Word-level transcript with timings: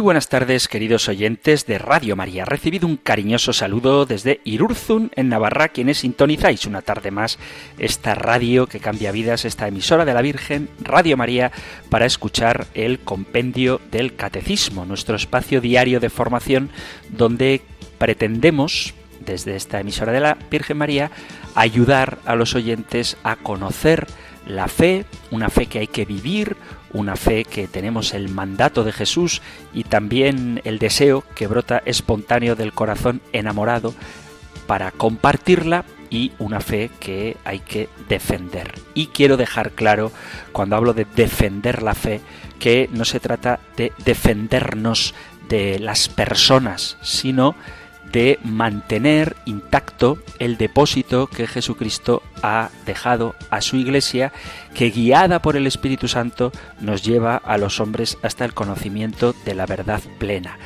Muy 0.00 0.04
buenas 0.04 0.30
tardes, 0.30 0.66
queridos 0.66 1.10
oyentes 1.10 1.66
de 1.66 1.76
Radio 1.76 2.16
María. 2.16 2.46
Recibido 2.46 2.86
un 2.86 2.96
cariñoso 2.96 3.52
saludo 3.52 4.06
desde 4.06 4.40
Irurzun, 4.44 5.10
en 5.14 5.28
Navarra, 5.28 5.68
quienes 5.68 5.98
sintonizáis 5.98 6.64
una 6.64 6.80
tarde 6.80 7.10
más 7.10 7.38
esta 7.78 8.14
radio 8.14 8.66
que 8.66 8.80
cambia 8.80 9.12
vidas, 9.12 9.44
esta 9.44 9.68
emisora 9.68 10.06
de 10.06 10.14
la 10.14 10.22
Virgen, 10.22 10.70
Radio 10.80 11.18
María, 11.18 11.52
para 11.90 12.06
escuchar 12.06 12.66
el 12.72 13.00
compendio 13.00 13.78
del 13.90 14.16
Catecismo, 14.16 14.86
nuestro 14.86 15.16
espacio 15.16 15.60
diario 15.60 16.00
de 16.00 16.08
formación 16.08 16.70
donde 17.10 17.60
pretendemos, 17.98 18.94
desde 19.20 19.54
esta 19.54 19.80
emisora 19.80 20.12
de 20.12 20.20
la 20.20 20.38
Virgen 20.50 20.78
María, 20.78 21.10
ayudar 21.54 22.20
a 22.24 22.36
los 22.36 22.54
oyentes 22.54 23.18
a 23.22 23.36
conocer 23.36 24.06
la 24.46 24.66
fe, 24.68 25.04
una 25.30 25.50
fe 25.50 25.66
que 25.66 25.80
hay 25.80 25.88
que 25.88 26.06
vivir, 26.06 26.56
una 26.92 27.16
fe 27.16 27.44
que 27.44 27.68
tenemos 27.68 28.14
el 28.14 28.28
mandato 28.28 28.84
de 28.84 28.92
Jesús 28.92 29.42
y 29.72 29.84
también 29.84 30.60
el 30.64 30.78
deseo 30.78 31.24
que 31.34 31.46
brota 31.46 31.82
espontáneo 31.84 32.56
del 32.56 32.72
corazón 32.72 33.20
enamorado 33.32 33.94
para 34.66 34.90
compartirla 34.90 35.84
y 36.10 36.32
una 36.38 36.60
fe 36.60 36.90
que 37.00 37.36
hay 37.44 37.60
que 37.60 37.88
defender. 38.08 38.74
Y 38.94 39.08
quiero 39.08 39.36
dejar 39.36 39.72
claro, 39.72 40.12
cuando 40.52 40.76
hablo 40.76 40.92
de 40.92 41.04
defender 41.04 41.82
la 41.82 41.94
fe, 41.94 42.20
que 42.58 42.88
no 42.92 43.04
se 43.04 43.20
trata 43.20 43.60
de 43.76 43.92
defendernos 44.04 45.14
de 45.48 45.78
las 45.78 46.08
personas, 46.08 46.98
sino 47.02 47.54
mantener 48.42 49.36
intacto 49.44 50.18
el 50.38 50.56
depósito 50.56 51.26
que 51.26 51.46
Jesucristo 51.46 52.22
ha 52.42 52.70
dejado 52.86 53.34
a 53.50 53.60
su 53.60 53.76
iglesia, 53.76 54.32
que 54.74 54.90
guiada 54.90 55.42
por 55.42 55.56
el 55.56 55.66
Espíritu 55.66 56.08
Santo 56.08 56.52
nos 56.80 57.02
lleva 57.02 57.36
a 57.36 57.58
los 57.58 57.80
hombres 57.80 58.18
hasta 58.22 58.44
el 58.44 58.54
conocimiento 58.54 59.34
de 59.44 59.54
la 59.54 59.66
verdad 59.66 60.00
plena. 60.18 60.58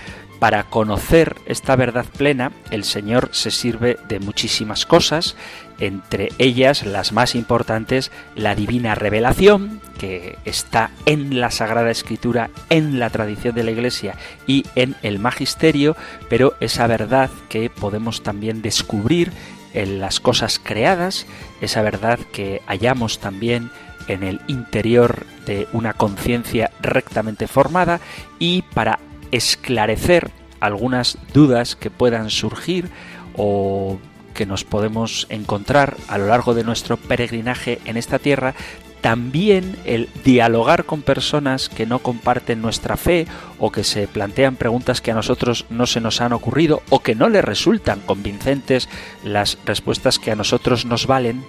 Para 0.44 0.64
conocer 0.64 1.36
esta 1.46 1.74
verdad 1.74 2.04
plena, 2.04 2.52
el 2.70 2.84
Señor 2.84 3.30
se 3.32 3.50
sirve 3.50 3.96
de 4.08 4.20
muchísimas 4.20 4.84
cosas, 4.84 5.36
entre 5.80 6.32
ellas 6.36 6.84
las 6.84 7.12
más 7.12 7.34
importantes, 7.34 8.10
la 8.36 8.54
divina 8.54 8.94
revelación, 8.94 9.80
que 9.96 10.36
está 10.44 10.90
en 11.06 11.40
la 11.40 11.50
Sagrada 11.50 11.90
Escritura, 11.90 12.50
en 12.68 12.98
la 12.98 13.08
tradición 13.08 13.54
de 13.54 13.64
la 13.64 13.70
Iglesia 13.70 14.16
y 14.46 14.66
en 14.74 14.96
el 15.02 15.18
Magisterio, 15.18 15.96
pero 16.28 16.52
esa 16.60 16.86
verdad 16.88 17.30
que 17.48 17.70
podemos 17.70 18.22
también 18.22 18.60
descubrir 18.60 19.32
en 19.72 19.98
las 19.98 20.20
cosas 20.20 20.60
creadas, 20.62 21.24
esa 21.62 21.80
verdad 21.80 22.18
que 22.34 22.60
hallamos 22.66 23.18
también 23.18 23.70
en 24.08 24.22
el 24.22 24.42
interior 24.46 25.24
de 25.46 25.68
una 25.72 25.94
conciencia 25.94 26.70
rectamente 26.82 27.46
formada 27.46 27.98
y 28.38 28.60
para 28.74 28.98
esclarecer 29.36 30.30
algunas 30.60 31.18
dudas 31.32 31.76
que 31.76 31.90
puedan 31.90 32.30
surgir 32.30 32.88
o 33.36 33.98
que 34.32 34.46
nos 34.46 34.64
podemos 34.64 35.26
encontrar 35.28 35.96
a 36.08 36.18
lo 36.18 36.26
largo 36.26 36.54
de 36.54 36.64
nuestro 36.64 36.96
peregrinaje 36.96 37.80
en 37.84 37.96
esta 37.96 38.18
tierra, 38.18 38.54
también 39.00 39.76
el 39.84 40.08
dialogar 40.24 40.84
con 40.84 41.02
personas 41.02 41.68
que 41.68 41.84
no 41.84 41.98
comparten 41.98 42.62
nuestra 42.62 42.96
fe 42.96 43.26
o 43.58 43.70
que 43.70 43.84
se 43.84 44.08
plantean 44.08 44.56
preguntas 44.56 45.00
que 45.00 45.10
a 45.10 45.14
nosotros 45.14 45.66
no 45.68 45.86
se 45.86 46.00
nos 46.00 46.20
han 46.20 46.32
ocurrido 46.32 46.82
o 46.88 47.00
que 47.00 47.14
no 47.14 47.28
les 47.28 47.44
resultan 47.44 48.00
convincentes 48.00 48.88
las 49.22 49.58
respuestas 49.66 50.18
que 50.18 50.30
a 50.30 50.36
nosotros 50.36 50.86
nos 50.86 51.06
valen, 51.06 51.44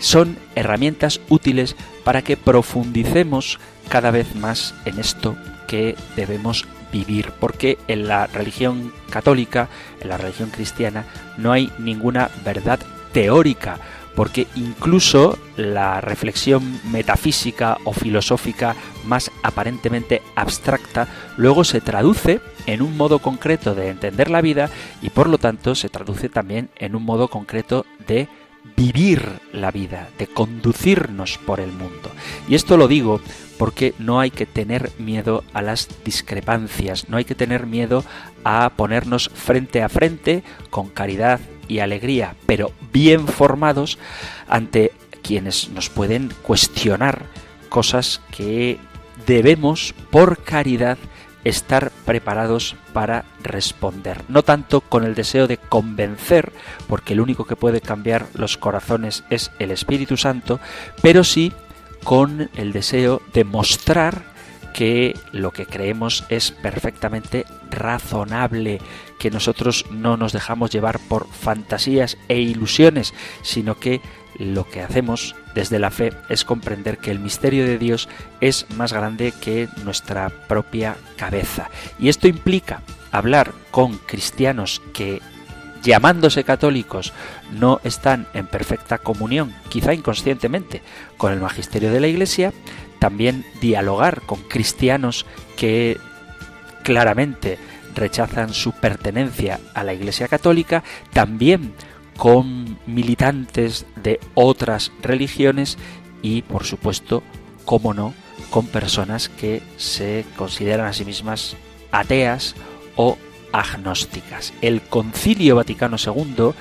son 0.00 0.36
herramientas 0.54 1.20
útiles 1.28 1.76
para 2.02 2.22
que 2.22 2.36
profundicemos 2.36 3.60
cada 3.88 4.10
vez 4.10 4.34
más 4.34 4.74
en 4.84 4.98
esto 4.98 5.36
que 5.68 5.96
debemos 6.16 6.66
porque 7.40 7.78
en 7.88 8.06
la 8.06 8.26
religión 8.26 8.92
católica, 9.10 9.68
en 10.00 10.08
la 10.08 10.16
religión 10.16 10.50
cristiana, 10.50 11.04
no 11.36 11.52
hay 11.52 11.72
ninguna 11.78 12.30
verdad 12.44 12.78
teórica, 13.12 13.78
porque 14.14 14.46
incluso 14.54 15.38
la 15.56 16.00
reflexión 16.00 16.80
metafísica 16.90 17.78
o 17.84 17.92
filosófica 17.92 18.76
más 19.04 19.30
aparentemente 19.42 20.22
abstracta 20.36 21.08
luego 21.36 21.64
se 21.64 21.80
traduce 21.80 22.40
en 22.66 22.80
un 22.80 22.96
modo 22.96 23.18
concreto 23.18 23.74
de 23.74 23.88
entender 23.88 24.30
la 24.30 24.40
vida 24.40 24.70
y 25.02 25.10
por 25.10 25.28
lo 25.28 25.38
tanto 25.38 25.74
se 25.74 25.88
traduce 25.88 26.28
también 26.28 26.70
en 26.76 26.94
un 26.94 27.04
modo 27.04 27.28
concreto 27.28 27.86
de 28.06 28.28
vivir 28.76 29.40
la 29.52 29.70
vida, 29.70 30.08
de 30.18 30.26
conducirnos 30.26 31.38
por 31.38 31.60
el 31.60 31.72
mundo. 31.72 32.10
Y 32.48 32.54
esto 32.54 32.76
lo 32.76 32.88
digo 32.88 33.20
porque 33.58 33.94
no 33.98 34.20
hay 34.20 34.30
que 34.30 34.46
tener 34.46 34.90
miedo 34.98 35.44
a 35.52 35.62
las 35.62 35.88
discrepancias, 36.04 37.08
no 37.08 37.16
hay 37.16 37.24
que 37.24 37.34
tener 37.34 37.66
miedo 37.66 38.04
a 38.42 38.70
ponernos 38.76 39.30
frente 39.32 39.82
a 39.82 39.88
frente 39.88 40.42
con 40.70 40.88
caridad 40.88 41.40
y 41.68 41.78
alegría, 41.78 42.34
pero 42.46 42.72
bien 42.92 43.26
formados 43.26 43.98
ante 44.48 44.92
quienes 45.22 45.70
nos 45.70 45.88
pueden 45.88 46.32
cuestionar 46.42 47.26
cosas 47.68 48.20
que 48.30 48.78
debemos 49.26 49.94
por 50.10 50.42
caridad 50.42 50.98
estar 51.44 51.92
preparados 52.04 52.76
para 52.92 53.24
responder. 53.42 54.22
No 54.28 54.42
tanto 54.42 54.80
con 54.80 55.04
el 55.04 55.14
deseo 55.14 55.46
de 55.46 55.58
convencer, 55.58 56.52
porque 56.88 57.12
el 57.12 57.20
único 57.20 57.44
que 57.44 57.56
puede 57.56 57.80
cambiar 57.80 58.26
los 58.34 58.56
corazones 58.56 59.24
es 59.30 59.50
el 59.58 59.70
Espíritu 59.70 60.16
Santo, 60.16 60.60
pero 61.02 61.24
sí 61.24 61.52
con 62.02 62.50
el 62.56 62.72
deseo 62.72 63.22
de 63.32 63.44
mostrar 63.44 64.34
que 64.74 65.16
lo 65.32 65.52
que 65.52 65.66
creemos 65.66 66.24
es 66.28 66.50
perfectamente 66.50 67.46
razonable, 67.70 68.80
que 69.18 69.30
nosotros 69.30 69.86
no 69.90 70.16
nos 70.16 70.32
dejamos 70.32 70.70
llevar 70.70 70.98
por 70.98 71.28
fantasías 71.28 72.18
e 72.28 72.40
ilusiones, 72.40 73.14
sino 73.42 73.78
que 73.78 74.00
lo 74.38 74.68
que 74.68 74.82
hacemos 74.82 75.34
desde 75.54 75.78
la 75.78 75.90
fe 75.90 76.12
es 76.28 76.44
comprender 76.44 76.98
que 76.98 77.10
el 77.10 77.18
misterio 77.18 77.64
de 77.64 77.78
Dios 77.78 78.08
es 78.40 78.66
más 78.76 78.92
grande 78.92 79.32
que 79.32 79.68
nuestra 79.84 80.28
propia 80.28 80.96
cabeza. 81.16 81.70
Y 81.98 82.08
esto 82.08 82.28
implica 82.28 82.82
hablar 83.12 83.52
con 83.70 83.98
cristianos 83.98 84.82
que 84.92 85.20
llamándose 85.84 86.44
católicos, 86.44 87.12
no 87.52 87.80
están 87.84 88.26
en 88.32 88.46
perfecta 88.46 88.98
comunión, 88.98 89.54
quizá 89.68 89.92
inconscientemente, 89.92 90.82
con 91.18 91.32
el 91.32 91.40
magisterio 91.40 91.92
de 91.92 92.00
la 92.00 92.06
Iglesia, 92.08 92.52
también 92.98 93.44
dialogar 93.60 94.22
con 94.22 94.40
cristianos 94.42 95.26
que 95.56 96.00
claramente 96.82 97.58
rechazan 97.94 98.54
su 98.54 98.72
pertenencia 98.72 99.60
a 99.74 99.84
la 99.84 99.92
Iglesia 99.92 100.26
Católica, 100.26 100.82
también 101.12 101.74
con 102.16 102.78
militantes 102.86 103.86
de 104.02 104.20
otras 104.34 104.92
religiones 105.02 105.78
y, 106.22 106.42
por 106.42 106.64
supuesto, 106.64 107.22
cómo 107.64 107.94
no, 107.94 108.14
con 108.50 108.66
personas 108.66 109.28
que 109.28 109.62
se 109.76 110.24
consideran 110.36 110.86
a 110.86 110.92
sí 110.92 111.04
mismas 111.04 111.56
ateas 111.90 112.54
o 112.96 113.18
agnósticas. 113.52 114.52
El 114.62 114.82
Concilio 114.82 115.56
Vaticano 115.56 115.96
II 116.04 116.52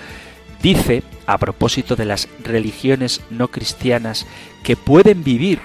dice, 0.62 1.04
a 1.26 1.38
propósito 1.38 1.96
de 1.96 2.06
las 2.06 2.28
religiones 2.44 3.22
no 3.30 3.50
cristianas 3.50 4.26
que 4.64 4.76
pueden 4.76 5.24
vivir 5.24 5.60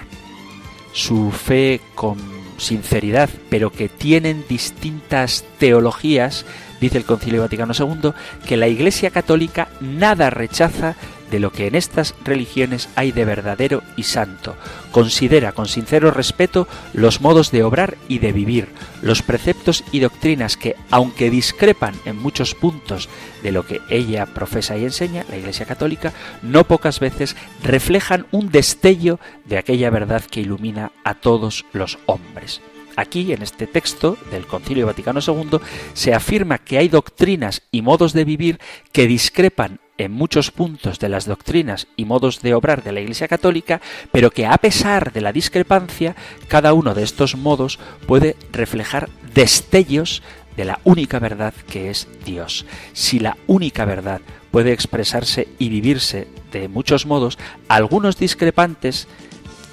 su 0.93 1.31
fe 1.31 1.81
con 1.95 2.17
sinceridad, 2.57 3.29
pero 3.49 3.71
que 3.71 3.89
tienen 3.89 4.43
distintas 4.49 5.45
teologías, 5.57 6.45
dice 6.79 6.97
el 6.97 7.05
Concilio 7.05 7.41
Vaticano 7.41 7.73
II, 7.77 8.11
que 8.45 8.57
la 8.57 8.67
Iglesia 8.67 9.11
Católica 9.11 9.69
nada 9.79 10.29
rechaza 10.29 10.95
de 11.31 11.39
lo 11.39 11.51
que 11.51 11.67
en 11.67 11.75
estas 11.75 12.15
religiones 12.23 12.89
hay 12.95 13.11
de 13.11 13.25
verdadero 13.25 13.83
y 13.95 14.03
santo. 14.03 14.55
Considera 14.91 15.51
con 15.51 15.67
sincero 15.67 16.11
respeto 16.11 16.67
los 16.93 17.21
modos 17.21 17.51
de 17.51 17.63
obrar 17.63 17.97
y 18.07 18.19
de 18.19 18.31
vivir, 18.31 18.69
los 19.01 19.21
preceptos 19.21 19.83
y 19.91 19.99
doctrinas 19.99 20.57
que, 20.57 20.75
aunque 20.89 21.29
discrepan 21.29 21.95
en 22.05 22.17
muchos 22.17 22.55
puntos 22.55 23.09
de 23.43 23.51
lo 23.51 23.65
que 23.65 23.81
ella 23.89 24.25
profesa 24.25 24.77
y 24.77 24.85
enseña, 24.85 25.25
la 25.29 25.37
Iglesia 25.37 25.65
Católica, 25.65 26.13
no 26.41 26.63
pocas 26.63 26.99
veces 26.99 27.35
reflejan 27.63 28.25
un 28.31 28.49
destello 28.49 29.19
de 29.45 29.57
aquella 29.57 29.89
verdad 29.89 30.23
que 30.23 30.41
ilumina 30.41 30.91
a 31.03 31.15
todos 31.15 31.65
los 31.73 31.99
hombres. 32.05 32.61
Aquí, 32.99 33.31
en 33.31 33.41
este 33.41 33.65
texto 33.65 34.17
del 34.29 34.45
Concilio 34.45 34.85
Vaticano 34.85 35.21
II, 35.25 35.59
se 35.93 36.13
afirma 36.13 36.57
que 36.57 36.77
hay 36.77 36.89
doctrinas 36.89 37.61
y 37.71 37.81
modos 37.81 38.11
de 38.11 38.25
vivir 38.25 38.59
que 38.91 39.07
discrepan 39.07 39.79
en 39.97 40.11
muchos 40.11 40.51
puntos 40.51 40.99
de 40.99 41.07
las 41.07 41.25
doctrinas 41.25 41.87
y 41.95 42.03
modos 42.03 42.41
de 42.41 42.53
obrar 42.53 42.83
de 42.83 42.91
la 42.91 42.99
Iglesia 42.99 43.29
Católica, 43.29 43.79
pero 44.11 44.31
que 44.31 44.45
a 44.45 44.57
pesar 44.57 45.13
de 45.13 45.21
la 45.21 45.31
discrepancia, 45.31 46.17
cada 46.49 46.73
uno 46.73 46.93
de 46.93 47.03
estos 47.03 47.37
modos 47.37 47.79
puede 48.05 48.35
reflejar 48.51 49.09
destellos 49.33 50.21
de 50.57 50.65
la 50.65 50.81
única 50.83 51.19
verdad 51.19 51.53
que 51.69 51.89
es 51.89 52.09
Dios. 52.25 52.65
Si 52.91 53.19
la 53.19 53.37
única 53.47 53.85
verdad 53.85 54.19
puede 54.51 54.73
expresarse 54.73 55.47
y 55.57 55.69
vivirse 55.69 56.27
de 56.51 56.67
muchos 56.67 57.05
modos, 57.05 57.37
algunos 57.69 58.17
discrepantes 58.17 59.07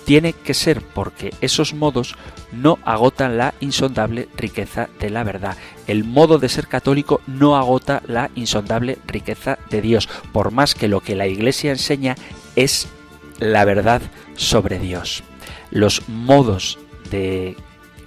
tiene 0.06 0.32
que 0.32 0.54
ser 0.54 0.82
porque 0.82 1.34
esos 1.40 1.74
modos 1.74 2.14
no 2.52 2.78
agotan 2.84 3.36
la 3.36 3.54
insondable 3.58 4.28
riqueza 4.36 4.88
de 5.00 5.10
la 5.10 5.24
verdad. 5.24 5.56
El 5.88 6.04
modo 6.04 6.38
de 6.38 6.48
ser 6.48 6.68
católico 6.68 7.20
no 7.26 7.56
agota 7.56 8.02
la 8.06 8.30
insondable 8.36 8.98
riqueza 9.08 9.58
de 9.68 9.82
Dios, 9.82 10.08
por 10.32 10.52
más 10.52 10.76
que 10.76 10.86
lo 10.86 11.00
que 11.00 11.16
la 11.16 11.26
Iglesia 11.26 11.72
enseña 11.72 12.14
es 12.54 12.86
la 13.40 13.64
verdad 13.64 14.00
sobre 14.36 14.78
Dios. 14.78 15.24
Los 15.72 16.08
modos 16.08 16.78
de 17.10 17.56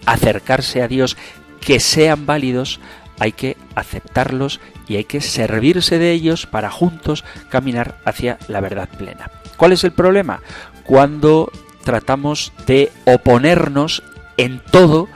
acercarse 0.05 0.81
a 0.81 0.87
Dios 0.87 1.17
que 1.59 1.81
sean 1.81 2.25
válidos 2.25 2.79
hay 3.19 3.33
que 3.33 3.57
aceptarlos 3.75 4.61
y 4.87 4.95
hay 4.95 5.03
que 5.03 5.19
servirse 5.19 5.99
de 5.99 6.13
ellos 6.13 6.45
para 6.45 6.71
juntos 6.71 7.25
caminar 7.49 7.99
hacia 8.05 8.37
la 8.47 8.61
verdad 8.61 8.87
plena. 8.97 9.29
¿Cuál 9.57 9.73
es 9.73 9.83
el 9.83 9.91
problema? 9.91 10.41
Cuando 10.85 11.51
tratamos 11.83 12.53
de 12.65 12.91
oponernos 13.05 14.03
en 14.37 14.61
todo 14.71 15.07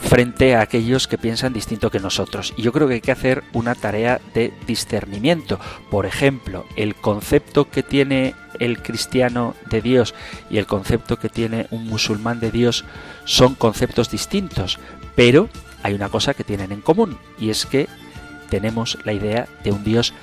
frente 0.00 0.54
a 0.54 0.60
aquellos 0.60 1.08
que 1.08 1.18
piensan 1.18 1.52
distinto 1.52 1.90
que 1.90 2.00
nosotros. 2.00 2.54
Y 2.56 2.62
yo 2.62 2.72
creo 2.72 2.88
que 2.88 2.94
hay 2.94 3.00
que 3.00 3.12
hacer 3.12 3.42
una 3.52 3.74
tarea 3.74 4.20
de 4.34 4.52
discernimiento. 4.66 5.58
Por 5.90 6.06
ejemplo, 6.06 6.64
el 6.76 6.94
concepto 6.94 7.68
que 7.68 7.82
tiene 7.82 8.34
el 8.58 8.82
cristiano 8.82 9.54
de 9.70 9.82
Dios 9.82 10.14
y 10.50 10.58
el 10.58 10.66
concepto 10.66 11.18
que 11.18 11.28
tiene 11.28 11.66
un 11.70 11.86
musulmán 11.86 12.40
de 12.40 12.50
Dios 12.50 12.84
son 13.24 13.54
conceptos 13.54 14.10
distintos, 14.10 14.78
pero 15.14 15.48
hay 15.82 15.94
una 15.94 16.08
cosa 16.08 16.34
que 16.34 16.44
tienen 16.44 16.72
en 16.72 16.80
común 16.80 17.18
y 17.38 17.50
es 17.50 17.66
que 17.66 17.88
tenemos 18.50 18.98
la 19.04 19.12
idea 19.12 19.46
de 19.62 19.72
un 19.72 19.84
Dios 19.84 20.14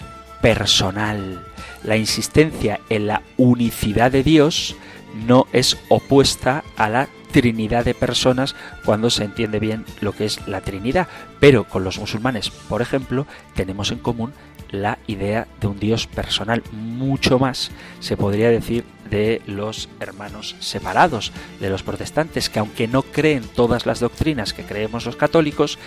personal. 0.42 1.46
La 1.84 1.98
insistencia 1.98 2.80
en 2.90 3.08
la 3.08 3.22
unicidad 3.38 4.12
de 4.12 4.24
Dios 4.24 4.76
no 5.16 5.48
es 5.54 5.78
opuesta 5.90 6.64
a 6.78 6.90
la 6.90 7.08
trinidad 7.32 7.84
de 7.84 7.94
personas 7.94 8.56
cuando 8.86 9.10
se 9.10 9.24
entiende 9.24 9.60
bien 9.60 9.86
lo 10.02 10.14
que 10.14 10.26
es 10.26 10.48
la 10.48 10.62
trinidad. 10.62 11.08
Pero 11.40 11.66
con 11.66 11.84
los 11.84 12.00
musulmanes, 12.00 12.50
por 12.50 12.82
ejemplo, 12.82 13.26
tenemos 13.56 13.92
en 13.92 14.00
común 14.00 14.34
la 14.72 15.00
idea 15.08 15.48
de 15.60 15.68
un 15.68 15.80
Dios 15.80 16.08
personal. 16.08 16.64
Mucho 16.72 17.40
más 17.40 17.72
se 18.00 18.18
podría 18.18 18.50
decir 18.50 18.84
de 19.10 19.42
los 19.46 19.90
hermanos 20.00 20.56
separados, 20.60 21.32
de 21.60 21.70
los 21.70 21.84
protestantes, 21.84 22.50
que 22.50 22.60
aunque 22.60 22.88
no 22.88 23.04
creen 23.04 23.44
todas 23.44 23.86
las 23.86 24.00
doctrinas 24.00 24.54
que 24.54 24.64
creemos 24.64 25.06
los 25.06 25.16
católicos, 25.16 25.78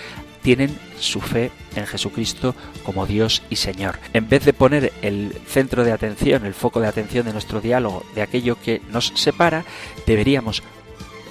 tienen 0.42 0.76
su 0.98 1.20
fe 1.20 1.50
en 1.76 1.86
Jesucristo 1.86 2.54
como 2.82 3.06
Dios 3.06 3.42
y 3.50 3.56
Señor. 3.56 3.98
En 4.12 4.28
vez 4.28 4.44
de 4.44 4.52
poner 4.52 4.92
el 5.02 5.34
centro 5.46 5.84
de 5.84 5.92
atención, 5.92 6.46
el 6.46 6.54
foco 6.54 6.80
de 6.80 6.88
atención 6.88 7.26
de 7.26 7.32
nuestro 7.32 7.60
diálogo 7.60 8.04
de 8.14 8.22
aquello 8.22 8.56
que 8.60 8.80
nos 8.90 9.12
separa, 9.14 9.64
deberíamos 10.06 10.62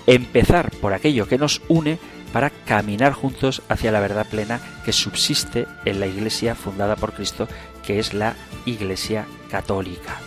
empezar 0.06 0.71
por 0.71 0.94
aquello 0.94 1.27
que 1.27 1.38
nos 1.38 1.62
une 1.68 2.00
para 2.31 2.50
caminar 2.50 3.13
juntos 3.13 3.62
hacia 3.69 3.92
la 3.92 4.00
verdad 4.00 4.27
plena 4.30 4.59
que 4.86 4.94
subsiste 4.94 5.68
en 5.86 6.00
la 6.00 6.07
Iglesia 6.07 6.56
fundada 6.56 6.95
por 6.95 7.13
Cristo, 7.13 7.48
que 7.86 8.00
es 8.00 8.13
la 8.13 8.36
Iglesia 8.65 9.25
Católica. 9.50 10.19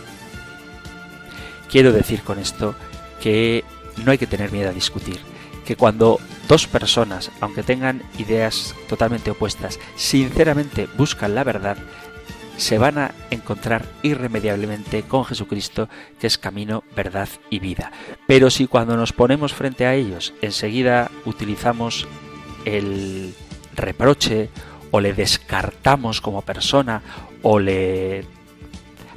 Quiero 1.69 1.91
decir 1.91 2.21
con 2.21 2.39
esto 2.39 2.75
que 3.21 3.63
no 4.03 4.11
hay 4.11 4.17
que 4.17 4.27
tener 4.27 4.51
miedo 4.51 4.69
a 4.69 4.73
discutir, 4.73 5.19
que 5.71 5.77
cuando 5.77 6.19
dos 6.49 6.67
personas, 6.67 7.31
aunque 7.39 7.63
tengan 7.63 8.03
ideas 8.17 8.75
totalmente 8.89 9.31
opuestas, 9.31 9.79
sinceramente 9.95 10.89
buscan 10.97 11.33
la 11.33 11.45
verdad, 11.45 11.77
se 12.57 12.77
van 12.77 12.97
a 12.97 13.11
encontrar 13.29 13.85
irremediablemente 14.03 15.03
con 15.03 15.23
Jesucristo, 15.23 15.87
que 16.19 16.27
es 16.27 16.37
camino, 16.37 16.83
verdad 16.93 17.29
y 17.49 17.59
vida. 17.59 17.93
Pero 18.27 18.49
si 18.49 18.67
cuando 18.67 18.97
nos 18.97 19.13
ponemos 19.13 19.53
frente 19.53 19.85
a 19.85 19.95
ellos 19.95 20.33
enseguida 20.41 21.09
utilizamos 21.23 22.05
el 22.65 23.33
reproche 23.73 24.49
o 24.91 24.99
le 24.99 25.13
descartamos 25.13 26.19
como 26.19 26.41
persona 26.41 27.01
o 27.43 27.59
le 27.59 28.25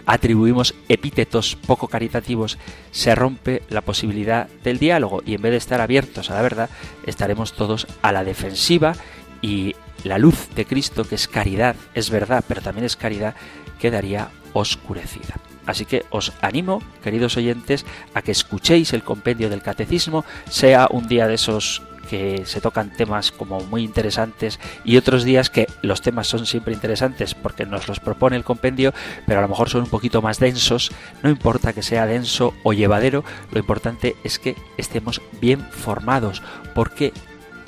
atribuimos 0.07 0.75
epítetos 0.89 1.57
poco 1.67 1.89
caritativos, 1.89 2.59
se 2.91 3.15
rompe 3.15 3.63
la 3.69 3.81
posibilidad 3.81 4.49
del 4.63 4.79
diálogo 4.79 5.23
y 5.25 5.35
en 5.35 5.43
vez 5.43 5.53
de 5.53 5.59
estar 5.59 5.81
abiertos 5.81 6.31
a 6.31 6.35
la 6.35 6.43
verdad, 6.43 6.71
estaremos 7.07 7.53
todos 7.53 7.87
a 8.03 8.13
la 8.13 8.25
defensiva 8.25 8.95
y 9.41 9.75
la 10.05 10.19
luz 10.19 10.49
de 10.55 10.67
Cristo, 10.67 11.05
que 11.05 11.15
es 11.15 11.29
caridad, 11.29 11.77
es 11.95 12.11
verdad, 12.11 12.45
pero 12.47 12.61
también 12.61 12.85
es 12.85 12.97
caridad, 12.97 13.35
quedaría 13.79 14.29
oscurecida. 14.53 15.37
Así 15.67 15.87
que 15.87 16.05
os 16.11 16.33
animo, 16.43 16.83
queridos 17.03 17.37
oyentes, 17.37 17.87
a 18.13 18.23
que 18.23 18.33
escuchéis 18.33 18.93
el 18.93 19.03
compendio 19.03 19.49
del 19.49 19.63
catecismo, 19.63 20.25
sea 20.49 20.89
un 20.91 21.09
día 21.09 21.27
de 21.27 21.35
esos 21.35 21.83
que 22.05 22.45
se 22.47 22.61
tocan 22.61 22.93
temas 22.93 23.33
como 23.33 23.61
muy 23.61 23.83
interesantes 23.83 24.61
y 24.85 24.97
otros 24.97 25.25
días 25.25 25.51
que 25.51 25.67
los 25.83 26.03
temas 26.03 26.27
son 26.27 26.47
siempre 26.47 26.75
interesantes 26.75 27.35
porque 27.35 27.67
nos 27.67 27.89
los 27.89 28.01
propone 28.01 28.37
el 28.37 28.45
compendio, 28.45 28.93
pero 29.27 29.39
a 29.39 29.43
lo 29.43 29.49
mejor 29.49 29.69
son 29.69 29.83
un 29.83 29.91
poquito 29.91 30.23
más 30.23 30.39
densos. 30.39 30.93
No 31.23 31.31
importa 31.31 31.73
que 31.73 31.83
sea 31.83 32.07
denso 32.07 32.55
o 32.63 32.73
llevadero, 32.73 33.25
lo 33.51 33.59
importante 33.59 34.17
es 34.25 34.39
que 34.39 34.57
estemos 34.77 35.21
bien 35.41 35.61
formados 35.71 36.43
porque 36.75 37.13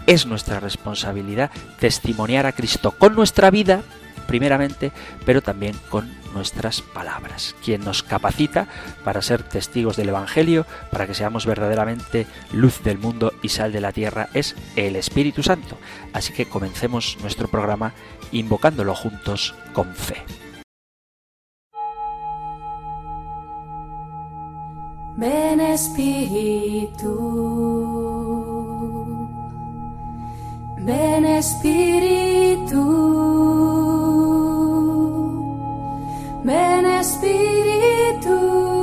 es 0.06 0.26
nuestra 0.26 0.60
responsabilidad 0.60 1.50
testimoniar 1.80 2.46
a 2.46 2.52
Cristo 2.52 2.92
con 2.92 3.14
nuestra 3.14 3.50
vida, 3.50 3.82
primeramente, 4.26 4.93
pero 5.24 5.43
también 5.43 5.76
con 5.90 6.08
nuestras 6.36 6.82
palabras. 6.82 7.56
Quien 7.64 7.81
nos 7.81 8.02
capacita 8.02 8.69
para 9.05 9.22
ser 9.22 9.43
testigos 9.43 9.96
del 9.96 10.10
Evangelio, 10.10 10.66
para 10.93 11.06
que 11.06 11.14
seamos 11.14 11.46
verdaderamente 11.46 12.26
luz 12.52 12.82
del 12.84 12.98
mundo 12.98 13.32
y 13.43 13.48
sal 13.48 13.72
de 13.72 13.81
la 13.81 13.93
tierra, 13.93 14.28
es 14.34 14.55
el 14.76 14.94
Espíritu 14.96 15.43
Santo. 15.43 15.78
Así 16.12 16.32
que 16.32 16.46
comencemos 16.46 17.16
nuestro 17.22 17.48
programa 17.48 17.94
invocándolo 18.31 18.94
juntos 18.94 19.55
con 19.72 19.94
fe. 19.94 20.22
Ven 25.16 25.60
Espíritu. 25.60 27.06
Ven 30.86 31.24
Espíritu, 31.24 32.78
ven 36.46 36.86
Espíritu. 36.86 38.75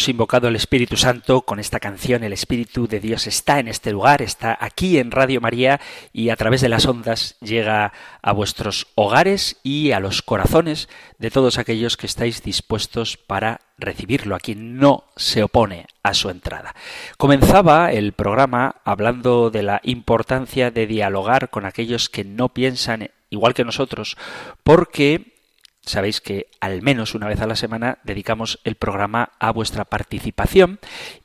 Hemos 0.00 0.08
invocado 0.08 0.48
el 0.48 0.56
Espíritu 0.56 0.96
Santo 0.96 1.42
con 1.42 1.60
esta 1.60 1.78
canción. 1.78 2.24
El 2.24 2.32
Espíritu 2.32 2.88
de 2.88 3.00
Dios 3.00 3.26
está 3.26 3.58
en 3.58 3.68
este 3.68 3.92
lugar, 3.92 4.22
está 4.22 4.56
aquí 4.58 4.96
en 4.96 5.10
Radio 5.10 5.42
María 5.42 5.78
y 6.14 6.30
a 6.30 6.36
través 6.36 6.62
de 6.62 6.70
las 6.70 6.86
ondas 6.86 7.36
llega 7.42 7.92
a 8.22 8.32
vuestros 8.32 8.86
hogares 8.94 9.58
y 9.62 9.92
a 9.92 10.00
los 10.00 10.22
corazones 10.22 10.88
de 11.18 11.30
todos 11.30 11.58
aquellos 11.58 11.98
que 11.98 12.06
estáis 12.06 12.42
dispuestos 12.42 13.18
para 13.18 13.60
recibirlo, 13.76 14.36
a 14.36 14.40
quien 14.40 14.78
no 14.78 15.04
se 15.16 15.42
opone 15.42 15.86
a 16.02 16.14
su 16.14 16.30
entrada. 16.30 16.74
Comenzaba 17.18 17.92
el 17.92 18.14
programa 18.14 18.76
hablando 18.86 19.50
de 19.50 19.64
la 19.64 19.82
importancia 19.84 20.70
de 20.70 20.86
dialogar 20.86 21.50
con 21.50 21.66
aquellos 21.66 22.08
que 22.08 22.24
no 22.24 22.48
piensan 22.48 23.10
igual 23.28 23.52
que 23.52 23.66
nosotros, 23.66 24.16
porque 24.64 25.29
Sabéis 25.90 26.20
que 26.20 26.46
al 26.60 26.82
menos 26.82 27.16
una 27.16 27.26
vez 27.26 27.40
a 27.40 27.48
la 27.48 27.56
semana 27.56 27.98
dedicamos 28.04 28.60
el 28.62 28.76
programa 28.76 29.32
a 29.40 29.50
vuestra 29.50 29.84
participación 29.84 30.78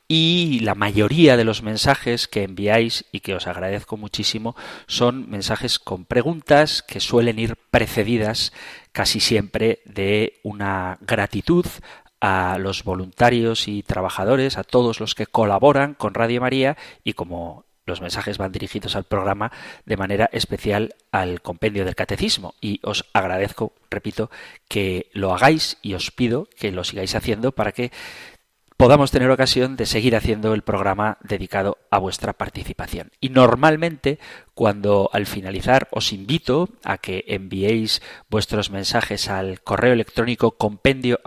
y 0.08 0.58
la 0.64 0.74
mayoría 0.74 1.36
de 1.36 1.44
los 1.44 1.62
mensajes 1.62 2.26
que 2.26 2.42
enviáis 2.42 3.04
y 3.12 3.20
que 3.20 3.36
os 3.36 3.46
agradezco 3.46 3.96
muchísimo 3.96 4.56
son 4.88 5.30
mensajes 5.30 5.78
con 5.78 6.04
preguntas 6.04 6.82
que 6.82 6.98
suelen 6.98 7.38
ir 7.38 7.54
precedidas 7.70 8.52
casi 8.90 9.20
siempre 9.20 9.82
de 9.84 10.40
una 10.42 10.98
gratitud 11.00 11.66
a 12.20 12.58
los 12.58 12.82
voluntarios 12.82 13.68
y 13.68 13.84
trabajadores, 13.84 14.58
a 14.58 14.64
todos 14.64 14.98
los 14.98 15.14
que 15.14 15.26
colaboran 15.26 15.94
con 15.94 16.14
Radio 16.14 16.40
María 16.40 16.76
y 17.04 17.12
como 17.12 17.65
los 17.86 18.00
mensajes 18.00 18.36
van 18.36 18.52
dirigidos 18.52 18.96
al 18.96 19.04
programa 19.04 19.52
de 19.84 19.96
manera 19.96 20.28
especial 20.32 20.94
al 21.12 21.40
compendio 21.40 21.84
del 21.84 21.94
catecismo 21.94 22.54
y 22.60 22.80
os 22.82 23.06
agradezco, 23.12 23.72
repito, 23.90 24.30
que 24.68 25.08
lo 25.12 25.32
hagáis 25.32 25.78
y 25.82 25.94
os 25.94 26.10
pido 26.10 26.48
que 26.58 26.72
lo 26.72 26.84
sigáis 26.84 27.14
haciendo 27.14 27.52
para 27.52 27.72
que 27.72 27.92
podamos 28.76 29.10
tener 29.10 29.30
ocasión 29.30 29.76
de 29.76 29.86
seguir 29.86 30.16
haciendo 30.16 30.52
el 30.52 30.62
programa 30.62 31.16
dedicado 31.22 31.78
a 31.90 31.98
vuestra 31.98 32.34
participación. 32.34 33.10
Y 33.20 33.30
normalmente, 33.30 34.18
cuando 34.54 35.08
al 35.12 35.26
finalizar 35.26 35.88
os 35.92 36.12
invito 36.12 36.68
a 36.84 36.98
que 36.98 37.24
enviéis 37.28 38.02
vuestros 38.28 38.70
mensajes 38.70 39.28
al 39.28 39.62
correo 39.62 39.92
electrónico 39.92 40.52
compendio 40.52 41.20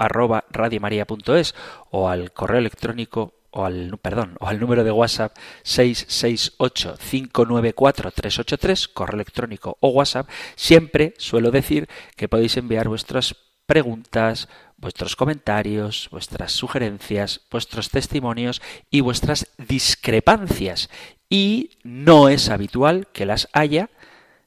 o 1.91 2.09
al 2.09 2.31
correo 2.33 2.59
electrónico 2.59 3.33
o 3.51 3.65
al 3.65 3.97
perdón, 4.01 4.35
o 4.39 4.47
al 4.47 4.59
número 4.59 4.83
de 4.83 4.91
WhatsApp 4.91 5.35
668 5.63 6.97
594 6.97 8.11
383, 8.11 8.87
correo 8.87 9.15
electrónico 9.15 9.77
o 9.79 9.89
WhatsApp, 9.89 10.29
siempre 10.55 11.13
suelo 11.17 11.51
decir 11.51 11.87
que 12.15 12.29
podéis 12.29 12.57
enviar 12.57 12.87
vuestras 12.87 13.35
preguntas, 13.65 14.49
vuestros 14.77 15.15
comentarios, 15.15 16.09
vuestras 16.11 16.51
sugerencias, 16.51 17.41
vuestros 17.51 17.89
testimonios 17.89 18.61
y 18.89 19.01
vuestras 19.01 19.47
discrepancias. 19.57 20.89
Y 21.29 21.71
no 21.83 22.29
es 22.29 22.49
habitual 22.49 23.07
que 23.13 23.27
las 23.27 23.47
haya, 23.53 23.89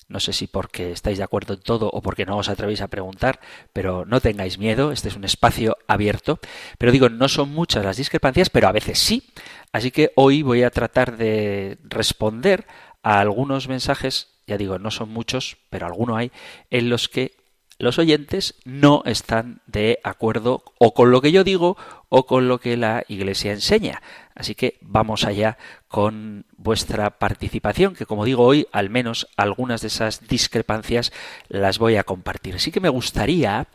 no 0.08 0.20
sé 0.20 0.32
si 0.32 0.46
porque 0.46 0.92
estáis 0.92 1.18
de 1.18 1.24
acuerdo 1.24 1.54
en 1.54 1.60
todo 1.60 1.88
o 1.90 2.02
porque 2.02 2.26
no 2.26 2.36
os 2.36 2.48
atrevéis 2.48 2.80
a 2.80 2.88
preguntar, 2.88 3.40
pero 3.72 4.04
no 4.04 4.20
tengáis 4.20 4.58
miedo, 4.58 4.92
este 4.92 5.08
es 5.08 5.16
un 5.16 5.24
espacio 5.24 5.76
abierto. 5.86 6.38
Pero 6.78 6.92
digo, 6.92 7.08
no 7.08 7.28
son 7.28 7.50
muchas 7.50 7.84
las 7.84 7.96
discrepancias, 7.96 8.50
pero 8.50 8.68
a 8.68 8.72
veces 8.72 8.98
sí. 8.98 9.24
Así 9.72 9.90
que 9.90 10.12
hoy 10.16 10.42
voy 10.42 10.62
a 10.62 10.70
tratar 10.70 11.16
de 11.16 11.78
responder 11.84 12.66
a 13.02 13.20
algunos 13.20 13.68
mensajes, 13.68 14.28
ya 14.46 14.56
digo, 14.56 14.78
no 14.78 14.90
son 14.90 15.08
muchos, 15.08 15.56
pero 15.70 15.86
alguno 15.86 16.16
hay, 16.16 16.30
en 16.70 16.88
los 16.88 17.08
que 17.08 17.36
los 17.78 17.98
oyentes 17.98 18.54
no 18.64 19.02
están 19.06 19.60
de 19.66 19.98
acuerdo 20.04 20.62
o 20.78 20.94
con 20.94 21.10
lo 21.10 21.20
que 21.20 21.32
yo 21.32 21.42
digo 21.42 21.76
o 22.08 22.26
con 22.26 22.46
lo 22.46 22.60
que 22.60 22.76
la 22.76 23.04
Iglesia 23.08 23.52
enseña. 23.52 24.00
Así 24.34 24.54
que 24.54 24.78
vamos 24.80 25.24
allá 25.24 25.58
con 25.88 26.46
vuestra 26.56 27.18
participación, 27.18 27.94
que 27.94 28.06
como 28.06 28.24
digo 28.24 28.44
hoy, 28.44 28.66
al 28.72 28.90
menos 28.90 29.28
algunas 29.36 29.80
de 29.82 29.88
esas 29.88 30.26
discrepancias 30.26 31.12
las 31.48 31.78
voy 31.78 31.96
a 31.96 32.04
compartir. 32.04 32.58
Sí 32.60 32.70
que 32.70 32.80
me 32.80 32.88
gustaría 32.88 33.68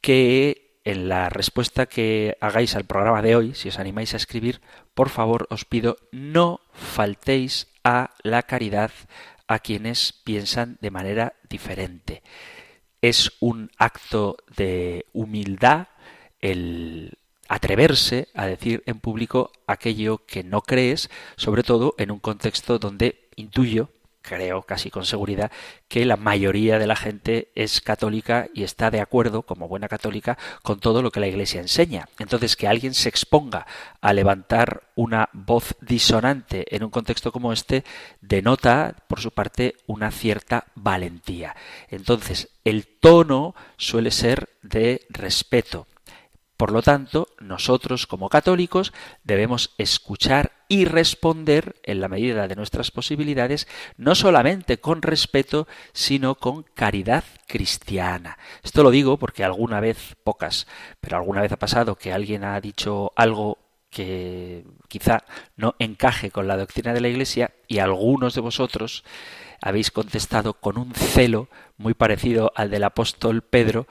que 0.00 0.80
en 0.84 1.08
la 1.08 1.28
respuesta 1.28 1.86
que 1.86 2.36
hagáis 2.40 2.76
al 2.76 2.84
programa 2.84 3.22
de 3.22 3.34
hoy, 3.34 3.54
si 3.54 3.68
os 3.68 3.78
animáis 3.78 4.14
a 4.14 4.18
escribir, 4.18 4.60
por 4.94 5.08
favor 5.08 5.48
os 5.50 5.64
pido 5.64 5.96
no 6.12 6.60
faltéis 6.72 7.66
a 7.82 8.10
la 8.22 8.42
caridad 8.42 8.92
a 9.48 9.58
quienes 9.58 10.12
piensan 10.12 10.78
de 10.80 10.90
manera 10.90 11.34
diferente 11.48 12.22
es 13.00 13.32
un 13.40 13.70
acto 13.78 14.36
de 14.56 15.06
humildad 15.12 15.88
el 16.40 17.18
atreverse 17.48 18.28
a 18.34 18.46
decir 18.46 18.82
en 18.86 19.00
público 19.00 19.52
aquello 19.66 20.24
que 20.26 20.44
no 20.44 20.62
crees, 20.62 21.10
sobre 21.36 21.62
todo 21.62 21.94
en 21.98 22.10
un 22.10 22.18
contexto 22.18 22.78
donde 22.78 23.28
intuyo 23.36 23.90
creo 24.26 24.62
casi 24.62 24.90
con 24.90 25.06
seguridad 25.06 25.50
que 25.88 26.04
la 26.04 26.16
mayoría 26.16 26.78
de 26.78 26.86
la 26.86 26.96
gente 26.96 27.52
es 27.54 27.80
católica 27.80 28.48
y 28.52 28.64
está 28.64 28.90
de 28.90 29.00
acuerdo, 29.00 29.42
como 29.42 29.68
buena 29.68 29.88
católica, 29.88 30.36
con 30.62 30.80
todo 30.80 31.00
lo 31.00 31.10
que 31.10 31.20
la 31.20 31.28
Iglesia 31.28 31.60
enseña. 31.60 32.08
Entonces, 32.18 32.56
que 32.56 32.66
alguien 32.66 32.92
se 32.92 33.08
exponga 33.08 33.66
a 34.00 34.12
levantar 34.12 34.88
una 34.96 35.28
voz 35.32 35.76
disonante 35.80 36.74
en 36.74 36.82
un 36.82 36.90
contexto 36.90 37.30
como 37.30 37.52
este 37.52 37.84
denota, 38.20 38.96
por 39.06 39.20
su 39.20 39.30
parte, 39.30 39.76
una 39.86 40.10
cierta 40.10 40.66
valentía. 40.74 41.54
Entonces, 41.88 42.48
el 42.64 42.86
tono 42.86 43.54
suele 43.76 44.10
ser 44.10 44.50
de 44.62 45.06
respeto. 45.08 45.86
Por 46.56 46.72
lo 46.72 46.80
tanto, 46.80 47.28
nosotros 47.38 48.06
como 48.06 48.30
católicos 48.30 48.92
debemos 49.24 49.74
escuchar 49.76 50.52
y 50.68 50.86
responder 50.86 51.76
en 51.82 52.00
la 52.00 52.08
medida 52.08 52.48
de 52.48 52.56
nuestras 52.56 52.90
posibilidades, 52.90 53.68
no 53.98 54.14
solamente 54.14 54.78
con 54.78 55.02
respeto, 55.02 55.68
sino 55.92 56.36
con 56.36 56.62
caridad 56.62 57.24
cristiana. 57.46 58.38
Esto 58.62 58.82
lo 58.82 58.90
digo 58.90 59.18
porque 59.18 59.44
alguna 59.44 59.80
vez, 59.80 60.16
pocas, 60.24 60.66
pero 61.00 61.18
alguna 61.18 61.42
vez 61.42 61.52
ha 61.52 61.58
pasado 61.58 61.96
que 61.96 62.12
alguien 62.12 62.42
ha 62.42 62.58
dicho 62.60 63.12
algo 63.16 63.58
que 63.90 64.64
quizá 64.88 65.24
no 65.56 65.74
encaje 65.78 66.30
con 66.30 66.48
la 66.48 66.56
doctrina 66.56 66.92
de 66.92 67.00
la 67.00 67.08
Iglesia 67.08 67.54
y 67.68 67.78
algunos 67.78 68.34
de 68.34 68.40
vosotros 68.40 69.04
habéis 69.60 69.90
contestado 69.90 70.54
con 70.54 70.78
un 70.78 70.94
celo 70.94 71.48
muy 71.76 71.94
parecido 71.94 72.52
al 72.56 72.70
del 72.70 72.84
apóstol 72.84 73.42
Pedro, 73.42 73.86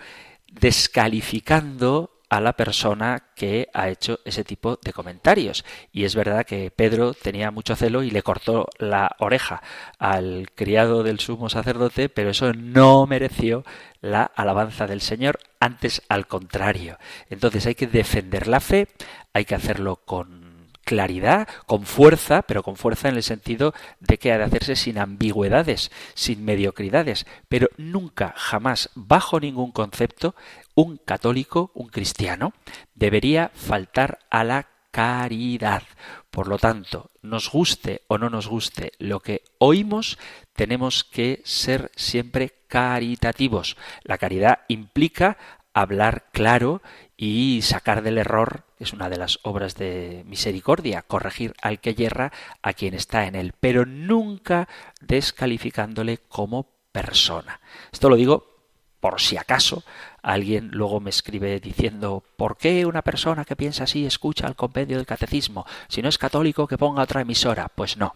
descalificando 0.48 2.15
a 2.30 2.42
la 2.42 2.54
persona 2.54 3.24
que 3.36 3.70
ha 3.74 3.90
hecho 3.90 4.20
ese 4.26 4.44
tipo 4.44 4.80
de 4.84 4.94
comentarios. 4.94 5.66
Y 5.92 6.06
es 6.06 6.16
verdad 6.16 6.46
que 6.46 6.72
Pedro 6.72 7.14
tenía 7.14 7.52
mucho 7.52 7.76
celo 7.76 8.04
y 8.04 8.12
le 8.12 8.24
cortó 8.24 8.68
la 8.78 9.16
oreja 9.20 9.62
al 10.00 10.50
criado 10.56 11.04
del 11.04 11.20
sumo 11.20 11.50
sacerdote, 11.50 12.10
pero 12.10 12.30
eso 12.30 12.54
no 12.54 13.06
mereció 13.08 13.64
la 14.02 14.24
alabanza 14.24 14.88
del 14.88 15.02
Señor, 15.02 15.40
antes 15.60 16.02
al 16.10 16.28
contrario. 16.28 16.98
Entonces 17.30 17.66
hay 17.66 17.76
que 17.76 17.88
defender 17.88 18.48
la 18.48 18.60
fe, 18.60 18.88
hay 19.34 19.46
que 19.46 19.56
hacerlo 19.56 19.98
con 19.98 20.45
claridad, 20.86 21.48
con 21.66 21.86
fuerza, 21.86 22.44
pero 22.44 22.64
con 22.64 22.78
fuerza 22.78 23.10
en 23.10 23.16
el 23.16 23.24
sentido 23.24 23.74
de 24.00 24.18
que 24.18 24.32
ha 24.32 24.38
de 24.38 24.46
hacerse 24.46 24.76
sin 24.76 24.98
ambigüedades, 24.98 25.92
sin 26.14 26.46
mediocridades, 26.46 27.26
pero 27.50 27.68
nunca, 27.78 28.34
jamás, 28.38 28.92
bajo 28.96 29.40
ningún 29.40 29.72
concepto, 29.72 30.36
un 30.76 30.98
católico, 30.98 31.72
un 31.74 31.90
cristiano, 31.90 32.54
debería 32.94 33.52
faltar 33.54 34.20
a 34.30 34.44
la 34.44 34.68
caridad. 34.92 35.84
Por 36.30 36.48
lo 36.48 36.58
tanto, 36.58 37.12
nos 37.22 37.52
guste 37.52 38.04
o 38.08 38.18
no 38.18 38.30
nos 38.30 38.48
guste 38.48 38.94
lo 39.00 39.20
que 39.20 39.44
oímos, 39.58 40.18
tenemos 40.54 41.04
que 41.04 41.42
ser 41.44 41.92
siempre 41.96 42.54
caritativos. 42.68 43.76
La 44.04 44.18
caridad 44.18 44.60
implica 44.68 45.38
hablar 45.74 46.28
claro 46.32 46.82
y 47.18 47.62
sacar 47.62 48.04
del 48.04 48.18
error 48.18 48.65
es 48.80 48.94
una 48.94 49.10
de 49.10 49.18
las 49.18 49.40
obras 49.44 49.76
de 49.76 50.24
misericordia, 50.26 51.02
corregir 51.02 51.54
al 51.62 51.80
que 51.80 51.96
yerra 51.96 52.32
a 52.62 52.74
quien 52.74 52.94
está 52.94 53.26
en 53.28 53.36
él, 53.36 53.54
pero 53.60 53.86
nunca 53.86 54.68
descalificándole 55.02 56.18
como 56.18 56.68
persona. 56.92 57.60
Esto 57.92 58.10
lo 58.10 58.16
digo 58.16 58.56
por 59.00 59.22
si 59.22 59.38
acaso 59.38 59.84
alguien 60.24 60.70
luego 60.72 61.00
me 61.00 61.12
escribe 61.12 61.60
diciendo 61.60 62.24
¿por 62.38 62.58
qué 62.58 62.88
una 62.88 63.04
persona 63.04 63.46
que 63.46 63.56
piensa 63.56 63.84
así 63.84 64.06
escucha 64.06 64.48
el 64.48 64.56
compendio 64.56 64.98
del 64.98 65.06
catecismo? 65.06 65.66
Si 65.88 66.02
no 66.02 66.10
es 66.10 66.18
católico 66.18 66.66
que 66.66 66.78
ponga 66.80 67.04
otra 67.04 67.22
emisora. 67.22 67.68
Pues 67.68 67.98
no. 67.98 68.16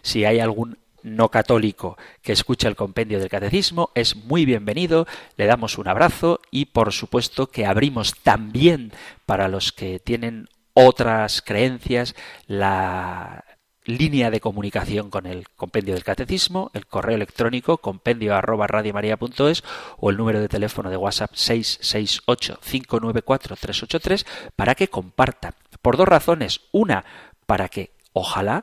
Si 0.00 0.24
hay 0.24 0.40
algún 0.40 0.78
no 1.02 1.30
católico 1.30 1.96
que 2.22 2.32
escucha 2.32 2.68
el 2.68 2.76
compendio 2.76 3.18
del 3.18 3.28
catecismo 3.28 3.90
es 3.94 4.16
muy 4.16 4.44
bienvenido, 4.44 5.06
le 5.36 5.46
damos 5.46 5.78
un 5.78 5.88
abrazo 5.88 6.40
y 6.50 6.66
por 6.66 6.92
supuesto 6.92 7.48
que 7.48 7.66
abrimos 7.66 8.14
también 8.22 8.92
para 9.26 9.48
los 9.48 9.72
que 9.72 9.98
tienen 9.98 10.48
otras 10.74 11.42
creencias 11.42 12.14
la 12.46 13.44
línea 13.84 14.30
de 14.30 14.40
comunicación 14.40 15.10
con 15.10 15.26
el 15.26 15.50
compendio 15.50 15.92
del 15.94 16.04
catecismo, 16.04 16.70
el 16.74 16.86
correo 16.86 17.16
electrónico 17.16 17.78
compendio 17.78 18.34
arroba 18.34 18.66
radiomaria.es 18.66 19.62
o 19.98 20.10
el 20.10 20.16
número 20.16 20.40
de 20.40 20.48
teléfono 20.48 20.90
de 20.90 20.96
WhatsApp 20.96 21.30
668-594-383 21.32 24.26
para 24.54 24.74
que 24.74 24.88
compartan. 24.88 25.54
Por 25.82 25.96
dos 25.96 26.08
razones. 26.08 26.62
Una, 26.72 27.04
para 27.46 27.68
que 27.68 27.92
ojalá 28.12 28.62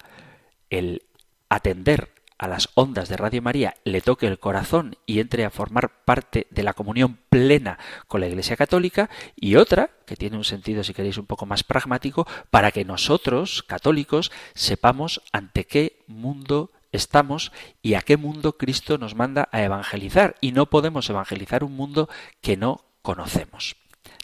el 0.70 1.04
atender 1.50 2.10
a 2.38 2.48
las 2.48 2.70
ondas 2.76 3.10
de 3.10 3.18
Radio 3.18 3.42
María 3.42 3.76
le 3.84 4.02
toque 4.02 4.28
el 4.28 4.40
corazón 4.40 4.98
y 5.06 5.20
entre 5.20 5.46
a 5.46 5.50
formar 5.50 6.04
parte 6.06 6.48
de 6.50 6.64
la 6.64 6.74
comunión 6.74 7.20
plena 7.30 7.80
con 8.08 8.22
la 8.22 8.28
Iglesia 8.28 8.56
Católica 8.56 9.10
y 9.36 9.56
otra, 9.56 9.92
que 10.06 10.16
tiene 10.16 10.38
un 10.38 10.44
sentido 10.44 10.84
si 10.84 10.94
queréis 10.94 11.18
un 11.18 11.26
poco 11.26 11.46
más 11.46 11.64
pragmático, 11.64 12.28
para 12.50 12.72
que 12.72 12.86
nosotros, 12.86 13.64
católicos, 13.64 14.32
sepamos 14.54 15.22
ante 15.32 15.66
qué 15.66 16.04
mundo 16.08 16.72
estamos 16.92 17.52
y 17.82 17.96
a 17.96 18.02
qué 18.02 18.18
mundo 18.18 18.58
Cristo 18.58 18.98
nos 18.98 19.16
manda 19.16 19.50
a 19.52 19.64
evangelizar 19.64 20.36
y 20.42 20.52
no 20.52 20.68
podemos 20.68 21.10
evangelizar 21.10 21.64
un 21.64 21.76
mundo 21.76 22.10
que 22.42 22.58
no 22.58 22.86
conocemos. 23.02 23.76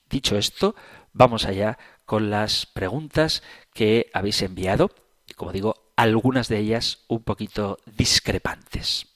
Dicho 0.09 0.37
esto, 0.37 0.75
vamos 1.11 1.45
allá 1.45 1.77
con 2.05 2.29
las 2.29 2.65
preguntas 2.65 3.43
que 3.73 4.09
habéis 4.13 4.41
enviado. 4.41 4.91
Como 5.35 5.51
digo, 5.51 5.82
algunas 5.95 6.47
de 6.47 6.59
ellas 6.59 7.05
un 7.07 7.23
poquito 7.23 7.77
discrepantes. 7.85 9.12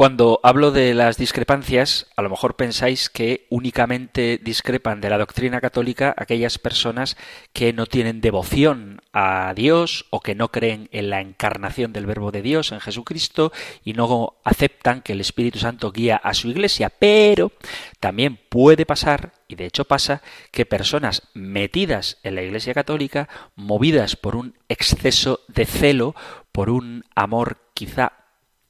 Cuando 0.00 0.40
hablo 0.42 0.70
de 0.70 0.94
las 0.94 1.18
discrepancias, 1.18 2.06
a 2.16 2.22
lo 2.22 2.30
mejor 2.30 2.56
pensáis 2.56 3.10
que 3.10 3.46
únicamente 3.50 4.40
discrepan 4.42 5.02
de 5.02 5.10
la 5.10 5.18
doctrina 5.18 5.60
católica 5.60 6.14
aquellas 6.16 6.56
personas 6.56 7.18
que 7.52 7.74
no 7.74 7.84
tienen 7.84 8.22
devoción 8.22 9.02
a 9.12 9.52
Dios 9.54 10.06
o 10.08 10.20
que 10.20 10.34
no 10.34 10.50
creen 10.50 10.88
en 10.90 11.10
la 11.10 11.20
encarnación 11.20 11.92
del 11.92 12.06
Verbo 12.06 12.32
de 12.32 12.40
Dios 12.40 12.72
en 12.72 12.80
Jesucristo 12.80 13.52
y 13.84 13.92
no 13.92 14.36
aceptan 14.42 15.02
que 15.02 15.12
el 15.12 15.20
Espíritu 15.20 15.58
Santo 15.58 15.92
guía 15.92 16.16
a 16.16 16.32
su 16.32 16.48
iglesia. 16.48 16.88
Pero 16.88 17.52
también 17.98 18.40
puede 18.48 18.86
pasar, 18.86 19.34
y 19.48 19.54
de 19.54 19.66
hecho 19.66 19.84
pasa, 19.84 20.22
que 20.50 20.64
personas 20.64 21.24
metidas 21.34 22.16
en 22.22 22.36
la 22.36 22.42
iglesia 22.42 22.72
católica, 22.72 23.28
movidas 23.54 24.16
por 24.16 24.34
un 24.34 24.56
exceso 24.70 25.40
de 25.48 25.66
celo, 25.66 26.14
por 26.52 26.70
un 26.70 27.04
amor 27.14 27.58
quizá 27.74 28.19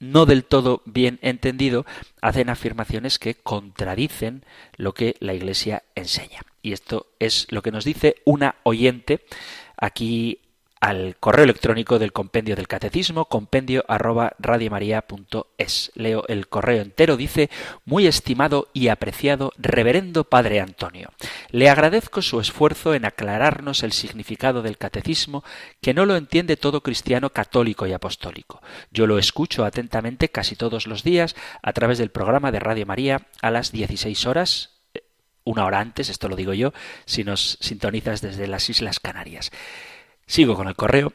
no 0.01 0.27
del 0.27 0.45
todo 0.45 0.83
bien 0.87 1.19
entendido, 1.23 1.87
hacen 2.21 2.49
afirmaciones 2.49 3.19
que 3.19 3.35
contradicen 3.37 4.45
lo 4.77 4.95
que 4.95 5.15
la 5.21 5.35
Iglesia 5.35 5.85
enseña. 5.95 6.41
Y 6.63 6.73
esto 6.73 7.07
es 7.19 7.47
lo 7.51 7.63
que 7.63 7.71
nos 7.71 7.85
dice 7.85 8.17
una 8.25 8.57
oyente 8.65 9.25
aquí 9.77 10.41
al 10.81 11.17
correo 11.21 11.45
electrónico 11.45 11.99
del 11.99 12.13
compendio 12.13 12.57
del 12.57 12.67
catecismo, 12.67 13.27
compendio 13.27 13.85
arroba 13.87 14.33
radiomaria.es. 14.39 15.93
Leo 15.95 16.25
el 16.29 16.49
correo 16.49 16.81
entero, 16.81 17.19
dice, 17.19 17.51
muy 17.85 18.07
estimado 18.07 18.69
y 18.73 18.89
apreciado 18.89 19.53
reverendo 19.59 20.25
Padre 20.25 20.61
Antonio, 20.61 21.11
le 21.51 21.69
agradezco 21.69 22.23
su 22.23 22.41
esfuerzo 22.41 22.95
en 22.95 23.05
aclararnos 23.05 23.83
el 23.83 23.93
significado 23.93 24.63
del 24.63 24.79
catecismo 24.79 25.45
que 25.83 25.93
no 25.93 26.07
lo 26.07 26.17
entiende 26.17 26.57
todo 26.57 26.83
cristiano 26.83 27.31
católico 27.31 27.87
y 27.87 27.93
apostólico. 27.93 28.63
Yo 28.91 29.07
lo 29.07 29.19
escucho 29.19 29.67
atentamente 29.67 30.31
casi 30.31 30.57
todos 30.57 30.87
los 30.87 31.05
días 31.05 31.37
a 31.63 31.75
través 31.75 31.99
del 31.99 32.11
programa 32.11 32.53
de 32.53 32.61
Radio 32.61 32.87
María 32.87 33.27
a 33.43 33.51
las 33.51 33.71
16 33.71 34.27
horas 34.27 34.81
eh, 34.95 35.03
una 35.45 35.67
hora 35.67 35.81
antes, 35.81 36.09
esto 36.09 36.29
lo 36.29 36.37
digo 36.37 36.55
yo, 36.55 36.73
si 37.05 37.23
nos 37.23 37.59
sintonizas 37.61 38.23
desde 38.23 38.47
las 38.47 38.71
Islas 38.71 38.99
Canarias. 38.99 39.51
Sigo 40.31 40.55
con 40.55 40.69
el 40.69 40.77
correo. 40.77 41.13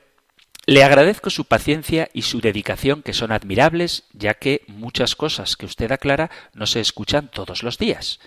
Le 0.65 0.83
agradezco 0.83 1.29
su 1.29 1.45
paciencia 1.45 2.09
y 2.11 2.23
su 2.23 2.41
dedicación, 2.41 3.01
que 3.01 3.13
son 3.13 3.31
admirables, 3.31 4.03
ya 4.11 4.33
que 4.33 4.63
muchas 4.67 5.15
cosas 5.15 5.55
que 5.55 5.65
usted 5.65 5.89
aclara 5.93 6.29
no 6.53 6.65
se 6.65 6.81
escuchan 6.81 7.31
todos 7.31 7.63
los 7.63 7.77
días. 7.77 8.19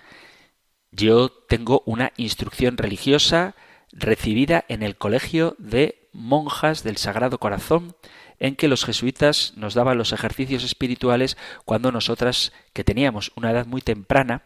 Yo 0.91 1.29
tengo 1.29 1.83
una 1.85 2.15
instrucción 2.17 2.79
religiosa 2.79 3.55
recibida 3.93 4.65
en 4.69 4.83
el 4.83 4.97
Colegio 4.97 5.57
de 5.59 6.09
Monjas 6.15 6.85
del 6.85 6.97
Sagrado 6.97 7.37
Corazón, 7.37 7.95
en 8.39 8.57
que 8.57 8.69
los 8.69 8.87
jesuitas 8.87 9.53
nos 9.57 9.75
daban 9.75 9.99
los 9.99 10.15
ejercicios 10.15 10.65
espirituales 10.65 11.37
cuando 11.67 11.93
nosotras, 11.93 12.55
que 12.73 12.83
teníamos 12.83 13.31
una 13.37 13.51
edad 13.51 13.67
muy 13.67 13.83
temprana, 13.83 14.43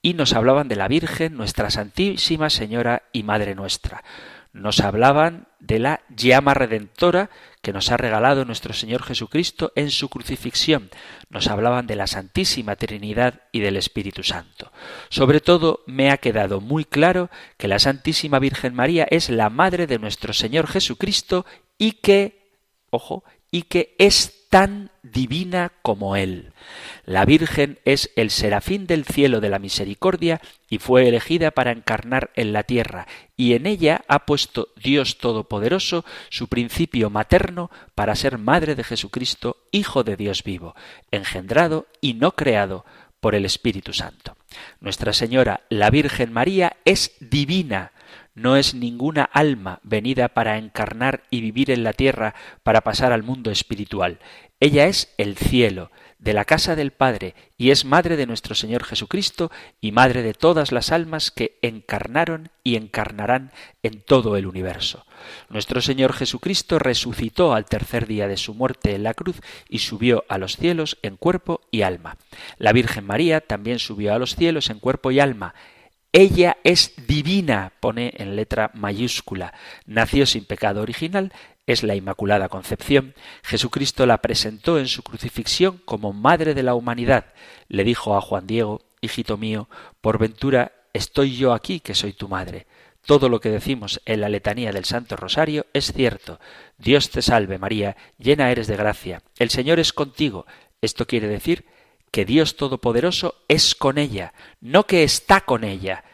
y 0.00 0.14
nos 0.14 0.32
hablaban 0.32 0.68
de 0.68 0.76
la 0.76 0.88
Virgen, 0.88 1.36
nuestra 1.36 1.68
Santísima 1.68 2.48
Señora 2.48 3.02
y 3.12 3.24
Madre 3.24 3.54
nuestra. 3.54 4.02
Nos 4.52 4.80
hablaban 4.80 5.48
de 5.60 5.78
la 5.78 6.02
llama 6.14 6.52
redentora 6.52 7.30
que 7.62 7.72
nos 7.72 7.90
ha 7.90 7.96
regalado 7.96 8.44
nuestro 8.44 8.74
Señor 8.74 9.02
Jesucristo 9.02 9.72
en 9.76 9.90
su 9.90 10.08
crucifixión. 10.08 10.90
Nos 11.30 11.46
hablaban 11.46 11.86
de 11.86 11.96
la 11.96 12.06
Santísima 12.06 12.76
Trinidad 12.76 13.42
y 13.52 13.60
del 13.60 13.76
Espíritu 13.76 14.22
Santo. 14.22 14.70
Sobre 15.08 15.40
todo 15.40 15.82
me 15.86 16.10
ha 16.10 16.18
quedado 16.18 16.60
muy 16.60 16.84
claro 16.84 17.30
que 17.56 17.68
la 17.68 17.78
Santísima 17.78 18.38
Virgen 18.40 18.74
María 18.74 19.06
es 19.10 19.30
la 19.30 19.48
Madre 19.48 19.86
de 19.86 19.98
nuestro 19.98 20.32
Señor 20.32 20.66
Jesucristo 20.66 21.46
y 21.78 21.92
que, 21.92 22.58
ojo, 22.90 23.24
y 23.50 23.62
que 23.62 23.94
es 23.98 24.41
tan 24.52 24.90
divina 25.02 25.72
como 25.80 26.14
Él. 26.14 26.52
La 27.06 27.24
Virgen 27.24 27.78
es 27.86 28.10
el 28.16 28.30
serafín 28.30 28.86
del 28.86 29.06
cielo 29.06 29.40
de 29.40 29.48
la 29.48 29.58
misericordia 29.58 30.42
y 30.68 30.76
fue 30.76 31.08
elegida 31.08 31.52
para 31.52 31.72
encarnar 31.72 32.32
en 32.34 32.52
la 32.52 32.62
tierra, 32.62 33.06
y 33.34 33.54
en 33.54 33.64
ella 33.64 34.04
ha 34.08 34.26
puesto 34.26 34.68
Dios 34.76 35.16
Todopoderoso 35.16 36.04
su 36.28 36.48
principio 36.48 37.08
materno 37.08 37.70
para 37.94 38.14
ser 38.14 38.36
madre 38.36 38.74
de 38.74 38.84
Jesucristo, 38.84 39.56
Hijo 39.70 40.04
de 40.04 40.16
Dios 40.16 40.44
vivo, 40.44 40.76
engendrado 41.10 41.86
y 42.02 42.12
no 42.12 42.32
creado 42.32 42.84
por 43.20 43.34
el 43.34 43.46
Espíritu 43.46 43.94
Santo. 43.94 44.36
Nuestra 44.80 45.14
Señora, 45.14 45.60
la 45.70 45.88
Virgen 45.88 46.30
María, 46.30 46.76
es 46.84 47.16
divina, 47.20 47.91
no 48.34 48.56
es 48.56 48.74
ninguna 48.74 49.22
alma 49.24 49.80
venida 49.82 50.28
para 50.28 50.58
encarnar 50.58 51.22
y 51.30 51.40
vivir 51.40 51.70
en 51.70 51.84
la 51.84 51.92
tierra 51.92 52.34
para 52.62 52.80
pasar 52.80 53.12
al 53.12 53.22
mundo 53.22 53.50
espiritual. 53.50 54.18
Ella 54.60 54.86
es 54.86 55.12
el 55.18 55.36
cielo, 55.36 55.90
de 56.22 56.32
la 56.32 56.44
casa 56.44 56.76
del 56.76 56.92
Padre, 56.92 57.34
y 57.58 57.72
es 57.72 57.84
madre 57.84 58.16
de 58.16 58.26
nuestro 58.26 58.54
Señor 58.54 58.84
Jesucristo 58.84 59.50
y 59.80 59.90
madre 59.90 60.22
de 60.22 60.34
todas 60.34 60.70
las 60.70 60.92
almas 60.92 61.32
que 61.32 61.58
encarnaron 61.62 62.50
y 62.62 62.76
encarnarán 62.76 63.50
en 63.82 64.00
todo 64.00 64.36
el 64.36 64.46
universo. 64.46 65.04
Nuestro 65.48 65.80
Señor 65.80 66.12
Jesucristo 66.12 66.78
resucitó 66.78 67.54
al 67.54 67.64
tercer 67.64 68.06
día 68.06 68.28
de 68.28 68.36
su 68.36 68.54
muerte 68.54 68.94
en 68.94 69.02
la 69.02 69.14
cruz 69.14 69.40
y 69.68 69.80
subió 69.80 70.24
a 70.28 70.38
los 70.38 70.56
cielos 70.56 70.96
en 71.02 71.16
cuerpo 71.16 71.60
y 71.72 71.82
alma. 71.82 72.16
La 72.56 72.72
Virgen 72.72 73.04
María 73.04 73.40
también 73.40 73.80
subió 73.80 74.14
a 74.14 74.18
los 74.20 74.36
cielos 74.36 74.70
en 74.70 74.78
cuerpo 74.78 75.10
y 75.10 75.18
alma. 75.18 75.54
Ella 76.14 76.58
es 76.62 76.92
divina, 77.06 77.72
pone 77.80 78.12
en 78.18 78.36
letra 78.36 78.70
mayúscula. 78.74 79.54
Nació 79.86 80.26
sin 80.26 80.44
pecado 80.44 80.82
original, 80.82 81.32
es 81.66 81.82
la 81.82 81.94
Inmaculada 81.94 82.50
Concepción. 82.50 83.14
Jesucristo 83.42 84.04
la 84.04 84.18
presentó 84.18 84.78
en 84.78 84.88
su 84.88 85.02
crucifixión 85.02 85.80
como 85.86 86.12
Madre 86.12 86.52
de 86.52 86.62
la 86.62 86.74
humanidad. 86.74 87.32
Le 87.68 87.82
dijo 87.82 88.14
a 88.14 88.20
Juan 88.20 88.46
Diego, 88.46 88.82
Hijito 89.00 89.38
mío, 89.38 89.70
por 90.02 90.18
ventura 90.18 90.72
estoy 90.92 91.34
yo 91.34 91.54
aquí 91.54 91.80
que 91.80 91.94
soy 91.94 92.12
tu 92.12 92.28
madre. 92.28 92.66
Todo 93.06 93.30
lo 93.30 93.40
que 93.40 93.48
decimos 93.48 94.02
en 94.04 94.20
la 94.20 94.28
letanía 94.28 94.70
del 94.70 94.84
Santo 94.84 95.16
Rosario 95.16 95.64
es 95.72 95.94
cierto. 95.94 96.38
Dios 96.76 97.08
te 97.08 97.22
salve 97.22 97.58
María, 97.58 97.96
llena 98.18 98.50
eres 98.50 98.66
de 98.66 98.76
gracia. 98.76 99.22
El 99.38 99.48
Señor 99.48 99.80
es 99.80 99.94
contigo. 99.94 100.44
Esto 100.82 101.06
quiere 101.06 101.26
decir 101.26 101.64
que 102.12 102.24
Dios 102.24 102.56
Todopoderoso 102.56 103.42
es 103.48 103.74
con 103.74 103.98
ella, 103.98 104.34
no 104.60 104.86
que 104.86 105.02
está 105.02 105.40
con 105.40 105.64
ella. 105.64 106.04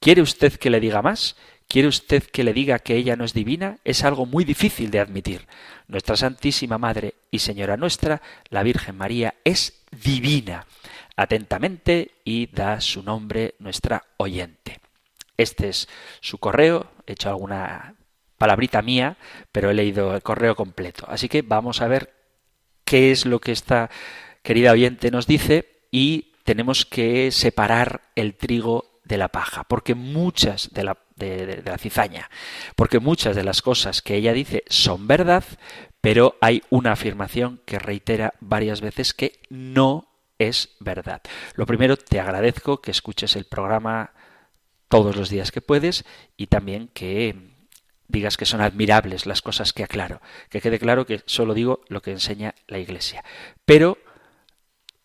¿Quiere 0.00 0.22
usted 0.22 0.54
que 0.54 0.70
le 0.70 0.80
diga 0.80 1.02
más? 1.02 1.36
¿Quiere 1.68 1.88
usted 1.88 2.24
que 2.24 2.42
le 2.42 2.52
diga 2.52 2.78
que 2.78 2.96
ella 2.96 3.14
no 3.14 3.24
es 3.24 3.34
divina? 3.34 3.78
Es 3.84 4.02
algo 4.02 4.26
muy 4.26 4.44
difícil 4.44 4.90
de 4.90 5.00
admitir. 5.00 5.46
Nuestra 5.88 6.16
Santísima 6.16 6.78
Madre 6.78 7.14
y 7.30 7.40
Señora 7.40 7.76
nuestra, 7.76 8.22
la 8.48 8.62
Virgen 8.62 8.96
María, 8.96 9.34
es 9.44 9.84
divina. 9.90 10.66
Atentamente 11.16 12.12
y 12.24 12.46
da 12.46 12.80
su 12.80 13.02
nombre 13.02 13.54
nuestra 13.58 14.04
oyente. 14.16 14.80
Este 15.36 15.68
es 15.68 15.88
su 16.20 16.38
correo, 16.38 16.90
he 17.06 17.12
hecho 17.12 17.28
alguna 17.28 17.94
palabrita 18.38 18.82
mía, 18.82 19.16
pero 19.52 19.70
he 19.70 19.74
leído 19.74 20.14
el 20.14 20.22
correo 20.22 20.56
completo. 20.56 21.04
Así 21.08 21.28
que 21.28 21.42
vamos 21.42 21.82
a 21.82 21.88
ver 21.88 22.14
qué 22.84 23.10
es 23.10 23.26
lo 23.26 23.40
que 23.40 23.52
está 23.52 23.90
querida 24.44 24.72
oyente, 24.72 25.10
nos 25.10 25.26
dice, 25.26 25.80
y 25.90 26.34
tenemos 26.44 26.84
que 26.84 27.32
separar 27.32 28.02
el 28.14 28.34
trigo 28.34 29.00
de 29.04 29.18
la 29.18 29.28
paja, 29.28 29.64
porque 29.64 29.94
muchas 29.94 30.72
de 30.72 30.84
la, 30.84 30.98
de, 31.16 31.62
la 31.64 31.78
cizaña, 31.78 32.30
porque 32.76 33.00
muchas 33.00 33.34
de 33.34 33.42
las 33.42 33.62
cosas 33.62 34.02
que 34.02 34.16
ella 34.16 34.32
dice 34.32 34.62
son 34.68 35.08
verdad, 35.08 35.44
pero 36.00 36.36
hay 36.40 36.62
una 36.70 36.92
afirmación 36.92 37.60
que 37.64 37.78
reitera 37.78 38.34
varias 38.40 38.80
veces 38.82 39.14
que 39.14 39.40
no 39.48 40.08
es 40.38 40.76
verdad. 40.78 41.22
Lo 41.54 41.64
primero, 41.66 41.96
te 41.96 42.20
agradezco 42.20 42.82
que 42.82 42.90
escuches 42.90 43.36
el 43.36 43.46
programa 43.46 44.12
todos 44.88 45.16
los 45.16 45.30
días 45.30 45.52
que 45.52 45.62
puedes 45.62 46.04
y 46.36 46.48
también 46.48 46.88
que 46.92 47.54
digas 48.08 48.36
que 48.36 48.44
son 48.44 48.60
admirables 48.60 49.24
las 49.24 49.40
cosas 49.40 49.72
que 49.72 49.84
aclaro. 49.84 50.20
Que 50.50 50.60
quede 50.60 50.78
claro 50.78 51.06
que 51.06 51.22
solo 51.24 51.54
digo 51.54 51.80
lo 51.88 52.02
que 52.02 52.10
enseña 52.10 52.54
la 52.68 52.78
Iglesia. 52.78 53.24
Pero 53.64 53.98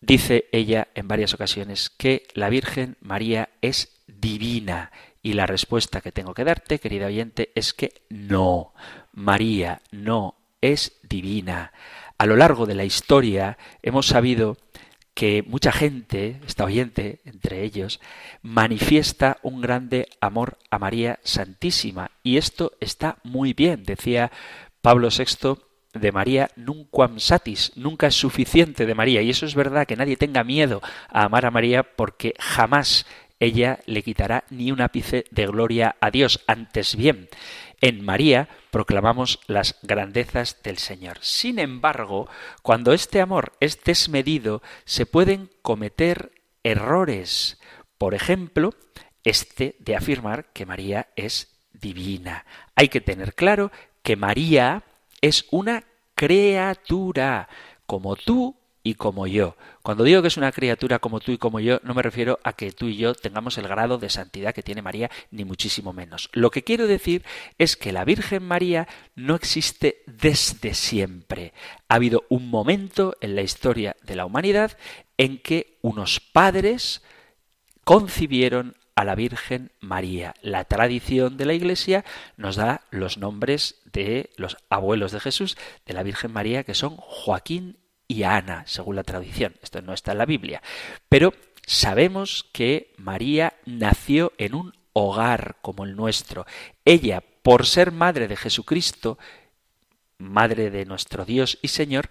Dice 0.02 0.46
ella 0.52 0.88
en 0.96 1.08
varias 1.08 1.34
ocasiones 1.34 1.90
que 1.90 2.28
la 2.34 2.50
Virgen 2.50 2.98
María 3.02 3.50
es 3.62 4.02
divina 4.08 4.92
y 5.22 5.34
la 5.34 5.46
respuesta 5.46 6.02
que 6.02 6.12
tengo 6.12 6.34
que 6.34 6.46
darte, 6.46 6.80
querida 6.80 7.08
oyente, 7.08 7.52
es 7.56 7.74
que 7.74 8.02
no, 8.10 8.74
María 9.12 9.82
no 9.92 10.36
es 10.62 11.00
divina. 11.04 11.74
A 12.18 12.26
lo 12.26 12.36
largo 12.36 12.66
de 12.66 12.76
la 12.76 12.86
historia 12.86 13.58
hemos 13.82 14.08
sabido 14.08 14.58
que 15.14 15.44
mucha 15.46 15.74
gente, 15.74 16.40
esta 16.48 16.64
oyente 16.64 17.20
entre 17.26 17.64
ellos, 17.64 18.00
manifiesta 18.42 19.38
un 19.44 19.60
grande 19.60 20.08
amor 20.22 20.58
a 20.70 20.80
María 20.80 21.20
Santísima. 21.24 22.12
Y 22.24 22.38
esto 22.38 22.72
está 22.80 23.18
muy 23.24 23.54
bien, 23.54 23.84
decía 23.84 24.32
Pablo 24.82 25.10
VI 25.10 25.60
de 26.00 26.12
María 26.12 26.50
nunquam 26.56 27.20
satis, 27.20 27.72
nunca 27.76 28.08
es 28.08 28.16
suficiente 28.16 28.86
de 28.86 28.96
María. 28.96 29.22
Y 29.22 29.30
eso 29.30 29.46
es 29.46 29.56
verdad, 29.56 29.88
que 29.88 29.96
nadie 29.96 30.18
tenga 30.18 30.44
miedo 30.44 30.82
a 31.10 31.24
amar 31.24 31.46
a 31.46 31.52
María 31.52 31.84
porque 31.84 32.34
jamás 32.40 33.06
ella 33.40 33.80
le 33.86 34.04
quitará 34.04 34.44
ni 34.50 34.72
un 34.72 34.82
ápice 34.82 35.26
de 35.32 35.48
gloria 35.48 35.96
a 36.02 36.12
Dios. 36.12 36.42
Antes 36.48 36.96
bien, 36.96 37.30
en 37.82 38.04
María 38.04 38.50
proclamamos 38.72 39.40
las 39.48 39.78
grandezas 39.82 40.62
del 40.64 40.78
Señor. 40.78 41.18
Sin 41.22 41.60
embargo, 41.60 42.30
cuando 42.62 42.94
este 42.94 43.22
amor 43.22 43.54
es 43.60 43.82
desmedido, 43.84 44.62
se 44.84 45.06
pueden 45.06 45.50
cometer 45.62 46.32
errores. 46.64 47.60
Por 47.98 48.14
ejemplo, 48.14 48.74
este 49.24 49.76
de 49.80 49.96
afirmar 49.96 50.52
que 50.54 50.66
María 50.66 51.08
es 51.16 51.56
divina. 51.72 52.46
Hay 52.76 52.90
que 52.90 53.02
tener 53.02 53.34
claro 53.36 53.72
que 54.04 54.16
María 54.16 54.84
es 55.22 55.46
una 55.52 55.84
criatura, 56.20 57.48
como 57.86 58.18
tú 58.18 58.58
y 58.84 58.96
como 58.96 59.26
yo. 59.26 59.56
Cuando 59.82 60.04
digo 60.04 60.22
que 60.22 60.28
es 60.28 60.36
una 60.36 60.52
criatura 60.52 61.00
como 61.00 61.22
tú 61.22 61.32
y 61.32 61.38
como 61.38 61.62
yo, 61.62 61.80
no 61.84 61.94
me 61.94 62.02
refiero 62.02 62.40
a 62.44 62.52
que 62.52 62.74
tú 62.74 62.88
y 62.88 62.98
yo 62.98 63.14
tengamos 63.16 63.58
el 63.58 63.70
grado 63.70 63.98
de 63.98 64.10
santidad 64.10 64.54
que 64.54 64.62
tiene 64.62 64.82
María, 64.82 65.10
ni 65.32 65.46
muchísimo 65.46 65.94
menos. 65.94 66.30
Lo 66.34 66.52
que 66.52 66.66
quiero 66.66 66.88
decir 66.88 67.24
es 67.58 67.78
que 67.78 67.94
la 67.94 68.04
Virgen 68.04 68.44
María 68.44 68.90
no 69.16 69.34
existe 69.34 70.04
desde 70.08 70.74
siempre. 70.74 71.54
Ha 71.88 71.96
habido 71.96 72.26
un 72.28 72.50
momento 72.50 73.16
en 73.22 73.38
la 73.38 73.42
historia 73.42 73.96
de 74.04 74.16
la 74.18 74.26
humanidad 74.26 74.78
en 75.18 75.38
que 75.38 75.78
unos 75.82 76.20
padres 76.20 77.02
concibieron 77.86 78.76
a 79.00 79.06
la 79.06 79.16
Virgen 79.16 79.72
María. 79.80 80.34
La 80.42 80.66
tradición 80.66 81.38
de 81.38 81.46
la 81.46 81.54
Iglesia 81.54 82.04
nos 82.36 82.58
da 82.58 82.82
los 82.92 83.18
nombres 83.18 83.79
de 83.92 84.32
los 84.36 84.58
abuelos 84.70 85.12
de 85.12 85.20
Jesús, 85.20 85.58
de 85.86 85.94
la 85.94 86.04
Virgen 86.04 86.32
María, 86.32 86.64
que 86.64 86.74
son 86.74 86.98
Joaquín 86.98 87.78
y 88.08 88.24
Ana, 88.24 88.64
según 88.66 88.96
la 88.96 89.04
tradición. 89.04 89.56
Esto 89.62 89.82
no 89.82 89.94
está 89.94 90.14
en 90.14 90.18
la 90.18 90.26
Biblia. 90.26 90.62
Pero 91.08 91.34
sabemos 91.66 92.50
que 92.52 92.94
María 92.98 93.54
nació 93.66 94.34
en 94.38 94.56
un 94.56 94.74
hogar 94.94 95.58
como 95.62 95.86
el 95.86 95.96
nuestro. 95.96 96.46
Ella, 96.86 97.24
por 97.44 97.66
ser 97.66 97.92
madre 97.92 98.28
de 98.28 98.36
Jesucristo, 98.36 99.18
madre 100.18 100.72
de 100.72 100.86
nuestro 100.86 101.26
Dios 101.26 101.60
y 101.62 101.70
Señor, 101.70 102.10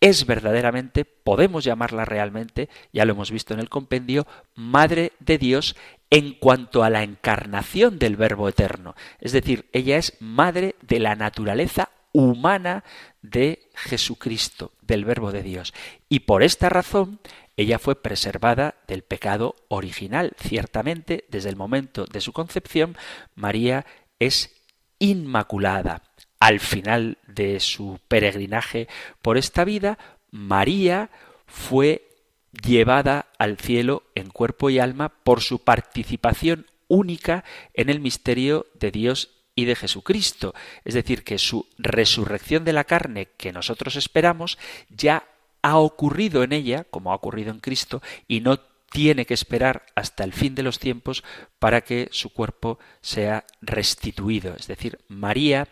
es 0.00 0.24
verdaderamente, 0.24 1.04
podemos 1.04 1.64
llamarla 1.64 2.04
realmente, 2.04 2.70
ya 2.92 3.04
lo 3.04 3.12
hemos 3.12 3.30
visto 3.30 3.52
en 3.52 3.60
el 3.60 3.68
compendio, 3.68 4.26
Madre 4.54 5.12
de 5.20 5.36
Dios 5.36 5.76
en 6.10 6.34
cuanto 6.34 6.82
a 6.82 6.90
la 6.90 7.02
encarnación 7.02 7.98
del 7.98 8.16
Verbo 8.16 8.48
Eterno. 8.48 8.94
Es 9.20 9.32
decir, 9.32 9.68
ella 9.72 9.96
es 9.96 10.16
Madre 10.20 10.74
de 10.82 10.98
la 10.98 11.14
naturaleza 11.14 11.90
humana 12.12 12.84
de 13.22 13.70
Jesucristo, 13.74 14.72
del 14.82 15.04
Verbo 15.04 15.30
de 15.30 15.42
Dios. 15.42 15.72
Y 16.08 16.20
por 16.20 16.42
esta 16.42 16.68
razón, 16.68 17.20
ella 17.56 17.78
fue 17.78 17.94
preservada 17.94 18.74
del 18.88 19.02
pecado 19.02 19.54
original. 19.68 20.32
Ciertamente, 20.38 21.24
desde 21.28 21.50
el 21.50 21.56
momento 21.56 22.06
de 22.06 22.20
su 22.20 22.32
concepción, 22.32 22.96
María 23.36 23.86
es 24.18 24.56
inmaculada 24.98 26.02
al 26.40 26.58
final 26.58 27.18
de 27.26 27.60
su 27.60 28.00
peregrinaje 28.08 28.88
por 29.22 29.36
esta 29.36 29.64
vida, 29.64 29.98
María 30.30 31.10
fue 31.46 32.09
llevada 32.52 33.26
al 33.38 33.56
cielo 33.56 34.04
en 34.14 34.30
cuerpo 34.30 34.70
y 34.70 34.78
alma 34.78 35.08
por 35.08 35.40
su 35.40 35.62
participación 35.62 36.66
única 36.88 37.44
en 37.74 37.88
el 37.90 38.00
misterio 38.00 38.66
de 38.74 38.90
Dios 38.90 39.30
y 39.54 39.64
de 39.64 39.76
Jesucristo. 39.76 40.54
Es 40.84 40.94
decir, 40.94 41.24
que 41.24 41.38
su 41.38 41.66
resurrección 41.78 42.64
de 42.64 42.72
la 42.72 42.84
carne 42.84 43.28
que 43.36 43.52
nosotros 43.52 43.96
esperamos 43.96 44.58
ya 44.88 45.24
ha 45.62 45.78
ocurrido 45.78 46.42
en 46.42 46.52
ella, 46.52 46.84
como 46.90 47.12
ha 47.12 47.14
ocurrido 47.14 47.50
en 47.50 47.60
Cristo, 47.60 48.02
y 48.26 48.40
no 48.40 48.58
tiene 48.90 49.24
que 49.24 49.34
esperar 49.34 49.86
hasta 49.94 50.24
el 50.24 50.32
fin 50.32 50.54
de 50.54 50.62
los 50.62 50.78
tiempos 50.78 51.22
para 51.58 51.82
que 51.82 52.08
su 52.10 52.30
cuerpo 52.30 52.78
sea 53.00 53.44
restituido. 53.60 54.54
Es 54.56 54.66
decir, 54.66 54.98
María 55.08 55.68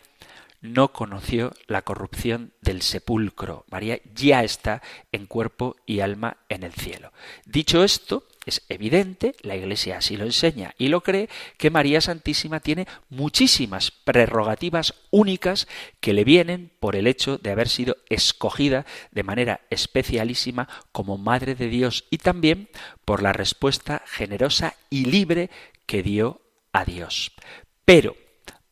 no 0.61 0.91
conoció 0.91 1.53
la 1.67 1.83
corrupción 1.83 2.53
del 2.61 2.81
sepulcro. 2.81 3.65
María 3.69 3.99
ya 4.13 4.43
está 4.43 4.81
en 5.11 5.25
cuerpo 5.25 5.75
y 5.85 6.01
alma 6.01 6.37
en 6.49 6.63
el 6.63 6.73
cielo. 6.73 7.11
Dicho 7.45 7.83
esto, 7.83 8.25
es 8.45 8.63
evidente, 8.67 9.35
la 9.41 9.55
Iglesia 9.55 9.97
así 9.97 10.17
lo 10.17 10.25
enseña 10.25 10.73
y 10.77 10.87
lo 10.87 11.01
cree, 11.01 11.29
que 11.57 11.69
María 11.69 12.01
Santísima 12.01 12.59
tiene 12.59 12.87
muchísimas 13.09 13.91
prerrogativas 13.91 14.95
únicas 15.11 15.67
que 15.99 16.13
le 16.13 16.23
vienen 16.23 16.71
por 16.79 16.95
el 16.95 17.07
hecho 17.07 17.37
de 17.37 17.51
haber 17.51 17.69
sido 17.69 17.97
escogida 18.09 18.85
de 19.11 19.23
manera 19.23 19.61
especialísima 19.69 20.67
como 20.91 21.17
Madre 21.17 21.55
de 21.55 21.67
Dios 21.67 22.05
y 22.09 22.17
también 22.17 22.69
por 23.05 23.21
la 23.21 23.33
respuesta 23.33 24.03
generosa 24.07 24.75
y 24.89 25.05
libre 25.05 25.49
que 25.85 26.01
dio 26.01 26.41
a 26.71 26.85
Dios. 26.85 27.31
Pero 27.85 28.15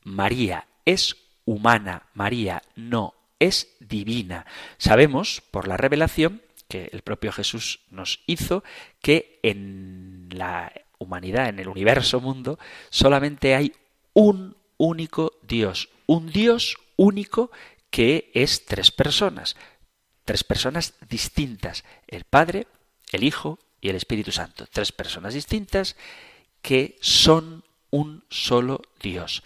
María 0.04 0.68
es 0.86 1.27
humana, 1.48 2.04
María 2.14 2.62
no 2.76 3.16
es 3.40 3.76
divina. 3.80 4.46
Sabemos 4.78 5.42
por 5.50 5.68
la 5.68 5.78
revelación 5.78 6.44
que 6.68 6.90
el 6.92 7.02
propio 7.02 7.32
Jesús 7.32 7.80
nos 7.90 8.20
hizo 8.28 8.64
que 9.02 9.40
en 9.44 10.28
la 10.30 10.74
humanidad, 11.00 11.48
en 11.48 11.60
el 11.60 11.70
universo 11.70 12.20
mundo, 12.20 12.60
solamente 12.90 13.56
hay 13.56 13.72
un 14.14 14.58
único 14.78 15.34
Dios, 15.42 15.90
un 16.06 16.30
Dios 16.30 16.78
único 16.98 17.50
que 17.90 18.30
es 18.34 18.66
tres 18.66 18.92
personas, 18.92 19.56
tres 20.26 20.44
personas 20.44 20.96
distintas, 21.08 21.86
el 22.08 22.26
Padre, 22.26 22.68
el 23.14 23.24
Hijo 23.24 23.58
y 23.80 23.88
el 23.88 23.96
Espíritu 23.96 24.34
Santo, 24.34 24.68
tres 24.70 24.92
personas 24.92 25.34
distintas 25.34 25.96
que 26.62 26.98
son 27.00 27.64
un 27.90 28.26
solo 28.30 28.82
Dios. 29.00 29.44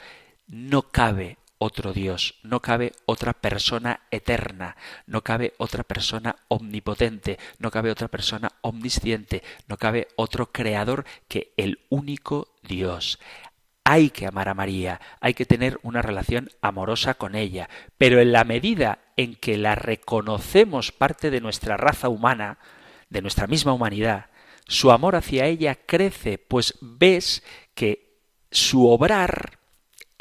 No 0.48 0.82
cabe 0.82 1.38
otro 1.64 1.94
Dios, 1.94 2.40
no 2.42 2.60
cabe 2.60 2.92
otra 3.06 3.34
persona 3.34 4.00
eterna, 4.10 4.76
no 5.06 5.22
cabe 5.22 5.54
otra 5.60 5.84
persona 5.84 6.36
omnipotente, 6.48 7.38
no 7.60 7.70
cabe 7.70 7.92
otra 7.92 8.08
persona 8.08 8.52
omnisciente, 8.62 9.44
no 9.68 9.78
cabe 9.78 10.08
otro 10.16 10.52
creador 10.52 11.06
que 11.28 11.54
el 11.58 11.78
único 11.90 12.48
Dios. 12.64 13.20
Hay 13.84 14.10
que 14.10 14.26
amar 14.26 14.50
a 14.50 14.56
María, 14.56 15.02
hay 15.20 15.36
que 15.36 15.46
tener 15.46 15.80
una 15.84 16.02
relación 16.02 16.50
amorosa 16.62 17.14
con 17.14 17.36
ella, 17.36 17.70
pero 17.96 18.20
en 18.20 18.32
la 18.32 18.44
medida 18.44 18.98
en 19.16 19.36
que 19.36 19.56
la 19.56 19.76
reconocemos 19.76 20.92
parte 20.92 21.30
de 21.30 21.42
nuestra 21.42 21.78
raza 21.78 22.10
humana, 22.10 22.58
de 23.12 23.22
nuestra 23.22 23.46
misma 23.46 23.74
humanidad, 23.74 24.32
su 24.66 24.92
amor 24.92 25.16
hacia 25.16 25.46
ella 25.46 25.76
crece, 25.76 26.40
pues 26.40 26.80
ves 26.82 27.44
que 27.76 28.18
su 28.50 28.88
obrar 28.88 29.61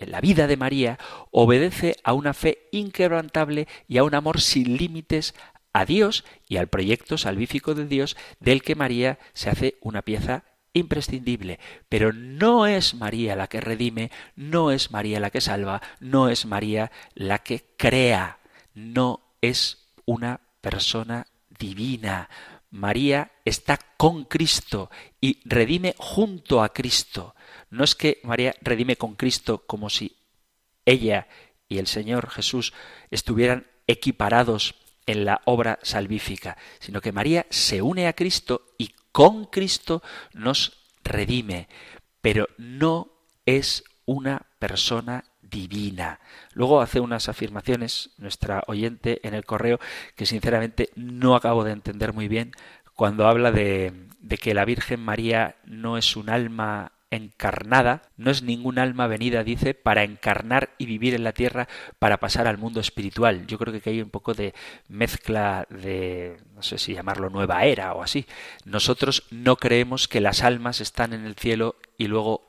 la 0.06 0.20
vida 0.20 0.46
de 0.46 0.56
María 0.56 0.98
obedece 1.30 1.96
a 2.04 2.12
una 2.12 2.34
fe 2.34 2.68
inquebrantable 2.72 3.68
y 3.88 3.98
a 3.98 4.04
un 4.04 4.14
amor 4.14 4.40
sin 4.40 4.76
límites 4.76 5.34
a 5.72 5.84
Dios 5.84 6.24
y 6.48 6.56
al 6.56 6.68
proyecto 6.68 7.18
salvífico 7.18 7.74
de 7.74 7.86
Dios 7.86 8.16
del 8.40 8.62
que 8.62 8.74
María 8.74 9.18
se 9.32 9.50
hace 9.50 9.76
una 9.80 10.02
pieza 10.02 10.44
imprescindible. 10.72 11.58
Pero 11.88 12.12
no 12.12 12.66
es 12.66 12.94
María 12.94 13.36
la 13.36 13.46
que 13.46 13.60
redime, 13.60 14.10
no 14.36 14.70
es 14.70 14.90
María 14.90 15.20
la 15.20 15.30
que 15.30 15.40
salva, 15.40 15.82
no 16.00 16.28
es 16.28 16.46
María 16.46 16.90
la 17.14 17.38
que 17.38 17.64
crea, 17.76 18.38
no 18.74 19.20
es 19.40 19.88
una 20.04 20.40
persona 20.60 21.26
divina. 21.58 22.28
María 22.70 23.32
está 23.44 23.78
con 23.96 24.24
Cristo 24.24 24.90
y 25.20 25.40
redime 25.44 25.94
junto 25.98 26.62
a 26.62 26.72
Cristo. 26.72 27.34
No 27.70 27.84
es 27.84 27.94
que 27.94 28.20
María 28.24 28.54
redime 28.60 28.96
con 28.96 29.14
Cristo 29.14 29.64
como 29.66 29.90
si 29.90 30.16
ella 30.84 31.28
y 31.68 31.78
el 31.78 31.86
Señor 31.86 32.28
Jesús 32.28 32.72
estuvieran 33.10 33.66
equiparados 33.86 34.74
en 35.06 35.24
la 35.24 35.40
obra 35.44 35.78
salvífica, 35.82 36.56
sino 36.78 37.00
que 37.00 37.12
María 37.12 37.46
se 37.50 37.80
une 37.80 38.06
a 38.06 38.12
Cristo 38.12 38.66
y 38.76 38.94
con 39.12 39.46
Cristo 39.46 40.02
nos 40.34 40.84
redime, 41.02 41.68
pero 42.20 42.48
no 42.58 43.12
es 43.46 43.84
una 44.04 44.46
persona 44.58 45.24
divina. 45.42 46.20
Luego 46.52 46.80
hace 46.80 47.00
unas 47.00 47.28
afirmaciones 47.28 48.10
nuestra 48.18 48.62
oyente 48.66 49.20
en 49.26 49.34
el 49.34 49.44
correo 49.44 49.80
que 50.16 50.26
sinceramente 50.26 50.90
no 50.94 51.34
acabo 51.34 51.64
de 51.64 51.72
entender 51.72 52.12
muy 52.12 52.28
bien 52.28 52.52
cuando 52.94 53.26
habla 53.26 53.50
de, 53.50 54.08
de 54.20 54.38
que 54.38 54.54
la 54.54 54.64
Virgen 54.64 55.00
María 55.00 55.56
no 55.64 55.96
es 55.96 56.16
un 56.16 56.30
alma 56.30 56.92
encarnada, 57.10 58.02
no 58.16 58.30
es 58.30 58.42
ningún 58.42 58.78
alma 58.78 59.06
venida, 59.06 59.42
dice, 59.42 59.74
para 59.74 60.04
encarnar 60.04 60.70
y 60.78 60.86
vivir 60.86 61.14
en 61.14 61.24
la 61.24 61.32
tierra 61.32 61.68
para 61.98 62.18
pasar 62.18 62.46
al 62.46 62.58
mundo 62.58 62.80
espiritual. 62.80 63.46
Yo 63.46 63.58
creo 63.58 63.78
que 63.80 63.90
hay 63.90 64.00
un 64.00 64.10
poco 64.10 64.32
de 64.32 64.54
mezcla 64.88 65.66
de, 65.70 66.40
no 66.54 66.62
sé 66.62 66.78
si 66.78 66.94
llamarlo 66.94 67.28
nueva 67.28 67.64
era 67.64 67.94
o 67.94 68.02
así. 68.02 68.26
Nosotros 68.64 69.24
no 69.30 69.56
creemos 69.56 70.06
que 70.06 70.20
las 70.20 70.42
almas 70.42 70.80
están 70.80 71.12
en 71.12 71.26
el 71.26 71.34
cielo 71.34 71.76
y 71.98 72.06
luego 72.06 72.46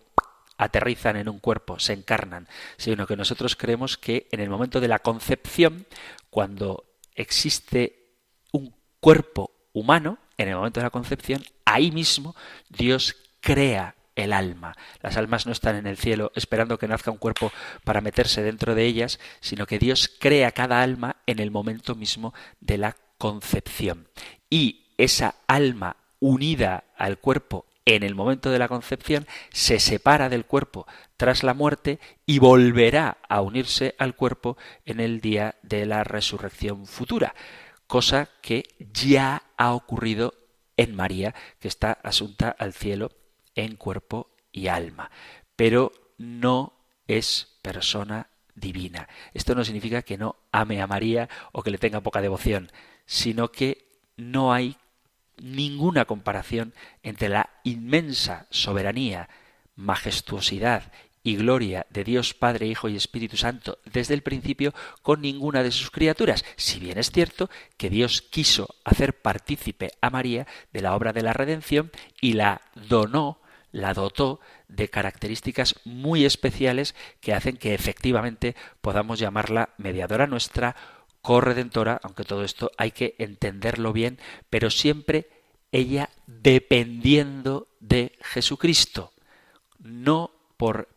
aterrizan 0.58 1.15
en 1.15 1.28
un 1.28 1.39
cuerpo, 1.39 1.80
se 1.80 1.93
encarnan, 1.93 2.47
sino 2.78 3.08
que 3.08 3.17
nosotros 3.17 3.56
creemos 3.56 3.97
que 3.97 4.28
en 4.32 4.41
el 4.41 4.50
momento 4.50 4.80
de 4.80 4.88
la 4.88 5.00
concepción, 5.00 5.88
cuando 6.30 6.86
existe 7.15 8.13
un 8.52 8.76
cuerpo 9.00 9.52
humano, 9.74 10.19
en 10.38 10.50
el 10.50 10.56
momento 10.56 10.80
de 10.80 10.86
la 10.86 10.91
concepción, 10.91 11.43
ahí 11.65 11.89
mismo 11.91 12.36
Dios 12.69 13.15
crea 13.39 13.95
el 14.15 14.34
alma. 14.34 14.76
Las 15.02 15.17
almas 15.17 15.45
no 15.45 15.52
están 15.52 15.76
en 15.76 15.88
el 15.88 15.97
cielo 15.97 16.32
esperando 16.36 16.78
que 16.78 16.88
nazca 16.88 17.12
un 17.12 17.17
cuerpo 17.17 17.52
para 17.84 18.02
meterse 18.02 18.41
dentro 18.43 18.76
de 18.76 18.86
ellas, 18.86 19.19
sino 19.39 19.65
que 19.65 19.80
Dios 19.80 20.12
crea 20.19 20.52
cada 20.52 20.82
alma 20.82 21.17
en 21.26 21.39
el 21.39 21.52
momento 21.52 21.95
mismo 21.95 22.34
de 22.60 22.78
la 22.78 22.95
concepción. 23.17 24.08
Y 24.50 24.93
esa 24.97 25.36
alma 25.47 25.97
unida 26.19 26.84
al 26.97 27.17
cuerpo 27.19 27.65
en 27.86 28.04
el 28.04 28.15
momento 28.15 28.52
de 28.52 28.60
la 28.60 28.67
concepción 28.67 29.26
se 29.52 29.80
separa 29.80 30.30
del 30.30 30.45
cuerpo 30.45 30.86
tras 31.17 31.43
la 31.43 31.54
muerte 31.54 32.00
y 32.26 32.39
volverá 32.39 33.17
a 33.28 33.41
unirse 33.41 33.95
al 33.97 34.15
cuerpo 34.15 34.58
en 34.86 35.00
el 35.00 35.19
día 35.19 35.56
de 35.63 35.86
la 35.86 36.04
resurrección 36.04 36.86
futura, 36.86 37.34
cosa 37.88 38.30
que 38.41 38.63
ya 38.80 39.43
ha 39.58 39.74
ocurrido 39.74 40.36
en 40.78 40.95
María, 40.95 41.34
que 41.60 41.67
está 41.67 41.93
asunta 42.04 42.56
al 42.58 42.74
cielo 42.74 43.12
en 43.55 43.75
cuerpo 43.75 44.35
y 44.51 44.67
alma, 44.67 45.11
pero 45.55 45.91
no 46.17 46.73
es 47.07 47.59
persona 47.61 48.29
divina. 48.55 49.07
Esto 49.33 49.55
no 49.55 49.63
significa 49.63 50.01
que 50.01 50.17
no 50.17 50.35
ame 50.51 50.81
a 50.81 50.87
María 50.87 51.29
o 51.51 51.63
que 51.63 51.71
le 51.71 51.77
tenga 51.77 52.01
poca 52.01 52.21
devoción, 52.21 52.71
sino 53.05 53.51
que 53.51 53.87
no 54.17 54.53
hay 54.53 54.77
ninguna 55.41 56.05
comparación 56.05 56.73
entre 57.03 57.29
la 57.29 57.49
inmensa 57.63 58.47
soberanía, 58.51 59.29
majestuosidad 59.75 60.91
y 61.23 61.35
gloria 61.35 61.85
de 61.89 62.03
Dios 62.03 62.33
Padre, 62.33 62.67
Hijo 62.67 62.89
y 62.89 62.95
Espíritu 62.95 63.37
Santo 63.37 63.79
desde 63.85 64.13
el 64.13 64.23
principio 64.23 64.73
con 65.01 65.21
ninguna 65.21 65.63
de 65.63 65.71
sus 65.71 65.91
criaturas, 65.91 66.43
si 66.55 66.79
bien 66.79 66.97
es 66.97 67.11
cierto 67.11 67.49
que 67.77 67.89
Dios 67.89 68.21
quiso 68.21 68.75
hacer 68.83 69.21
partícipe 69.21 69.91
a 70.01 70.09
María 70.09 70.47
de 70.73 70.81
la 70.81 70.95
obra 70.95 71.13
de 71.13 71.21
la 71.21 71.33
redención 71.33 71.91
y 72.19 72.33
la 72.33 72.61
donó 72.75 73.40
la 73.71 73.93
dotó 73.93 74.39
de 74.67 74.89
características 74.89 75.75
muy 75.86 76.25
especiales 76.25 76.95
que 77.19 77.34
hacen 77.34 77.57
que 77.57 77.73
efectivamente 77.73 78.55
podamos 78.81 79.19
llamarla 79.19 79.69
mediadora 79.77 80.27
nuestra, 80.27 80.75
corredentora, 81.21 81.99
aunque 82.03 82.23
todo 82.23 82.43
esto 82.43 82.71
hay 82.77 82.91
que 82.91 83.15
entenderlo 83.19 83.93
bien, 83.93 84.19
pero 84.49 84.69
siempre 84.69 85.29
ella 85.71 86.10
dependiendo 86.27 87.67
de 87.79 88.17
Jesucristo, 88.21 89.13
no 89.79 90.31
por 90.57 90.89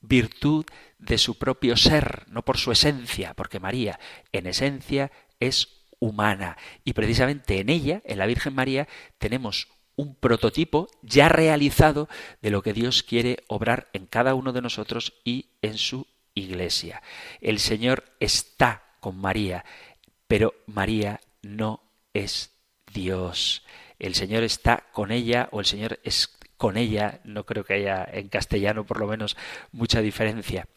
virtud 0.00 0.64
de 0.98 1.18
su 1.18 1.38
propio 1.38 1.76
ser, 1.76 2.24
no 2.28 2.44
por 2.44 2.58
su 2.58 2.72
esencia, 2.72 3.34
porque 3.34 3.60
María 3.60 3.98
en 4.32 4.46
esencia 4.46 5.10
es 5.40 5.84
humana. 5.98 6.56
Y 6.84 6.92
precisamente 6.92 7.60
en 7.60 7.68
ella, 7.68 8.02
en 8.04 8.18
la 8.18 8.26
Virgen 8.26 8.54
María, 8.54 8.88
tenemos 9.18 9.68
un 9.98 10.14
prototipo 10.14 10.88
ya 11.02 11.28
realizado 11.28 12.08
de 12.40 12.50
lo 12.50 12.62
que 12.62 12.72
Dios 12.72 13.02
quiere 13.02 13.42
obrar 13.48 13.88
en 13.92 14.06
cada 14.06 14.34
uno 14.34 14.52
de 14.52 14.62
nosotros 14.62 15.12
y 15.24 15.50
en 15.60 15.76
su 15.76 16.06
iglesia. 16.34 17.02
El 17.40 17.58
Señor 17.58 18.04
está 18.20 18.84
con 19.00 19.18
María, 19.18 19.64
pero 20.28 20.54
María 20.66 21.20
no 21.42 21.82
es 22.14 22.52
Dios. 22.94 23.64
El 23.98 24.14
Señor 24.14 24.44
está 24.44 24.84
con 24.92 25.10
ella 25.10 25.48
o 25.50 25.58
el 25.58 25.66
Señor 25.66 25.98
es 26.04 26.38
con 26.56 26.76
ella, 26.76 27.20
no 27.24 27.44
creo 27.44 27.64
que 27.64 27.74
haya 27.74 28.08
en 28.10 28.28
castellano 28.28 28.86
por 28.86 29.00
lo 29.00 29.08
menos 29.08 29.36
mucha 29.72 30.00
diferencia, 30.00 30.68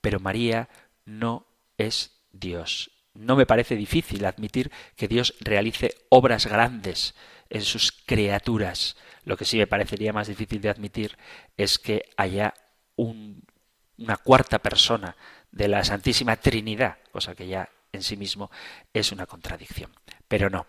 pero 0.00 0.20
María 0.20 0.68
no 1.04 1.46
es 1.78 2.12
Dios. 2.30 2.92
No 3.14 3.34
me 3.34 3.46
parece 3.46 3.74
difícil 3.74 4.24
admitir 4.24 4.70
que 4.94 5.08
Dios 5.08 5.34
realice 5.40 5.96
obras 6.10 6.46
grandes 6.46 7.16
en 7.50 7.62
sus 7.62 7.92
criaturas. 7.92 8.96
Lo 9.24 9.36
que 9.36 9.44
sí 9.44 9.58
me 9.58 9.66
parecería 9.66 10.12
más 10.12 10.28
difícil 10.28 10.60
de 10.60 10.70
admitir 10.70 11.16
es 11.56 11.78
que 11.78 12.04
haya 12.16 12.54
una 12.96 14.16
cuarta 14.16 14.58
persona 14.58 15.16
de 15.50 15.68
la 15.68 15.84
Santísima 15.84 16.36
Trinidad, 16.36 16.98
cosa 17.12 17.34
que 17.34 17.46
ya 17.46 17.68
en 17.92 18.02
sí 18.02 18.16
mismo 18.16 18.50
es 18.92 19.12
una 19.12 19.26
contradicción. 19.26 19.90
Pero 20.28 20.50
no, 20.50 20.66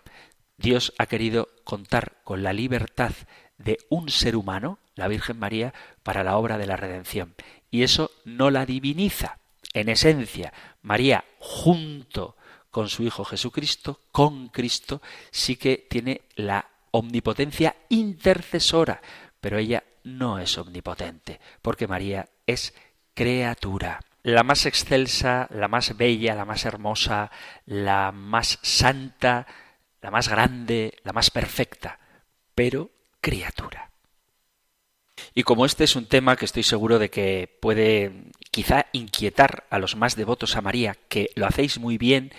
Dios 0.56 0.92
ha 0.98 1.06
querido 1.06 1.48
contar 1.64 2.18
con 2.24 2.42
la 2.42 2.52
libertad 2.52 3.12
de 3.58 3.78
un 3.88 4.08
ser 4.08 4.36
humano, 4.36 4.78
la 4.94 5.08
Virgen 5.08 5.38
María, 5.38 5.74
para 6.02 6.24
la 6.24 6.36
obra 6.36 6.58
de 6.58 6.66
la 6.66 6.76
redención. 6.76 7.34
Y 7.70 7.82
eso 7.82 8.10
no 8.24 8.50
la 8.50 8.66
diviniza. 8.66 9.38
En 9.72 9.88
esencia, 9.88 10.52
María, 10.82 11.24
junto 11.38 12.36
con 12.70 12.88
su 12.88 13.02
Hijo 13.02 13.24
Jesucristo, 13.24 14.00
con 14.12 14.48
Cristo, 14.48 15.02
sí 15.30 15.56
que 15.56 15.86
tiene 15.88 16.22
la 16.36 16.68
omnipotencia 16.92 17.76
intercesora, 17.88 19.00
pero 19.40 19.58
ella 19.58 19.84
no 20.04 20.38
es 20.38 20.56
omnipotente, 20.58 21.40
porque 21.62 21.86
María 21.86 22.28
es 22.46 22.74
criatura. 23.14 24.00
La 24.22 24.42
más 24.42 24.66
excelsa, 24.66 25.48
la 25.50 25.68
más 25.68 25.96
bella, 25.96 26.34
la 26.34 26.44
más 26.44 26.64
hermosa, 26.64 27.30
la 27.64 28.12
más 28.12 28.58
santa, 28.62 29.46
la 30.00 30.10
más 30.10 30.28
grande, 30.28 30.98
la 31.04 31.12
más 31.12 31.30
perfecta, 31.30 31.98
pero 32.54 32.90
criatura. 33.20 33.90
Y 35.34 35.42
como 35.42 35.64
este 35.64 35.84
es 35.84 35.96
un 35.96 36.06
tema 36.06 36.36
que 36.36 36.44
estoy 36.44 36.62
seguro 36.62 36.98
de 36.98 37.10
que 37.10 37.58
puede 37.60 38.30
quizá 38.50 38.86
inquietar 38.92 39.66
a 39.70 39.78
los 39.78 39.96
más 39.96 40.16
devotos 40.16 40.56
a 40.56 40.60
María, 40.60 40.96
que 41.08 41.30
lo 41.34 41.46
hacéis 41.46 41.78
muy 41.78 41.98
bien 41.98 42.32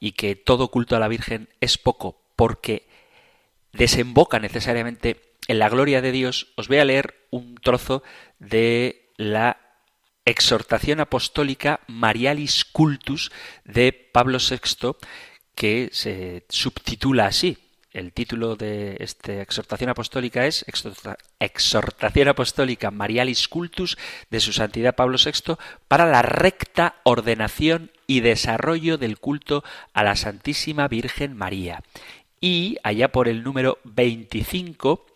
y 0.00 0.12
que 0.12 0.36
todo 0.36 0.68
culto 0.68 0.96
a 0.96 1.00
la 1.00 1.08
Virgen 1.08 1.48
es 1.60 1.78
poco 1.78 2.20
porque 2.36 2.88
desemboca 3.72 4.38
necesariamente 4.38 5.20
en 5.48 5.58
la 5.58 5.68
gloria 5.68 6.02
de 6.02 6.12
Dios, 6.12 6.52
os 6.56 6.68
voy 6.68 6.78
a 6.78 6.84
leer 6.84 7.26
un 7.30 7.56
trozo 7.56 8.02
de 8.38 9.10
la 9.16 9.58
exhortación 10.24 11.00
apostólica 11.00 11.80
Marialis 11.86 12.64
Cultus 12.66 13.32
de 13.64 13.92
Pablo 13.92 14.38
VI, 14.38 14.92
que 15.54 15.88
se 15.92 16.44
subtitula 16.48 17.26
así. 17.26 17.56
El 17.90 18.12
título 18.12 18.54
de 18.54 18.98
esta 19.00 19.40
exhortación 19.40 19.88
apostólica 19.88 20.46
es 20.46 20.64
Exhortación 21.40 22.28
apostólica 22.28 22.90
Marialis 22.90 23.48
Cultus 23.48 23.96
de 24.30 24.40
su 24.40 24.52
santidad 24.52 24.94
Pablo 24.94 25.16
VI 25.16 25.54
para 25.88 26.04
la 26.06 26.20
recta 26.20 26.96
ordenación 27.04 27.90
y 28.08 28.20
desarrollo 28.20 28.98
del 28.98 29.18
culto 29.18 29.62
a 29.92 30.02
la 30.02 30.16
Santísima 30.16 30.88
Virgen 30.88 31.36
María. 31.36 31.84
Y 32.40 32.78
allá 32.82 33.12
por 33.12 33.28
el 33.28 33.44
número 33.44 33.78
25 33.84 35.06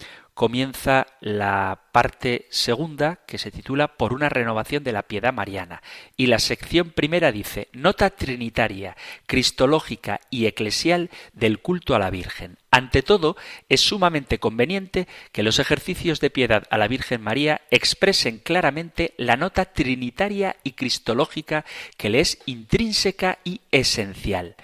comienza 0.43 1.07
la 1.21 1.83
parte 1.93 2.47
segunda 2.51 3.21
que 3.29 3.39
se 3.39 3.53
titula 3.53 3.97
Por 3.97 4.13
una 4.13 4.29
renovación 4.29 4.83
de 4.83 4.91
la 4.91 5.05
piedad 5.05 5.33
mariana. 5.33 5.85
Y 6.17 6.27
la 6.27 6.41
sección 6.41 6.91
primera 6.91 7.31
dice 7.31 7.69
Nota 7.73 8.11
trinitaria, 8.11 8.97
cristológica 9.27 10.19
y 10.31 10.47
eclesial 10.47 11.11
del 11.33 11.61
culto 11.61 11.95
a 11.95 12.01
la 12.01 12.11
Virgen. 12.11 12.59
Ante 12.73 13.03
todo, 13.03 13.37
es 13.69 13.83
sumamente 13.83 14.41
conveniente 14.41 15.07
que 15.31 15.45
los 15.45 15.61
ejercicios 15.61 16.19
de 16.19 16.31
piedad 16.31 16.65
a 16.71 16.77
la 16.77 16.89
Virgen 16.89 17.23
María 17.23 17.61
expresen 17.71 18.39
claramente 18.39 19.15
la 19.19 19.37
nota 19.37 19.67
trinitaria 19.67 20.57
y 20.65 20.73
cristológica 20.73 21.65
que 21.97 22.11
le 22.11 22.19
es 22.19 22.41
intrínseca 22.47 23.39
y 23.45 23.61
esencial. 23.71 24.57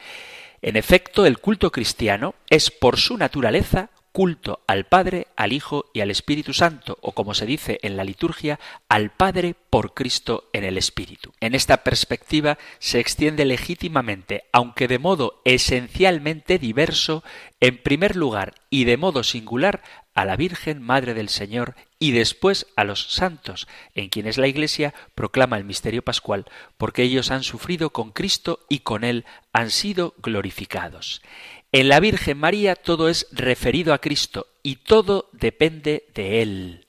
En 0.61 0.75
efecto, 0.75 1.25
el 1.25 1.39
culto 1.39 1.71
cristiano 1.71 2.35
es 2.51 2.73
por 2.73 2.99
su 2.99 3.17
naturaleza 3.17 3.91
culto 4.13 4.61
al 4.67 4.87
Padre, 4.87 5.29
al 5.37 5.53
Hijo 5.53 5.87
y 5.93 6.01
al 6.01 6.11
Espíritu 6.11 6.53
Santo, 6.53 6.99
o 7.01 7.13
como 7.13 7.35
se 7.35 7.47
dice 7.47 7.79
en 7.83 7.97
la 7.97 8.05
liturgia, 8.05 8.59
al 8.89 9.11
Padre 9.11 9.55
por 9.71 9.95
Cristo 9.95 10.49
en 10.53 10.65
el 10.65 10.79
Espíritu. 10.79 11.33
En 11.41 11.55
esta 11.55 11.85
perspectiva 11.85 12.59
se 12.79 13.01
extiende 13.01 13.45
legítimamente, 13.45 14.45
aunque 14.53 14.89
de 14.89 14.99
modo 14.99 15.41
esencialmente 15.45 16.59
diverso, 16.59 17.23
en 17.61 17.79
primer 17.79 18.17
lugar 18.17 18.55
y 18.71 18.85
de 18.85 18.97
modo 18.97 19.23
singular, 19.23 19.83
a 20.19 20.25
la 20.25 20.35
Virgen 20.35 20.83
Madre 20.83 21.15
del 21.15 21.29
Señor 21.29 21.77
y 22.01 22.11
después 22.11 22.67
a 22.75 22.83
los 22.83 23.13
santos, 23.13 23.69
en 23.95 24.09
quienes 24.09 24.37
la 24.37 24.49
Iglesia 24.49 24.93
proclama 25.15 25.57
el 25.57 25.63
misterio 25.63 26.03
pascual, 26.03 26.47
porque 26.77 27.05
ellos 27.05 27.31
han 27.31 27.45
sufrido 27.45 27.91
con 27.91 28.11
Cristo 28.11 28.59
y 28.69 28.81
con 28.81 29.05
Él 29.05 29.25
han 29.53 29.71
sido 29.71 30.15
glorificados. 30.19 31.23
En 31.71 31.89
la 31.89 32.01
Virgen 32.01 32.39
María 32.39 32.77
todo 32.77 33.11
es 33.11 33.27
referido 33.31 33.93
a 33.93 33.99
Cristo 33.99 34.47
y 34.63 34.77
todo 34.77 35.29
depende 35.33 36.07
de 36.15 36.41
Él. 36.41 36.87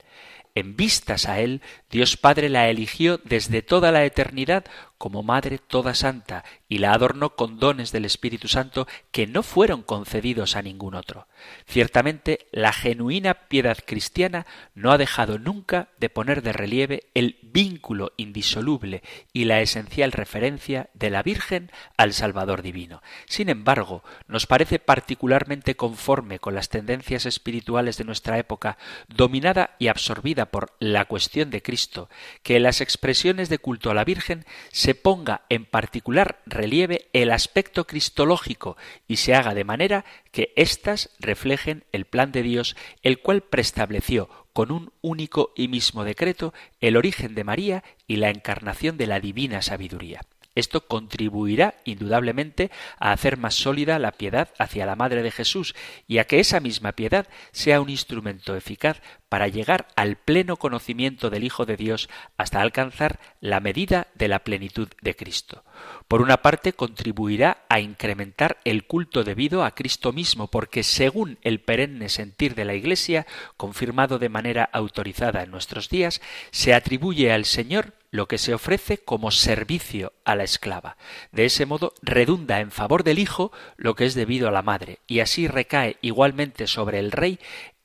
En 0.54 0.74
vistas 0.74 1.26
a 1.26 1.40
Él, 1.40 1.60
Dios 1.90 2.16
Padre 2.16 2.48
la 2.48 2.70
eligió 2.70 3.20
desde 3.24 3.60
toda 3.60 3.92
la 3.92 4.04
eternidad 4.06 4.64
como 5.00 5.22
Madre 5.22 5.56
toda 5.56 5.94
santa 5.94 6.44
y 6.68 6.76
la 6.76 6.92
adornó 6.92 7.34
con 7.34 7.58
dones 7.58 7.90
del 7.90 8.04
Espíritu 8.04 8.48
Santo 8.48 8.86
que 9.12 9.26
no 9.26 9.42
fueron 9.42 9.82
concedidos 9.82 10.56
a 10.56 10.62
ningún 10.62 10.94
otro. 10.94 11.26
Ciertamente, 11.66 12.48
la 12.52 12.74
genuina 12.74 13.32
piedad 13.48 13.78
cristiana 13.82 14.44
no 14.74 14.92
ha 14.92 14.98
dejado 14.98 15.38
nunca 15.38 15.88
de 15.98 16.10
poner 16.10 16.42
de 16.42 16.52
relieve 16.52 17.04
el 17.14 17.38
vínculo 17.40 18.12
indisoluble 18.18 19.02
y 19.32 19.46
la 19.46 19.62
esencial 19.62 20.12
referencia 20.12 20.90
de 20.92 21.08
la 21.08 21.22
Virgen 21.22 21.72
al 21.96 22.12
Salvador 22.12 22.60
divino. 22.60 23.02
Sin 23.24 23.48
embargo, 23.48 24.04
nos 24.28 24.46
parece 24.46 24.78
particularmente 24.78 25.76
conforme 25.76 26.40
con 26.40 26.54
las 26.54 26.68
tendencias 26.68 27.24
espirituales 27.24 27.96
de 27.96 28.04
nuestra 28.04 28.36
época, 28.36 28.76
dominada 29.08 29.76
y 29.78 29.88
absorbida 29.88 30.44
por 30.50 30.74
la 30.78 31.06
cuestión 31.06 31.48
de 31.48 31.62
Cristo, 31.62 32.10
que 32.42 32.60
las 32.60 32.82
expresiones 32.82 33.48
de 33.48 33.58
culto 33.58 33.90
a 33.90 33.94
la 33.94 34.04
Virgen 34.04 34.44
se 34.70 34.89
ponga 34.94 35.42
en 35.48 35.64
particular 35.64 36.40
relieve 36.46 37.08
el 37.12 37.30
aspecto 37.30 37.86
cristológico 37.86 38.76
y 39.06 39.16
se 39.16 39.34
haga 39.34 39.54
de 39.54 39.64
manera 39.64 40.04
que 40.32 40.52
éstas 40.56 41.10
reflejen 41.18 41.84
el 41.92 42.04
plan 42.04 42.32
de 42.32 42.42
Dios, 42.42 42.76
el 43.02 43.20
cual 43.20 43.42
preestableció 43.42 44.28
con 44.52 44.72
un 44.72 44.92
único 45.00 45.52
y 45.56 45.68
mismo 45.68 46.04
decreto 46.04 46.52
el 46.80 46.96
origen 46.96 47.34
de 47.34 47.44
María 47.44 47.84
y 48.06 48.16
la 48.16 48.30
encarnación 48.30 48.96
de 48.96 49.06
la 49.06 49.20
divina 49.20 49.62
sabiduría. 49.62 50.20
Esto 50.54 50.86
contribuirá 50.86 51.76
indudablemente 51.84 52.70
a 52.98 53.12
hacer 53.12 53.36
más 53.36 53.54
sólida 53.54 53.98
la 53.98 54.12
piedad 54.12 54.50
hacia 54.58 54.84
la 54.84 54.96
Madre 54.96 55.22
de 55.22 55.30
Jesús 55.30 55.74
y 56.08 56.18
a 56.18 56.24
que 56.24 56.40
esa 56.40 56.58
misma 56.58 56.92
piedad 56.92 57.28
sea 57.52 57.80
un 57.80 57.88
instrumento 57.88 58.56
eficaz 58.56 59.00
para 59.28 59.46
llegar 59.46 59.86
al 59.94 60.16
pleno 60.16 60.56
conocimiento 60.56 61.30
del 61.30 61.44
Hijo 61.44 61.66
de 61.66 61.76
Dios 61.76 62.10
hasta 62.36 62.60
alcanzar 62.60 63.20
la 63.40 63.60
medida 63.60 64.08
de 64.14 64.26
la 64.26 64.40
plenitud 64.40 64.88
de 65.00 65.14
Cristo. 65.14 65.64
Por 66.08 66.20
una 66.20 66.42
parte, 66.42 66.72
contribuirá 66.72 67.64
a 67.68 67.78
incrementar 67.78 68.58
el 68.64 68.84
culto 68.86 69.22
debido 69.22 69.64
a 69.64 69.74
Cristo 69.76 70.12
mismo, 70.12 70.48
porque 70.48 70.82
según 70.82 71.38
el 71.42 71.60
perenne 71.60 72.08
sentir 72.08 72.56
de 72.56 72.64
la 72.64 72.74
Iglesia, 72.74 73.24
confirmado 73.56 74.18
de 74.18 74.28
manera 74.28 74.68
autorizada 74.72 75.44
en 75.44 75.52
nuestros 75.52 75.88
días, 75.88 76.20
se 76.50 76.74
atribuye 76.74 77.32
al 77.32 77.44
Señor 77.44 77.94
lo 78.10 78.26
que 78.26 78.38
se 78.38 78.54
ofrece 78.54 78.98
como 78.98 79.30
servicio 79.30 80.12
a 80.24 80.34
la 80.34 80.44
esclava. 80.44 80.96
De 81.32 81.44
ese 81.44 81.66
modo 81.66 81.94
redunda 82.02 82.60
en 82.60 82.70
favor 82.70 83.04
del 83.04 83.18
hijo 83.18 83.52
lo 83.76 83.94
que 83.94 84.06
es 84.06 84.14
debido 84.14 84.48
a 84.48 84.52
la 84.52 84.62
madre, 84.62 84.98
y 85.06 85.20
así 85.20 85.46
recae 85.46 85.96
igualmente 86.00 86.66
sobre 86.66 86.98
el 86.98 87.12
rey 87.12 87.38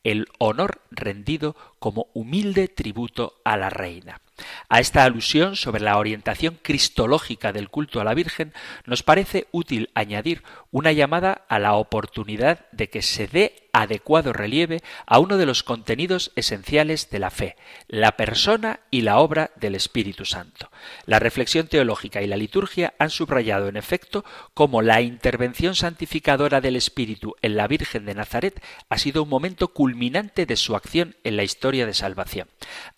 el 0.04 0.28
honor 0.38 0.82
rendido 0.92 1.56
como 1.80 2.08
humilde 2.14 2.68
tributo 2.68 3.42
a 3.44 3.58
la 3.58 3.70
reina. 3.70 4.22
A 4.68 4.80
esta 4.80 5.04
alusión 5.04 5.56
sobre 5.56 5.82
la 5.82 5.98
orientación 5.98 6.60
cristológica 6.62 7.54
del 7.54 7.70
culto 7.70 8.02
a 8.02 8.04
la 8.04 8.14
Virgen 8.14 8.54
nos 8.86 9.04
parece 9.04 9.48
útil 9.52 9.90
añadir 9.94 10.44
una 10.72 10.92
llamada 10.92 11.46
a 11.48 11.60
la 11.60 11.76
oportunidad 11.76 12.66
de 12.72 12.90
que 12.90 13.02
se 13.02 13.28
dé 13.28 13.66
adecuado 13.72 14.32
relieve 14.32 14.82
a 15.06 15.20
uno 15.20 15.38
de 15.38 15.46
los 15.46 15.62
contenidos 15.62 16.32
esenciales 16.36 17.10
de 17.10 17.20
la 17.20 17.30
fe, 17.30 17.58
la 17.88 18.14
persona 18.14 18.80
y 18.90 19.02
la 19.02 19.18
obra 19.20 19.52
del 19.58 19.76
Espíritu 19.76 20.24
Santo. 20.24 20.72
La 21.06 21.20
reflexión 21.20 21.68
teológica 21.68 22.22
y 22.22 22.28
la 22.28 22.38
liturgia 22.38 22.94
han 23.00 23.10
subrayado 23.10 23.68
en 23.68 23.76
efecto 23.76 24.24
cómo 24.54 24.82
la 24.82 25.02
intervención 25.02 25.76
santificadora 25.76 26.62
del 26.62 26.78
Espíritu 26.78 27.36
en 27.42 27.58
la 27.58 27.68
Virgen 27.68 28.06
de 28.06 28.16
Nazaret 28.16 28.64
ha 28.90 28.98
sido 28.98 29.24
un 29.24 29.30
momento 29.30 29.70
culminante 29.70 30.46
de 30.46 30.56
su 30.56 30.76
acción 30.76 31.16
en 31.26 31.36
la 31.36 31.44
historia 31.44 31.86
de 31.86 31.94
salvación. 31.94 32.48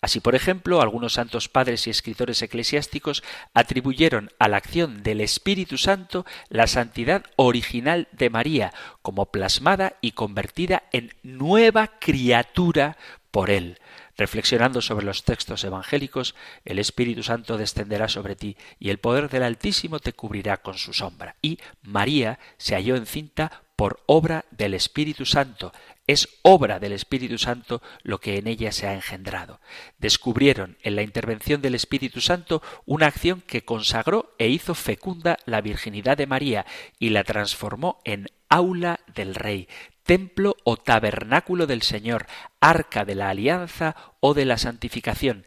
Así, 0.00 0.20
por 0.20 0.36
ejemplo, 0.36 0.80
algunos 0.80 1.14
santos 1.14 1.27
padres 1.48 1.86
y 1.86 1.90
escritores 1.90 2.42
eclesiásticos 2.42 3.22
atribuyeron 3.54 4.30
a 4.38 4.48
la 4.48 4.56
acción 4.56 5.02
del 5.02 5.20
Espíritu 5.20 5.78
Santo 5.78 6.24
la 6.48 6.66
santidad 6.66 7.24
original 7.36 8.08
de 8.12 8.30
María, 8.30 8.72
como 9.02 9.26
plasmada 9.26 9.96
y 10.00 10.12
convertida 10.12 10.84
en 10.92 11.12
nueva 11.22 11.98
criatura 11.98 12.96
por 13.30 13.50
él. 13.50 13.78
Reflexionando 14.16 14.82
sobre 14.82 15.06
los 15.06 15.22
textos 15.22 15.62
evangélicos, 15.62 16.34
el 16.64 16.80
Espíritu 16.80 17.22
Santo 17.22 17.56
descenderá 17.56 18.08
sobre 18.08 18.34
ti 18.34 18.56
y 18.80 18.90
el 18.90 18.98
poder 18.98 19.28
del 19.28 19.44
Altísimo 19.44 20.00
te 20.00 20.12
cubrirá 20.12 20.56
con 20.56 20.76
su 20.76 20.92
sombra. 20.92 21.36
Y 21.40 21.60
María 21.82 22.40
se 22.56 22.74
halló 22.74 22.96
encinta 22.96 23.62
por 23.76 24.02
obra 24.06 24.44
del 24.50 24.74
Espíritu 24.74 25.24
Santo. 25.24 25.72
Es 26.08 26.40
obra 26.40 26.80
del 26.80 26.92
Espíritu 26.92 27.36
Santo 27.36 27.82
lo 28.02 28.18
que 28.18 28.38
en 28.38 28.46
ella 28.46 28.72
se 28.72 28.86
ha 28.88 28.94
engendrado. 28.94 29.60
Descubrieron 29.98 30.78
en 30.82 30.96
la 30.96 31.02
intervención 31.02 31.60
del 31.60 31.74
Espíritu 31.74 32.22
Santo 32.22 32.62
una 32.86 33.06
acción 33.06 33.42
que 33.42 33.66
consagró 33.66 34.34
e 34.38 34.48
hizo 34.48 34.74
fecunda 34.74 35.36
la 35.44 35.60
virginidad 35.60 36.16
de 36.16 36.26
María 36.26 36.64
y 36.98 37.10
la 37.10 37.24
transformó 37.24 38.00
en 38.04 38.26
aula 38.48 39.00
del 39.14 39.34
Rey, 39.34 39.68
templo 40.02 40.56
o 40.64 40.78
tabernáculo 40.78 41.66
del 41.66 41.82
Señor, 41.82 42.26
arca 42.58 43.04
de 43.04 43.14
la 43.14 43.28
alianza 43.28 43.94
o 44.20 44.32
de 44.32 44.46
la 44.46 44.56
santificación 44.56 45.44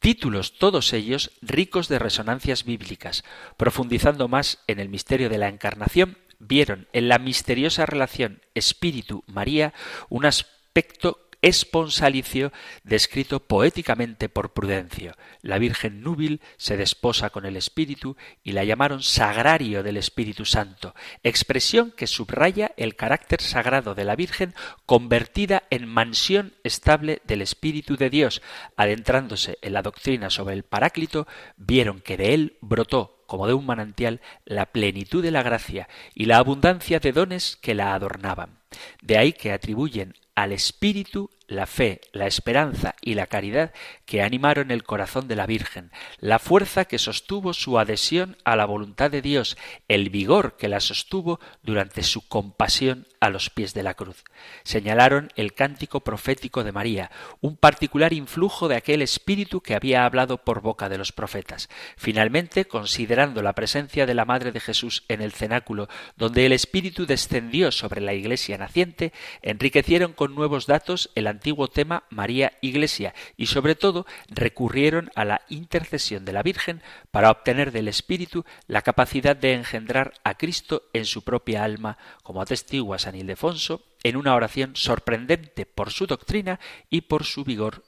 títulos 0.00 0.56
todos 0.58 0.94
ellos 0.94 1.30
ricos 1.42 1.88
de 1.88 1.98
resonancias 1.98 2.64
bíblicas. 2.64 3.22
Profundizando 3.58 4.28
más 4.28 4.58
en 4.66 4.80
el 4.80 4.88
misterio 4.88 5.28
de 5.28 5.36
la 5.36 5.48
encarnación, 5.48 6.16
vieron 6.40 6.88
en 6.92 7.08
la 7.08 7.20
misteriosa 7.20 7.86
relación 7.86 8.42
Espíritu-María 8.54 9.72
un 10.08 10.26
aspecto 10.26 11.30
esponsalicio 11.42 12.52
descrito 12.84 13.40
poéticamente 13.40 14.28
por 14.28 14.52
Prudencio. 14.52 15.14
La 15.42 15.58
Virgen 15.58 16.02
núbil 16.02 16.40
se 16.56 16.76
desposa 16.76 17.30
con 17.30 17.46
el 17.46 17.56
Espíritu 17.56 18.16
y 18.42 18.52
la 18.52 18.64
llamaron 18.64 19.02
sagrario 19.02 19.82
del 19.82 19.96
Espíritu 19.96 20.44
Santo, 20.44 20.94
expresión 21.22 21.92
que 21.96 22.06
subraya 22.06 22.72
el 22.76 22.96
carácter 22.96 23.40
sagrado 23.40 23.94
de 23.94 24.04
la 24.04 24.16
Virgen 24.16 24.54
convertida 24.86 25.62
en 25.70 25.88
mansión 25.88 26.54
estable 26.62 27.22
del 27.24 27.42
Espíritu 27.42 27.96
de 27.96 28.10
Dios. 28.10 28.42
Adentrándose 28.76 29.58
en 29.62 29.72
la 29.72 29.82
doctrina 29.82 30.30
sobre 30.30 30.54
el 30.54 30.64
Paráclito, 30.64 31.26
vieron 31.56 32.00
que 32.00 32.16
de 32.16 32.34
él 32.34 32.58
brotó 32.60 33.19
como 33.30 33.46
de 33.46 33.54
un 33.54 33.64
manantial, 33.64 34.20
la 34.44 34.66
plenitud 34.66 35.22
de 35.22 35.30
la 35.30 35.44
gracia 35.44 35.88
y 36.16 36.24
la 36.24 36.38
abundancia 36.38 36.98
de 36.98 37.12
dones 37.12 37.56
que 37.62 37.76
la 37.76 37.94
adornaban. 37.94 38.58
De 39.02 39.18
ahí 39.18 39.32
que 39.32 39.52
atribuyen 39.52 40.16
al 40.34 40.52
Espíritu 40.52 41.30
la 41.50 41.66
fe, 41.66 42.00
la 42.12 42.26
esperanza 42.26 42.94
y 43.02 43.14
la 43.14 43.26
caridad 43.26 43.72
que 44.06 44.22
animaron 44.22 44.70
el 44.70 44.84
corazón 44.84 45.26
de 45.26 45.36
la 45.36 45.46
Virgen, 45.46 45.90
la 46.18 46.38
fuerza 46.38 46.84
que 46.84 46.98
sostuvo 46.98 47.52
su 47.52 47.78
adhesión 47.78 48.36
a 48.44 48.54
la 48.54 48.66
voluntad 48.66 49.10
de 49.10 49.20
Dios, 49.20 49.58
el 49.88 50.10
vigor 50.10 50.56
que 50.56 50.68
la 50.68 50.80
sostuvo 50.80 51.40
durante 51.62 52.04
su 52.04 52.26
compasión 52.28 53.06
a 53.20 53.28
los 53.30 53.50
pies 53.50 53.74
de 53.74 53.82
la 53.82 53.94
cruz. 53.94 54.24
Señalaron 54.62 55.30
el 55.36 55.52
cántico 55.52 56.00
profético 56.00 56.64
de 56.64 56.72
María, 56.72 57.10
un 57.40 57.56
particular 57.56 58.12
influjo 58.12 58.68
de 58.68 58.76
aquel 58.76 59.02
espíritu 59.02 59.60
que 59.60 59.74
había 59.74 60.04
hablado 60.04 60.38
por 60.38 60.62
boca 60.62 60.88
de 60.88 60.98
los 60.98 61.12
profetas. 61.12 61.68
Finalmente, 61.96 62.64
considerando 62.64 63.42
la 63.42 63.54
presencia 63.54 64.06
de 64.06 64.14
la 64.14 64.24
Madre 64.24 64.52
de 64.52 64.60
Jesús 64.60 65.04
en 65.08 65.20
el 65.20 65.32
cenáculo, 65.32 65.88
donde 66.16 66.46
el 66.46 66.52
espíritu 66.52 67.06
descendió 67.06 67.72
sobre 67.72 68.00
la 68.00 68.14
iglesia 68.14 68.56
naciente, 68.56 69.12
enriquecieron 69.42 70.12
con 70.20 70.34
nuevos 70.34 70.66
datos 70.66 71.08
el 71.14 71.26
antiguo 71.26 71.68
tema 71.68 72.04
María 72.10 72.52
Iglesia 72.60 73.14
y 73.38 73.46
sobre 73.46 73.74
todo 73.74 74.04
recurrieron 74.28 75.10
a 75.14 75.24
la 75.24 75.40
intercesión 75.48 76.26
de 76.26 76.34
la 76.34 76.42
Virgen 76.42 76.82
para 77.10 77.30
obtener 77.30 77.72
del 77.72 77.88
Espíritu 77.88 78.44
la 78.66 78.82
capacidad 78.82 79.34
de 79.34 79.54
engendrar 79.54 80.12
a 80.22 80.36
Cristo 80.36 80.82
en 80.92 81.06
su 81.06 81.24
propia 81.24 81.64
alma, 81.64 81.96
como 82.22 82.42
atestigua 82.42 82.98
San 82.98 83.14
Ildefonso 83.14 83.82
en 84.02 84.18
una 84.18 84.34
oración 84.34 84.72
sorprendente 84.76 85.64
por 85.64 85.90
su 85.90 86.06
doctrina 86.06 86.60
y 86.90 87.00
por 87.00 87.24
su 87.24 87.42
vigor 87.42 87.82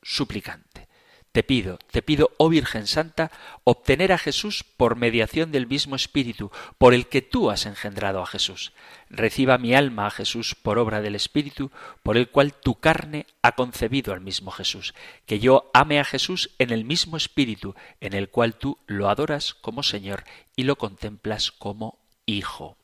suplicante. 0.00 0.88
Te 1.36 1.42
pido, 1.42 1.78
te 1.90 2.00
pido, 2.00 2.30
oh 2.38 2.48
Virgen 2.48 2.86
Santa, 2.86 3.30
obtener 3.62 4.10
a 4.10 4.16
Jesús 4.16 4.64
por 4.64 4.96
mediación 4.96 5.52
del 5.52 5.66
mismo 5.66 5.94
Espíritu, 5.94 6.50
por 6.78 6.94
el 6.94 7.08
que 7.08 7.20
tú 7.20 7.50
has 7.50 7.66
engendrado 7.66 8.22
a 8.22 8.26
Jesús. 8.26 8.72
Reciba 9.10 9.58
mi 9.58 9.74
alma 9.74 10.06
a 10.06 10.10
Jesús 10.10 10.54
por 10.54 10.78
obra 10.78 11.02
del 11.02 11.14
Espíritu, 11.14 11.70
por 12.02 12.16
el 12.16 12.30
cual 12.30 12.54
tu 12.54 12.76
carne 12.76 13.26
ha 13.42 13.52
concebido 13.52 14.14
al 14.14 14.22
mismo 14.22 14.50
Jesús. 14.50 14.94
Que 15.26 15.38
yo 15.38 15.70
ame 15.74 16.00
a 16.00 16.04
Jesús 16.04 16.52
en 16.58 16.70
el 16.70 16.86
mismo 16.86 17.18
Espíritu, 17.18 17.74
en 18.00 18.14
el 18.14 18.30
cual 18.30 18.54
tú 18.54 18.78
lo 18.86 19.10
adoras 19.10 19.52
como 19.52 19.82
Señor 19.82 20.24
y 20.56 20.62
lo 20.62 20.76
contemplas 20.76 21.52
como 21.52 21.98
Hijo. 22.24 22.78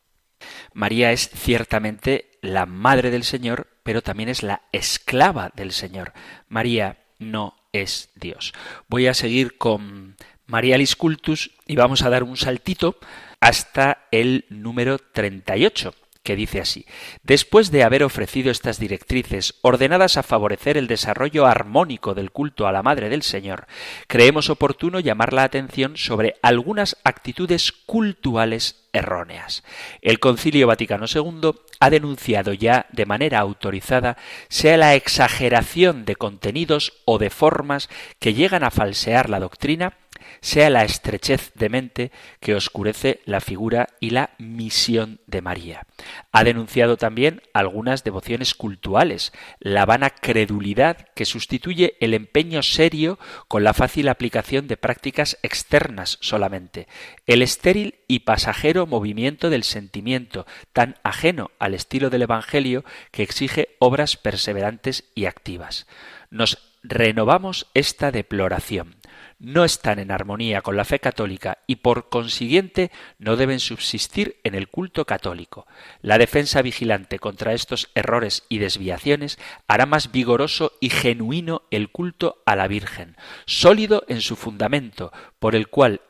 María 0.75 1.11
es 1.11 1.31
ciertamente 1.31 2.29
la 2.43 2.67
madre 2.67 3.11
del 3.11 3.25
Señor, 3.25 3.69
pero 3.83 4.03
también 4.03 4.29
es 4.29 4.43
la 4.43 4.61
esclava 4.73 5.51
del 5.55 5.73
Señor. 5.73 6.13
María 6.49 6.99
no 7.19 7.62
es 7.73 8.11
Dios. 8.15 8.53
Voy 8.89 9.07
a 9.07 9.15
seguir 9.15 9.57
con 9.59 10.17
Marialis 10.47 10.97
Cultus 10.97 11.51
y 11.67 11.77
vamos 11.77 12.03
a 12.03 12.11
dar 12.11 12.23
un 12.23 12.37
saltito 12.37 12.97
hasta 13.41 14.07
el 14.11 14.45
número 14.51 14.99
38 14.99 15.95
que 16.23 16.37
dice 16.37 16.61
así 16.61 16.87
Después 17.23 17.71
de 17.71 17.83
haber 17.83 18.05
ofrecido 18.05 18.51
estas 18.51 18.79
directrices 18.79 19.55
ordenadas 19.63 20.17
a 20.17 20.23
favorecer 20.23 20.77
el 20.77 20.87
desarrollo 20.87 21.47
armónico 21.47 22.15
del 22.15 22.31
culto 22.31 22.67
a 22.67 22.73
la 22.73 22.83
Madre 22.83 23.09
del 23.09 23.23
Señor, 23.23 23.67
creemos 24.07 24.51
oportuno 24.51 25.01
llamar 25.01 25.33
la 25.33 25.45
atención 25.45 25.97
sobre 25.97 26.37
algunas 26.43 26.97
actitudes 27.03 27.73
cultuales 27.73 28.82
erróneas. 28.93 29.65
El 30.01 30.21
Concilio 30.21 30.67
Vaticano 30.67 31.07
II 31.13 31.53
ha 31.81 31.91
denunciado 31.91 32.53
ya 32.53 32.87
de 32.93 33.07
manera 33.07 33.41
autorizada 33.41 34.17
sea 34.49 34.77
la 34.77 34.95
exageración 34.95 36.05
de 36.05 36.17
contenidos 36.17 36.93
o 37.05 37.19
de 37.19 37.31
formas 37.31 37.89
que 38.19 38.35
llegan 38.35 38.65
a 38.65 38.71
falsear 38.71 39.31
la 39.31 39.41
doctrina, 39.41 39.95
sea 40.41 40.71
la 40.71 40.85
estrechez 40.85 41.53
de 41.55 41.69
mente 41.69 42.13
que 42.41 42.55
oscurece 42.55 43.21
la 43.25 43.41
figura 43.41 43.89
y 44.01 44.11
la 44.11 44.31
misión 44.39 45.21
de 45.27 45.43
María. 45.43 45.87
Ha 46.33 46.45
denunciado 46.45 46.97
también 46.97 47.43
algunas 47.53 48.05
devociones 48.05 48.55
cultuales, 48.55 49.33
la 49.61 49.87
vana 49.87 50.11
credulidad 50.11 51.09
que 51.15 51.25
sustituye 51.25 51.97
el 52.01 52.15
empeño 52.15 52.63
serio 52.63 53.19
con 53.49 53.65
la 53.65 53.75
fácil 53.75 54.09
aplicación 54.09 54.67
de 54.67 54.77
prácticas 54.77 55.39
externas 55.43 56.19
solamente, 56.21 56.89
el 57.27 57.43
estéril 57.43 57.97
y 58.09 58.21
pasajero 58.21 58.87
movimiento 58.87 59.51
del 59.51 59.65
sentimiento, 59.65 60.47
tan 60.73 60.97
ajeno 61.03 61.51
al 61.59 61.75
estilo 61.75 62.11
del 62.11 62.23
Evangelio 62.23 62.85
que 63.11 63.23
exige 63.23 63.77
obras 63.79 64.17
perseverantes 64.17 65.05
y 65.15 65.27
activas. 65.27 65.87
Nos 66.31 66.59
renovamos 66.83 67.67
esta 67.75 68.11
deploración 68.11 68.97
no 69.43 69.65
están 69.65 69.99
en 69.99 70.13
armonía 70.13 70.63
con 70.63 70.77
la 70.77 70.85
fe 70.85 71.01
católica 71.01 71.59
y 71.67 71.77
por 71.77 72.09
consiguiente 72.09 72.93
no 73.19 73.37
deben 73.37 73.59
subsistir 73.59 74.37
en 74.45 74.55
el 74.55 74.69
culto 74.69 75.05
católico. 75.05 75.67
La 76.01 76.17
defensa 76.17 76.63
vigilante 76.63 77.19
contra 77.19 77.53
estos 77.53 77.91
errores 77.97 78.45
y 78.49 78.59
desviaciones 78.59 79.39
hará 79.67 79.85
más 79.85 80.13
vigoroso 80.13 80.73
y 80.81 80.91
genuino 80.91 81.63
el 81.73 81.91
culto 81.91 82.41
a 82.47 82.55
la 82.55 82.69
Virgen, 82.69 83.17
sólido 83.45 84.05
en 84.07 84.21
su 84.21 84.37
fundamento, 84.37 85.13
por 85.41 85.57
el 85.57 85.67
cual 85.67 86.01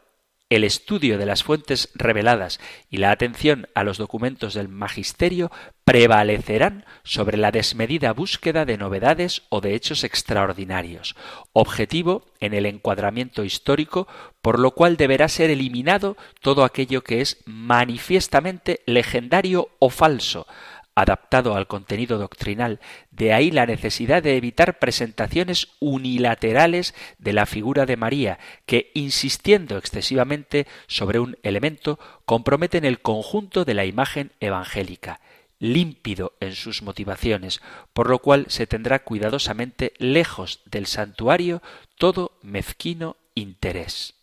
el 0.55 0.65
estudio 0.65 1.17
de 1.17 1.25
las 1.25 1.43
fuentes 1.43 1.89
reveladas 1.95 2.61
y 2.91 2.99
la 2.99 3.11
atención 3.11 3.69
a 3.75 3.85
los 3.85 3.97
documentos 3.97 4.53
del 4.53 4.69
magisterio 4.69 5.51
prevalecerán 5.85 6.85
sobre 7.05 7.39
la 7.39 7.51
desmedida 7.51 8.13
búsqueda 8.13 8.65
de 8.65 8.77
novedades 8.77 9.43
o 9.49 9.63
de 9.63 9.75
hechos 9.75 10.05
extraordinarios, 10.05 11.17
objetivo 11.55 12.27
en 12.39 12.53
el 12.53 12.67
encuadramiento 12.67 13.45
histórico, 13.45 14.07
por 14.43 14.59
lo 14.59 14.73
cual 14.73 14.97
deberá 14.99 15.29
ser 15.29 15.51
eliminado 15.51 16.17
todo 16.41 16.65
aquello 16.65 17.03
que 17.03 17.23
es 17.23 17.39
manifiestamente 17.47 18.81
legendario 18.85 19.71
o 19.79 19.89
falso, 19.89 20.47
adaptado 20.95 21.55
al 21.55 21.67
contenido 21.67 22.19
doctrinal, 22.19 22.81
de 23.11 23.33
ahí 23.33 23.51
la 23.51 23.67
necesidad 23.67 24.23
de 24.23 24.37
evitar 24.37 24.79
presentaciones 24.79 25.69
unilaterales 25.81 26.95
de 27.19 27.33
la 27.33 27.47
figura 27.47 27.87
de 27.87 27.97
María, 27.97 28.39
que, 28.67 28.91
insistiendo 28.95 29.79
excesivamente 29.79 30.67
sobre 30.87 31.19
un 31.19 31.37
elemento, 31.43 31.99
comprometen 32.25 32.85
el 32.85 33.01
conjunto 33.01 33.65
de 33.65 33.75
la 33.75 33.85
imagen 33.85 34.33
evangélica 34.41 35.21
límpido 35.63 36.33
en 36.41 36.57
sus 36.57 36.83
motivaciones, 36.83 37.63
por 37.93 38.11
lo 38.11 38.19
cual 38.19 38.47
se 38.49 38.67
tendrá 38.67 39.05
cuidadosamente 39.05 39.93
lejos 39.99 40.61
del 40.65 40.89
santuario 40.89 41.63
todo 41.99 42.37
mezquino 42.43 43.17
interés. 43.37 44.15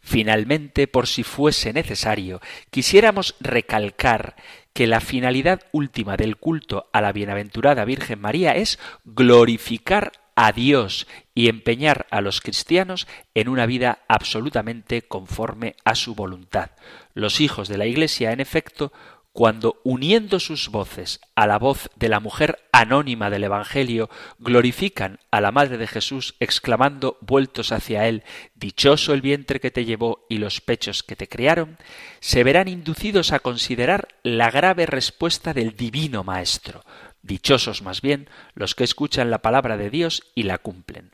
Finalmente, 0.00 0.88
por 0.88 1.06
si 1.06 1.22
fuese 1.22 1.72
necesario, 1.72 2.40
quisiéramos 2.70 3.36
recalcar 3.38 4.34
que 4.72 4.86
la 4.86 5.00
finalidad 5.00 5.60
última 5.72 6.16
del 6.16 6.36
culto 6.36 6.88
a 6.92 7.00
la 7.00 7.12
bienaventurada 7.12 7.84
Virgen 7.84 8.20
María 8.20 8.52
es 8.52 8.78
glorificar 9.04 10.12
a 10.34 10.52
Dios 10.52 11.06
y 11.34 11.48
empeñar 11.48 12.06
a 12.10 12.20
los 12.20 12.40
cristianos 12.40 13.06
en 13.34 13.48
una 13.48 13.66
vida 13.66 14.00
absolutamente 14.08 15.02
conforme 15.02 15.76
a 15.84 15.94
su 15.94 16.14
voluntad. 16.14 16.70
Los 17.14 17.40
hijos 17.40 17.68
de 17.68 17.78
la 17.78 17.86
Iglesia, 17.86 18.32
en 18.32 18.40
efecto, 18.40 18.92
cuando 19.32 19.80
uniendo 19.82 20.38
sus 20.40 20.68
voces 20.68 21.20
a 21.34 21.46
la 21.46 21.58
voz 21.58 21.90
de 21.96 22.08
la 22.08 22.20
mujer 22.20 22.58
anónima 22.70 23.30
del 23.30 23.44
Evangelio, 23.44 24.10
glorifican 24.38 25.20
a 25.30 25.40
la 25.40 25.52
Madre 25.52 25.78
de 25.78 25.86
Jesús, 25.86 26.34
exclamando 26.38 27.16
vueltos 27.20 27.72
hacia 27.72 28.06
él, 28.08 28.24
Dichoso 28.54 29.14
el 29.14 29.22
vientre 29.22 29.58
que 29.58 29.70
te 29.70 29.84
llevó 29.84 30.26
y 30.28 30.38
los 30.38 30.60
pechos 30.60 31.02
que 31.02 31.16
te 31.16 31.28
criaron, 31.28 31.78
se 32.20 32.44
verán 32.44 32.68
inducidos 32.68 33.32
a 33.32 33.40
considerar 33.40 34.08
la 34.22 34.50
grave 34.50 34.86
respuesta 34.86 35.54
del 35.54 35.76
Divino 35.76 36.24
Maestro. 36.24 36.84
Dichosos 37.22 37.82
más 37.82 38.02
bien 38.02 38.28
los 38.54 38.74
que 38.74 38.84
escuchan 38.84 39.30
la 39.30 39.40
palabra 39.40 39.76
de 39.76 39.90
Dios 39.90 40.24
y 40.34 40.42
la 40.42 40.58
cumplen. 40.58 41.10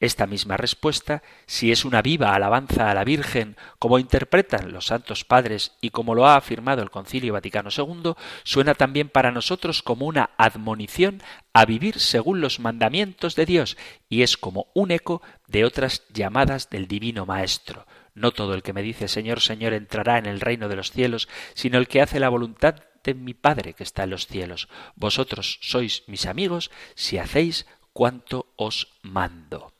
Esta 0.00 0.26
misma 0.26 0.56
respuesta, 0.56 1.22
si 1.46 1.72
es 1.72 1.84
una 1.84 2.02
viva 2.02 2.34
alabanza 2.34 2.90
a 2.90 2.94
la 2.94 3.04
Virgen, 3.04 3.56
como 3.78 3.98
interpretan 3.98 4.72
los 4.72 4.86
santos 4.86 5.24
padres 5.24 5.72
y 5.80 5.90
como 5.90 6.14
lo 6.14 6.26
ha 6.26 6.36
afirmado 6.36 6.82
el 6.82 6.90
Concilio 6.90 7.32
Vaticano 7.32 7.70
II, 7.76 8.14
suena 8.44 8.74
también 8.74 9.08
para 9.08 9.32
nosotros 9.32 9.82
como 9.82 10.06
una 10.06 10.30
admonición 10.36 11.22
a 11.52 11.64
vivir 11.64 11.98
según 11.98 12.40
los 12.40 12.60
mandamientos 12.60 13.34
de 13.34 13.46
Dios 13.46 13.76
y 14.08 14.22
es 14.22 14.36
como 14.36 14.66
un 14.74 14.90
eco 14.90 15.22
de 15.46 15.64
otras 15.64 16.02
llamadas 16.12 16.70
del 16.70 16.86
Divino 16.86 17.26
Maestro. 17.26 17.86
No 18.14 18.32
todo 18.32 18.54
el 18.54 18.62
que 18.62 18.72
me 18.72 18.82
dice 18.82 19.08
Señor, 19.08 19.40
Señor 19.40 19.72
entrará 19.72 20.18
en 20.18 20.26
el 20.26 20.40
reino 20.40 20.68
de 20.68 20.76
los 20.76 20.90
cielos, 20.90 21.28
sino 21.54 21.78
el 21.78 21.88
que 21.88 22.02
hace 22.02 22.20
la 22.20 22.28
voluntad 22.28 22.76
de 23.04 23.14
mi 23.14 23.34
Padre 23.34 23.74
que 23.74 23.82
está 23.82 24.04
en 24.04 24.10
los 24.10 24.26
cielos. 24.26 24.68
Vosotros 24.94 25.58
sois 25.62 26.04
mis 26.06 26.26
amigos 26.26 26.70
si 26.94 27.18
hacéis 27.18 27.66
cuanto 27.92 28.46
os 28.56 28.88
mando. 29.02 29.72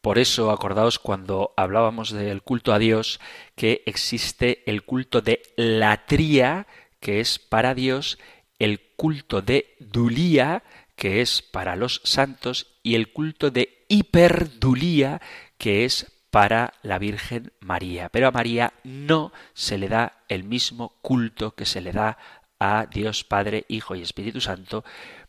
Por 0.00 0.18
eso 0.18 0.52
acordaos 0.52 0.98
cuando 0.98 1.52
hablábamos 1.56 2.12
del 2.12 2.42
culto 2.42 2.72
a 2.72 2.78
Dios 2.78 3.20
que 3.56 3.82
existe 3.86 4.62
el 4.70 4.84
culto 4.84 5.20
de 5.20 5.42
latría, 5.56 6.68
que 7.00 7.18
es 7.20 7.40
para 7.40 7.74
Dios, 7.74 8.18
el 8.58 8.80
culto 8.96 9.42
de 9.42 9.74
dulía, 9.80 10.62
que 10.94 11.20
es 11.20 11.42
para 11.42 11.74
los 11.74 12.00
santos, 12.04 12.68
y 12.82 12.94
el 12.94 13.12
culto 13.12 13.50
de 13.50 13.84
hiperdulía, 13.88 15.20
que 15.58 15.84
es 15.84 16.12
para 16.30 16.74
la 16.82 16.98
Virgen 16.98 17.52
María. 17.60 18.08
Pero 18.08 18.28
a 18.28 18.30
María 18.30 18.74
no 18.84 19.32
se 19.54 19.76
le 19.76 19.88
da 19.88 20.22
el 20.28 20.44
mismo 20.44 20.98
culto 21.02 21.56
que 21.56 21.66
se 21.66 21.80
le 21.80 21.92
da 21.92 22.18
a 22.58 22.86
Dios 22.86 23.24
Padre, 23.24 23.64
Hijo 23.68 23.96
y 23.96 24.02
Espíritu 24.02 24.40
Santo, 24.40 24.84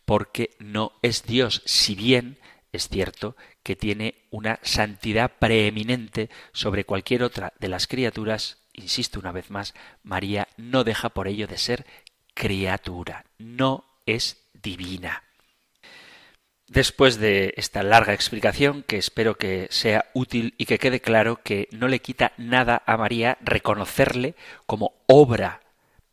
porque 0.07 0.51
no 0.59 0.93
es 1.01 1.23
Dios, 1.23 1.61
si 1.65 1.93
bien 1.93 2.37
es 2.71 2.87
cierto 2.87 3.35
que 3.61 3.75
tiene 3.75 4.15
una 4.31 4.57
santidad 4.61 5.33
preeminente 5.37 6.29
sobre 6.53 6.85
cualquier 6.85 7.23
otra 7.23 7.51
de 7.59 7.67
las 7.67 7.87
criaturas, 7.87 8.57
insisto 8.71 9.19
una 9.19 9.33
vez 9.33 9.51
más, 9.51 9.73
María 10.03 10.47
no 10.55 10.85
deja 10.85 11.09
por 11.09 11.27
ello 11.27 11.45
de 11.45 11.57
ser 11.57 11.85
criatura, 12.33 13.25
no 13.37 13.83
es 14.05 14.37
divina. 14.53 15.23
Después 16.67 17.19
de 17.19 17.53
esta 17.57 17.83
larga 17.83 18.13
explicación, 18.13 18.83
que 18.83 18.95
espero 18.95 19.35
que 19.35 19.67
sea 19.71 20.05
útil 20.13 20.55
y 20.57 20.67
que 20.67 20.79
quede 20.79 21.01
claro 21.01 21.41
que 21.43 21.67
no 21.71 21.89
le 21.89 21.99
quita 21.99 22.31
nada 22.37 22.81
a 22.85 22.95
María 22.95 23.37
reconocerle 23.41 24.35
como 24.65 24.93
obra 25.07 25.59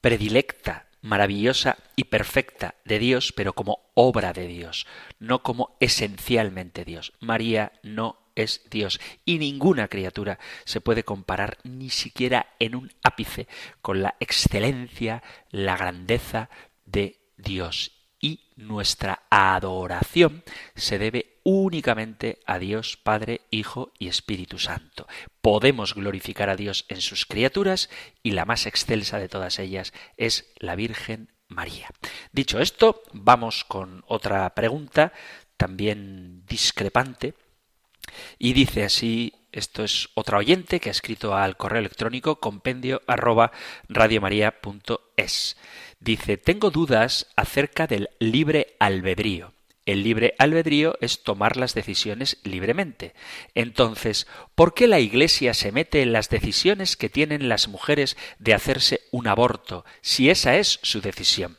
predilecta 0.01 0.84
maravillosa 1.05 1.77
y 1.97 2.05
perfecta 2.05 2.77
de 2.87 2.99
Dios, 2.99 3.33
pero 3.37 3.53
como 3.53 3.91
obra 3.93 4.33
de 4.33 4.47
Dios, 4.47 4.87
no 5.19 5.43
como 5.43 5.77
esencialmente 5.79 6.87
Dios. 6.87 7.13
María 7.21 7.73
no 7.83 8.19
es 8.35 8.63
Dios 8.71 8.99
y 9.27 9.39
ninguna 9.39 9.89
criatura 9.89 10.39
se 10.65 10.81
puede 10.81 11.05
comparar 11.05 11.59
ni 11.63 11.91
siquiera 11.91 12.55
en 12.59 12.75
un 12.75 12.91
ápice 13.03 13.49
con 13.83 14.03
la 14.03 14.15
excelencia, 14.19 15.23
la 15.51 15.77
grandeza 15.77 16.49
de 16.87 17.21
Dios 17.37 18.04
y 18.25 18.41
nuestra 18.57 19.25
adoración 19.29 20.45
se 20.75 20.99
debe 20.99 21.37
únicamente 21.43 22.39
a 22.47 22.59
Dios 22.59 22.97
Padre, 22.97 23.43
Hijo 23.51 23.93
y 23.99 24.09
Espíritu 24.09 24.59
Santo. 24.59 25.07
Podemos 25.43 25.95
glorificar 25.95 26.49
a 26.49 26.57
Dios 26.57 26.87
en 26.89 27.03
sus 27.03 27.27
criaturas 27.27 27.91
y 28.23 28.31
la 28.31 28.47
más 28.47 28.65
excelsa 28.65 29.19
de 29.19 29.29
todas 29.29 29.59
ellas 29.59 29.93
es 30.17 30.51
la 30.57 30.75
Virgen 30.75 31.33
María. 31.49 31.91
Dicho 32.33 32.61
esto, 32.61 33.03
vamos 33.13 33.63
con 33.65 34.03
otra 34.07 34.55
pregunta, 34.55 35.13
también 35.59 36.47
discrepante, 36.47 37.35
y 38.39 38.55
dice 38.55 38.85
así 38.85 39.35
esto 39.55 39.85
es 39.85 40.09
otra 40.15 40.39
oyente 40.39 40.81
que 40.81 40.89
ha 40.89 40.93
escrito 40.93 41.37
al 41.37 41.57
correo 41.57 41.79
electrónico 41.79 42.41
compendio 42.41 43.03
arroba 43.07 43.53
radiomaria.es. 43.89 45.57
Dice, 46.05 46.37
tengo 46.37 46.71
dudas 46.71 47.29
acerca 47.35 47.87
del 47.87 48.11
libre 48.19 48.77
albedrío. 48.79 49.55
El 49.87 50.03
libre 50.03 50.35
albedrío 50.39 50.99
es 51.01 51.23
tomar 51.23 51.57
las 51.57 51.73
decisiones 51.73 52.37
libremente. 52.45 53.15
Entonces, 53.55 54.27
¿por 54.55 54.75
qué 54.75 54.87
la 54.87 55.01
Iglesia 55.01 55.55
se 55.55 55.73
mete 55.73 56.03
en 56.03 56.13
las 56.13 56.29
decisiones 56.29 56.99
que 56.99 57.09
tienen 57.09 57.49
las 57.49 57.69
mujeres 57.69 58.19
de 58.39 58.53
hacerse 58.53 59.01
un 59.13 59.29
aborto, 59.29 59.87
si 60.03 60.29
esa 60.29 60.57
es 60.59 60.79
su 60.83 61.01
decisión? 61.01 61.57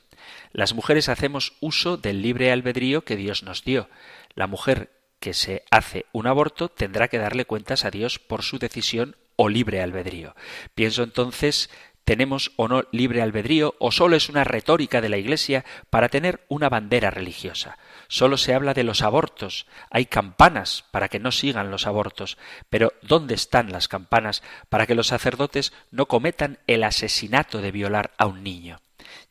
Las 0.51 0.75
mujeres 0.75 1.09
hacemos 1.09 1.53
uso 1.59 1.97
del 1.97 2.21
libre 2.21 2.51
albedrío 2.51 3.03
que 3.03 3.15
Dios 3.15 3.41
nos 3.41 3.63
dio. 3.63 3.89
La 4.35 4.45
mujer 4.45 4.91
que 5.19 5.33
se 5.33 5.63
hace 5.71 6.05
un 6.11 6.27
aborto 6.27 6.69
tendrá 6.69 7.07
que 7.07 7.17
darle 7.17 7.45
cuentas 7.45 7.83
a 7.83 7.89
Dios 7.89 8.19
por 8.19 8.43
su 8.43 8.59
decisión 8.59 9.15
o 9.37 9.49
libre 9.49 9.81
albedrío. 9.81 10.35
Pienso 10.75 11.01
entonces 11.01 11.71
¿Tenemos 12.05 12.51
o 12.55 12.67
no 12.67 12.83
libre 12.91 13.23
albedrío 13.23 13.73
o 13.79 13.91
solo 13.91 14.15
es 14.15 14.29
una 14.29 14.43
retórica 14.43 15.01
de 15.01 15.09
la 15.09 15.17
Iglesia 15.17 15.65
para 15.89 16.07
tener 16.07 16.45
una 16.49 16.69
bandera 16.69 17.09
religiosa? 17.09 17.79
Solo 18.07 18.37
se 18.37 18.53
habla 18.53 18.75
de 18.75 18.83
los 18.83 19.01
abortos. 19.01 19.65
Hay 19.89 20.05
campanas 20.05 20.85
para 20.91 21.09
que 21.09 21.19
no 21.19 21.31
sigan 21.31 21.71
los 21.71 21.87
abortos. 21.87 22.37
Pero 22.69 22.93
¿dónde 23.01 23.33
están 23.33 23.71
las 23.71 23.87
campanas 23.87 24.43
para 24.69 24.85
que 24.85 24.93
los 24.93 25.07
sacerdotes 25.07 25.73
no 25.89 26.05
cometan 26.05 26.59
el 26.67 26.83
asesinato 26.83 27.59
de 27.59 27.71
violar 27.71 28.11
a 28.19 28.27
un 28.27 28.43
niño? 28.43 28.79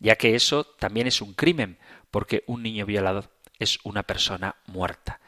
Ya 0.01 0.16
que 0.16 0.35
eso 0.35 0.64
también 0.64 1.07
es 1.07 1.20
un 1.20 1.33
crimen, 1.33 1.79
porque 2.11 2.43
un 2.49 2.64
niño 2.64 2.87
violado 2.87 3.31
es 3.61 3.79
una 3.85 4.03
persona 4.03 4.57
muerta. 4.66 5.20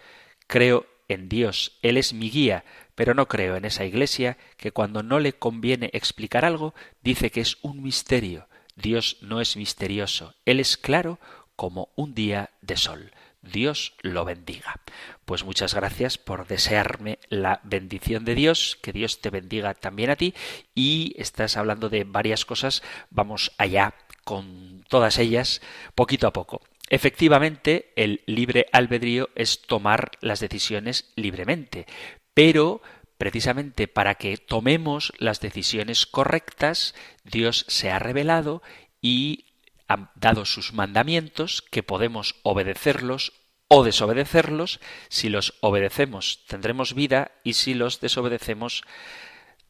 Creo 0.48 0.86
en 1.08 1.28
Dios, 1.28 1.78
Él 1.82 1.96
es 1.96 2.12
mi 2.12 2.30
guía, 2.30 2.64
pero 2.94 3.14
no 3.14 3.28
creo 3.28 3.56
en 3.56 3.64
esa 3.64 3.84
Iglesia 3.84 4.38
que 4.56 4.72
cuando 4.72 5.02
no 5.02 5.20
le 5.20 5.32
conviene 5.32 5.90
explicar 5.92 6.44
algo 6.44 6.74
dice 7.02 7.30
que 7.30 7.40
es 7.40 7.58
un 7.62 7.82
misterio. 7.82 8.48
Dios 8.74 9.18
no 9.20 9.40
es 9.40 9.56
misterioso, 9.56 10.34
Él 10.44 10.60
es 10.60 10.76
claro 10.76 11.18
como 11.54 11.88
un 11.96 12.14
día 12.14 12.50
de 12.60 12.76
sol. 12.76 13.12
Dios 13.42 13.94
lo 14.02 14.24
bendiga. 14.24 14.80
Pues 15.24 15.44
muchas 15.44 15.74
gracias 15.74 16.18
por 16.18 16.46
desearme 16.46 17.18
la 17.28 17.60
bendición 17.62 18.24
de 18.24 18.34
Dios, 18.34 18.78
que 18.82 18.92
Dios 18.92 19.20
te 19.20 19.30
bendiga 19.30 19.74
también 19.74 20.10
a 20.10 20.16
ti 20.16 20.34
y 20.74 21.14
estás 21.16 21.56
hablando 21.56 21.88
de 21.88 22.04
varias 22.04 22.44
cosas, 22.44 22.82
vamos 23.10 23.52
allá 23.56 23.94
con 24.24 24.84
todas 24.88 25.18
ellas 25.18 25.60
poquito 25.94 26.26
a 26.26 26.32
poco. 26.32 26.60
Efectivamente, 26.88 27.92
el 27.96 28.22
libre 28.26 28.66
albedrío 28.72 29.28
es 29.34 29.62
tomar 29.62 30.12
las 30.20 30.40
decisiones 30.40 31.12
libremente, 31.16 31.86
pero 32.32 32.80
precisamente 33.18 33.88
para 33.88 34.14
que 34.14 34.36
tomemos 34.36 35.12
las 35.18 35.40
decisiones 35.40 36.06
correctas, 36.06 36.94
Dios 37.24 37.64
se 37.68 37.90
ha 37.90 37.98
revelado 37.98 38.62
y 39.00 39.46
ha 39.88 40.12
dado 40.14 40.44
sus 40.44 40.72
mandamientos 40.72 41.62
que 41.62 41.82
podemos 41.82 42.36
obedecerlos 42.42 43.32
o 43.68 43.84
desobedecerlos. 43.84 44.80
Si 45.08 45.28
los 45.28 45.54
obedecemos 45.60 46.44
tendremos 46.46 46.94
vida 46.94 47.32
y 47.42 47.54
si 47.54 47.74
los 47.74 48.00
desobedecemos 48.00 48.84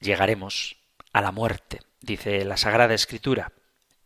llegaremos 0.00 0.76
a 1.12 1.22
la 1.22 1.32
muerte, 1.32 1.80
dice 2.00 2.44
la 2.44 2.56
Sagrada 2.56 2.94
Escritura. 2.94 3.52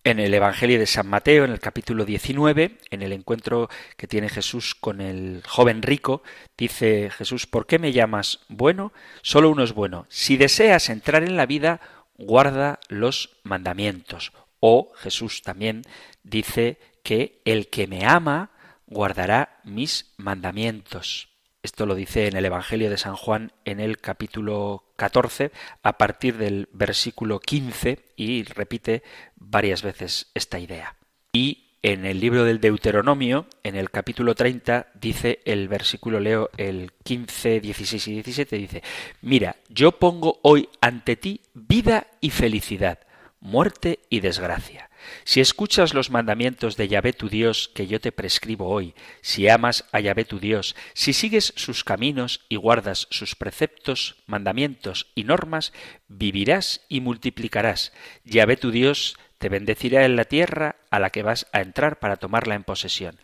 En 0.03 0.19
el 0.19 0.33
Evangelio 0.33 0.79
de 0.79 0.87
San 0.87 1.07
Mateo, 1.07 1.45
en 1.45 1.51
el 1.51 1.61
capítulo 1.61 2.07
19, 2.07 2.79
en 2.91 3.03
el 3.03 3.13
encuentro 3.13 3.69
que 3.99 4.07
tiene 4.07 4.31
Jesús 4.31 4.75
con 4.75 5.03
el 5.03 5.43
joven 5.47 5.83
rico, 5.83 6.23
dice 6.57 7.11
Jesús, 7.11 7.47
¿por 7.47 7.67
qué 7.67 7.79
me 7.79 7.93
llamas 7.93 8.41
bueno? 8.49 8.95
Solo 9.21 9.51
uno 9.51 9.63
es 9.63 9.75
bueno. 9.75 10.07
Si 10.09 10.39
deseas 10.39 10.89
entrar 10.89 11.23
en 11.23 11.37
la 11.37 11.45
vida, 11.45 11.83
guarda 12.17 12.81
los 12.89 13.37
mandamientos. 13.43 14.33
O 14.59 14.91
Jesús 14.97 15.43
también 15.43 15.83
dice 16.23 16.79
que 17.03 17.43
el 17.45 17.69
que 17.69 17.87
me 17.87 18.07
ama 18.07 18.53
guardará 18.87 19.61
mis 19.65 20.15
mandamientos. 20.17 21.30
Esto 21.63 21.85
lo 21.85 21.95
dice 21.95 22.27
en 22.27 22.37
el 22.37 22.47
Evangelio 22.47 22.89
de 22.89 22.97
San 22.97 23.17
Juan 23.17 23.53
en 23.67 23.81
el 23.81 23.99
capítulo 23.99 24.85
14 24.97 25.53
a 25.83 25.99
partir 25.99 26.39
del 26.39 26.71
versículo 26.73 27.39
15 27.39 27.99
y 28.17 28.45
repite 28.45 29.03
varias 29.37 29.83
veces 29.83 30.31
esta 30.33 30.59
idea. 30.59 30.97
Y 31.35 31.77
en 31.83 32.07
el 32.07 32.19
libro 32.19 32.45
del 32.45 32.61
Deuteronomio, 32.61 33.47
en 33.63 33.77
el 33.77 33.91
capítulo 33.91 34.35
30, 34.35 34.89
dice 34.95 35.41
el 35.45 35.69
versículo, 35.69 36.19
leo 36.19 36.49
el 36.57 36.93
15, 37.05 37.61
16 37.61 38.09
y 38.09 38.15
17, 38.15 38.57
dice, 38.57 38.83
mira, 39.21 39.57
yo 39.69 39.93
pongo 39.93 40.41
hoy 40.43 40.71
ante 40.81 41.17
ti 41.17 41.43
vida 41.53 42.07
y 42.23 42.31
felicidad, 42.31 43.01
muerte 43.41 44.01
y 44.11 44.21
desgracia. 44.21 44.91
Si 45.25 45.41
escuchas 45.41 45.95
los 45.95 46.11
mandamientos 46.11 46.77
de 46.77 46.89
Yahvé 46.89 47.13
tu 47.13 47.29
Dios 47.29 47.71
que 47.75 47.87
yo 47.87 48.01
te 48.01 48.13
prescribo 48.13 48.69
hoy, 48.69 48.95
si 49.23 49.49
amas 49.49 49.87
a 49.93 50.01
Yahvé 50.01 50.25
tu 50.25 50.39
Dios, 50.39 50.77
si 50.93 51.13
sigues 51.13 51.55
sus 51.57 51.85
caminos 51.85 52.45
y 52.49 52.57
guardas 52.57 53.07
sus 53.11 53.35
preceptos, 53.35 54.17
mandamientos 54.27 55.07
y 55.15 55.25
normas, 55.25 55.73
vivirás 56.09 56.83
y 56.89 57.01
multiplicarás. 57.01 57.93
Yahvé 58.25 58.57
tu 58.57 58.71
Dios 58.71 59.17
te 59.39 59.49
bendecirá 59.49 60.05
en 60.05 60.17
la 60.17 60.27
tierra 60.27 60.77
a 60.91 61.01
la 61.01 61.11
que 61.11 61.23
vas 61.23 61.47
a 61.53 61.63
entrar 61.63 61.99
para 61.99 62.17
tomarla 62.17 62.55
en 62.55 62.65
posesión. 62.65 63.19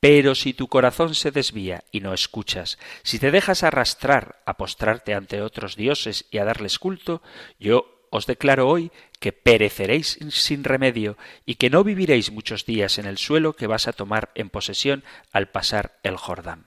Pero 0.00 0.34
si 0.34 0.54
tu 0.54 0.66
corazón 0.66 1.14
se 1.14 1.30
desvía 1.30 1.84
y 1.92 2.00
no 2.00 2.14
escuchas, 2.14 2.78
si 3.02 3.18
te 3.18 3.30
dejas 3.30 3.62
arrastrar 3.62 4.40
a 4.46 4.56
postrarte 4.56 5.14
ante 5.14 5.42
otros 5.42 5.76
dioses 5.76 6.26
y 6.30 6.38
a 6.38 6.44
darles 6.44 6.78
culto, 6.78 7.22
yo 7.58 7.99
os 8.10 8.26
declaro 8.26 8.68
hoy 8.68 8.90
que 9.18 9.32
pereceréis 9.32 10.18
sin 10.30 10.64
remedio 10.64 11.16
y 11.46 11.54
que 11.54 11.70
no 11.70 11.84
viviréis 11.84 12.32
muchos 12.32 12.66
días 12.66 12.98
en 12.98 13.06
el 13.06 13.18
suelo 13.18 13.54
que 13.54 13.66
vas 13.66 13.88
a 13.88 13.92
tomar 13.92 14.30
en 14.34 14.50
posesión 14.50 15.04
al 15.32 15.48
pasar 15.48 15.98
el 16.02 16.16
Jordán. 16.16 16.66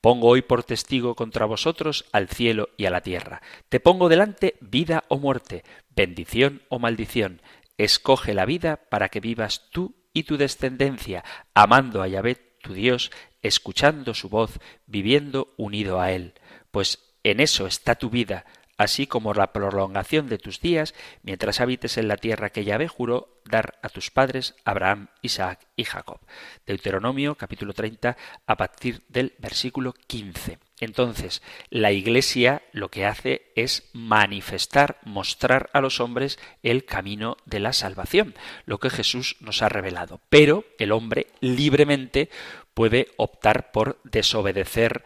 Pongo 0.00 0.28
hoy 0.28 0.42
por 0.42 0.64
testigo 0.64 1.14
contra 1.14 1.46
vosotros 1.46 2.06
al 2.12 2.28
cielo 2.28 2.70
y 2.76 2.86
a 2.86 2.90
la 2.90 3.02
tierra. 3.02 3.42
Te 3.68 3.80
pongo 3.80 4.08
delante 4.08 4.56
vida 4.60 5.04
o 5.08 5.18
muerte, 5.18 5.62
bendición 5.94 6.62
o 6.68 6.78
maldición. 6.78 7.42
Escoge 7.76 8.34
la 8.34 8.46
vida 8.46 8.76
para 8.88 9.08
que 9.08 9.20
vivas 9.20 9.70
tú 9.70 9.94
y 10.12 10.24
tu 10.24 10.36
descendencia, 10.36 11.24
amando 11.54 12.02
a 12.02 12.08
Yahvé 12.08 12.34
tu 12.62 12.72
Dios, 12.72 13.12
escuchando 13.42 14.14
su 14.14 14.28
voz, 14.28 14.58
viviendo 14.86 15.54
unido 15.56 16.00
a 16.00 16.10
Él. 16.12 16.34
Pues 16.70 16.98
en 17.22 17.40
eso 17.40 17.66
está 17.66 17.94
tu 17.94 18.10
vida, 18.10 18.46
así 18.78 19.06
como 19.06 19.34
la 19.34 19.52
prolongación 19.52 20.28
de 20.28 20.38
tus 20.38 20.60
días, 20.60 20.94
mientras 21.22 21.60
habites 21.60 21.98
en 21.98 22.08
la 22.08 22.16
tierra 22.16 22.50
que 22.50 22.64
Yahvé 22.64 22.88
juró 22.88 23.40
dar 23.44 23.78
a 23.82 23.88
tus 23.88 24.10
padres 24.10 24.54
Abraham, 24.64 25.08
Isaac 25.20 25.66
y 25.76 25.84
Jacob. 25.84 26.20
Deuteronomio 26.66 27.34
capítulo 27.34 27.74
30 27.74 28.16
a 28.46 28.56
partir 28.56 29.02
del 29.08 29.34
versículo 29.38 29.94
15. 30.06 30.58
Entonces, 30.80 31.42
la 31.70 31.90
Iglesia 31.90 32.62
lo 32.72 32.88
que 32.88 33.04
hace 33.04 33.50
es 33.56 33.90
manifestar, 33.92 34.98
mostrar 35.04 35.70
a 35.72 35.80
los 35.80 35.98
hombres 36.00 36.38
el 36.62 36.84
camino 36.84 37.36
de 37.46 37.58
la 37.58 37.72
salvación, 37.72 38.34
lo 38.64 38.78
que 38.78 38.90
Jesús 38.90 39.36
nos 39.40 39.62
ha 39.62 39.68
revelado. 39.68 40.20
Pero 40.28 40.64
el 40.78 40.92
hombre 40.92 41.26
libremente 41.40 42.30
puede 42.74 43.08
optar 43.16 43.72
por 43.72 44.00
desobedecer 44.04 45.02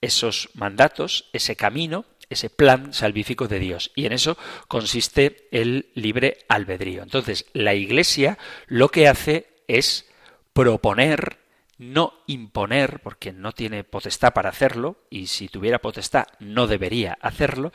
esos 0.00 0.50
mandatos, 0.54 1.28
ese 1.32 1.56
camino, 1.56 2.04
ese 2.30 2.50
plan 2.50 2.92
salvífico 2.92 3.48
de 3.48 3.58
Dios. 3.58 3.90
Y 3.94 4.06
en 4.06 4.12
eso 4.12 4.36
consiste 4.68 5.48
el 5.50 5.90
libre 5.94 6.38
albedrío. 6.48 7.02
Entonces, 7.02 7.46
la 7.52 7.74
Iglesia 7.74 8.38
lo 8.66 8.90
que 8.90 9.08
hace 9.08 9.46
es 9.66 10.08
proponer, 10.52 11.38
no 11.78 12.14
imponer, 12.26 13.00
porque 13.00 13.32
no 13.32 13.52
tiene 13.52 13.84
potestad 13.84 14.32
para 14.32 14.50
hacerlo, 14.50 14.96
y 15.10 15.28
si 15.28 15.48
tuviera 15.48 15.78
potestad 15.78 16.26
no 16.40 16.66
debería 16.66 17.16
hacerlo, 17.20 17.72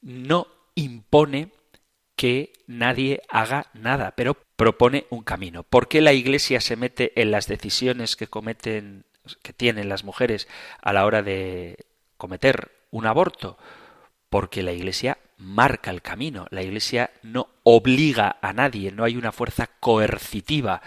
no 0.00 0.46
impone 0.74 1.50
que 2.16 2.52
nadie 2.66 3.22
haga 3.28 3.66
nada, 3.74 4.14
pero 4.16 4.38
propone 4.56 5.06
un 5.10 5.22
camino. 5.22 5.62
¿Por 5.62 5.86
qué 5.88 6.00
la 6.00 6.14
Iglesia 6.14 6.60
se 6.60 6.76
mete 6.76 7.12
en 7.20 7.30
las 7.30 7.46
decisiones 7.46 8.16
que 8.16 8.26
cometen, 8.26 9.04
que 9.42 9.52
tienen 9.52 9.90
las 9.90 10.02
mujeres 10.02 10.48
a 10.80 10.94
la 10.94 11.04
hora 11.04 11.22
de 11.22 11.84
cometer 12.16 12.75
un 12.96 13.06
aborto? 13.06 13.58
Porque 14.30 14.62
la 14.62 14.72
Iglesia 14.72 15.18
marca 15.38 15.90
el 15.90 16.02
camino, 16.02 16.46
la 16.50 16.62
Iglesia 16.62 17.10
no 17.22 17.48
obliga 17.62 18.38
a 18.40 18.52
nadie, 18.52 18.90
no 18.90 19.04
hay 19.04 19.16
una 19.16 19.32
fuerza 19.32 19.68
coercitiva 19.80 20.82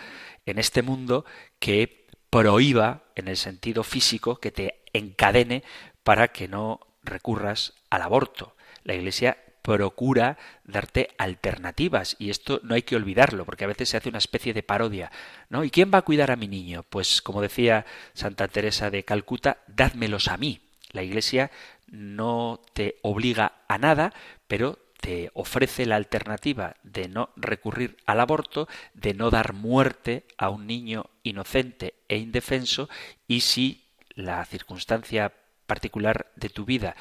en 0.46 0.58
este 0.58 0.82
mundo 0.82 1.26
que 1.60 2.08
prohíba, 2.30 3.04
en 3.16 3.28
el 3.28 3.38
sentido 3.38 3.84
físico, 3.84 4.40
que 4.40 4.52
te 4.52 4.82
encadene 4.94 5.64
para 6.04 6.30
que 6.30 6.48
no 6.48 6.80
recurras 7.04 7.74
al 7.90 8.02
aborto. 8.02 8.56
La 8.84 8.96
Iglesia 8.96 9.38
procura 9.62 10.38
darte 10.64 11.10
alternativas 11.18 12.16
y 12.18 12.30
esto 12.30 12.60
no 12.64 12.76
hay 12.76 12.82
que 12.82 12.96
olvidarlo 12.96 13.46
porque 13.46 13.66
a 13.66 13.68
veces 13.68 13.90
se 13.90 13.98
hace 13.98 14.10
una 14.10 14.18
especie 14.18 14.54
de 14.54 14.64
parodia, 14.64 15.12
¿no? 15.50 15.64
¿Y 15.64 15.70
quién 15.70 15.92
va 15.94 16.00
a 16.00 16.04
cuidar 16.04 16.32
a 16.32 16.36
mi 16.36 16.48
niño? 16.48 16.84
Pues 16.90 17.22
como 17.22 17.42
decía 17.42 17.86
Santa 18.14 18.48
Teresa 18.48 18.90
de 18.90 19.04
Calcuta, 19.04 19.60
dádmelos 19.68 20.28
a 20.28 20.38
mí. 20.38 20.62
La 20.92 21.04
Iglesia 21.04 21.52
no 21.92 22.62
te 22.74 22.98
obliga 23.02 23.54
a 23.68 23.78
nada, 23.78 24.14
pero 24.48 24.80
te 25.00 25.32
ofrece 25.34 25.86
la 25.86 25.96
alternativa 25.96 26.76
de 26.84 27.08
no 27.08 27.30
recurrir 27.36 27.98
al 28.06 28.20
aborto, 28.20 28.68
de 28.94 29.14
no 29.14 29.30
dar 29.30 29.54
muerte 29.54 30.26
a 30.38 30.50
un 30.50 30.68
niño 30.68 31.10
inocente 31.24 31.94
e 32.10 32.18
indefenso, 32.18 32.90
y 33.28 33.42
si 33.42 33.86
la 34.16 34.44
circunstancia 34.46 35.34
particular 35.66 36.32
de 36.36 36.50
tu 36.50 36.66
vida 36.66 36.96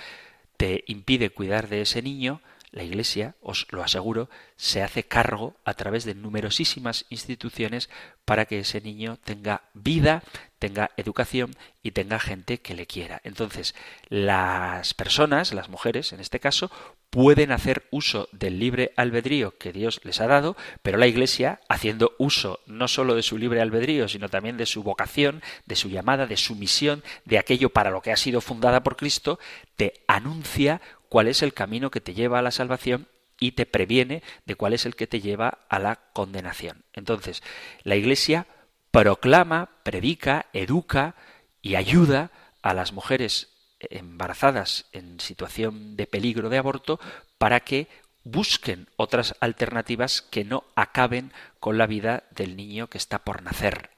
te 0.57 0.85
impide 0.87 1.31
cuidar 1.31 1.69
de 1.69 1.81
ese 1.83 2.03
niño, 2.03 2.41
la 2.71 2.83
Iglesia, 2.83 3.35
os 3.41 3.67
lo 3.71 3.83
aseguro, 3.83 4.29
se 4.57 4.83
hace 4.83 5.05
cargo 5.05 5.57
a 5.65 5.75
través 5.75 6.05
de 6.05 6.15
numerosísimas 6.15 7.07
instituciones 7.09 7.89
para 8.25 8.45
que 8.45 8.59
ese 8.59 8.81
niño 8.81 9.19
tenga 9.25 9.63
vida, 9.73 10.23
tenga 10.59 10.91
educación 10.97 11.57
y 11.83 11.93
tenga 11.93 12.19
gente 12.19 12.61
que 12.61 12.75
le 12.75 12.87
quiera. 12.87 13.21
Entonces, 13.25 13.75
las 14.09 14.93
personas, 14.93 15.55
las 15.55 15.69
mujeres 15.69 16.13
en 16.13 16.21
este 16.21 16.41
caso, 16.41 16.71
pueden 17.11 17.53
hacer 17.53 17.87
uso 17.91 18.29
del 18.33 18.59
libre 18.59 18.93
albedrío 18.97 19.57
que 19.57 19.73
Dios 19.73 20.01
les 20.05 20.21
ha 20.21 20.27
dado, 20.27 20.57
pero 20.83 20.99
la 20.99 21.07
Iglesia, 21.07 21.61
haciendo 21.69 22.15
uso 22.19 22.61
no 22.67 22.87
sólo 22.89 23.15
de 23.15 23.23
su 23.23 23.39
libre 23.39 23.63
albedrío, 23.63 24.09
sino 24.09 24.29
también 24.29 24.59
de 24.59 24.67
su 24.67 24.83
vocación, 24.83 25.43
de 25.65 25.77
su 25.77 25.89
llamada, 25.89 26.27
de 26.27 26.37
su 26.37 26.55
misión, 26.55 27.03
de 27.25 27.39
aquello 27.39 27.71
para 27.71 27.91
lo 27.91 28.03
que 28.03 28.13
ha 28.13 28.17
sido 28.17 28.41
fundada 28.41 28.83
por 28.83 28.97
Cristo, 28.97 29.39
te 29.77 29.95
anuncia 30.07 30.83
cuál 31.09 31.29
es 31.29 31.43
el 31.43 31.55
camino 31.55 31.91
que 31.91 32.01
te 32.01 32.15
lleva 32.15 32.39
a 32.39 32.43
la 32.43 32.51
salvación 32.51 33.09
y 33.41 33.53
te 33.53 33.67
previene 33.67 34.23
de 34.47 34.55
cuál 34.55 34.73
es 34.73 34.87
el 34.87 34.97
que 34.97 35.07
te 35.07 35.21
lleva 35.21 35.59
a 35.69 35.79
la 35.79 35.97
condenación. 36.13 36.85
Entonces, 36.93 37.43
la 37.85 37.97
Iglesia 37.97 38.47
proclama, 38.91 39.71
predica, 39.83 40.47
educa 40.53 41.15
y 41.63 41.77
ayuda 41.77 42.31
a 42.63 42.75
las 42.75 42.93
mujeres 42.93 43.55
embarazadas 43.81 44.87
en 44.93 45.21
situación 45.21 45.97
de 45.97 46.07
peligro 46.07 46.49
de 46.49 46.59
aborto 46.59 46.99
para 47.39 47.61
que 47.61 47.87
busquen 48.25 48.89
otras 48.97 49.37
alternativas 49.41 50.23
que 50.23 50.45
no 50.45 50.65
acaben 50.75 51.33
con 51.61 51.79
la 51.79 51.87
vida 51.87 52.25
del 52.31 52.57
niño 52.57 52.89
que 52.89 52.99
está 52.99 53.21
por 53.21 53.43
nacer, 53.43 53.91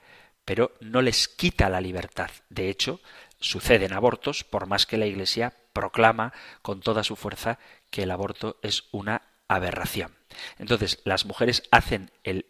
pero 0.45 0.73
no 0.81 1.03
les 1.03 1.29
quita 1.29 1.69
la 1.69 1.81
libertad. 1.81 2.31
De 2.49 2.69
hecho, 2.69 3.01
suceden 3.41 3.93
abortos 3.93 4.45
por 4.45 4.67
más 4.67 4.87
que 4.87 4.99
la 4.99 5.07
Iglesia 5.07 5.55
proclama 5.73 6.33
con 6.63 6.81
toda 6.81 7.05
su 7.05 7.17
fuerza 7.17 7.59
que 7.91 8.05
el 8.05 8.11
aborto 8.11 8.59
es 8.63 8.85
una 8.93 9.23
aberración. 9.49 10.15
Entonces, 10.59 11.01
las 11.05 11.27
mujeres 11.27 11.63
hacen 11.71 12.11
el 12.25 12.47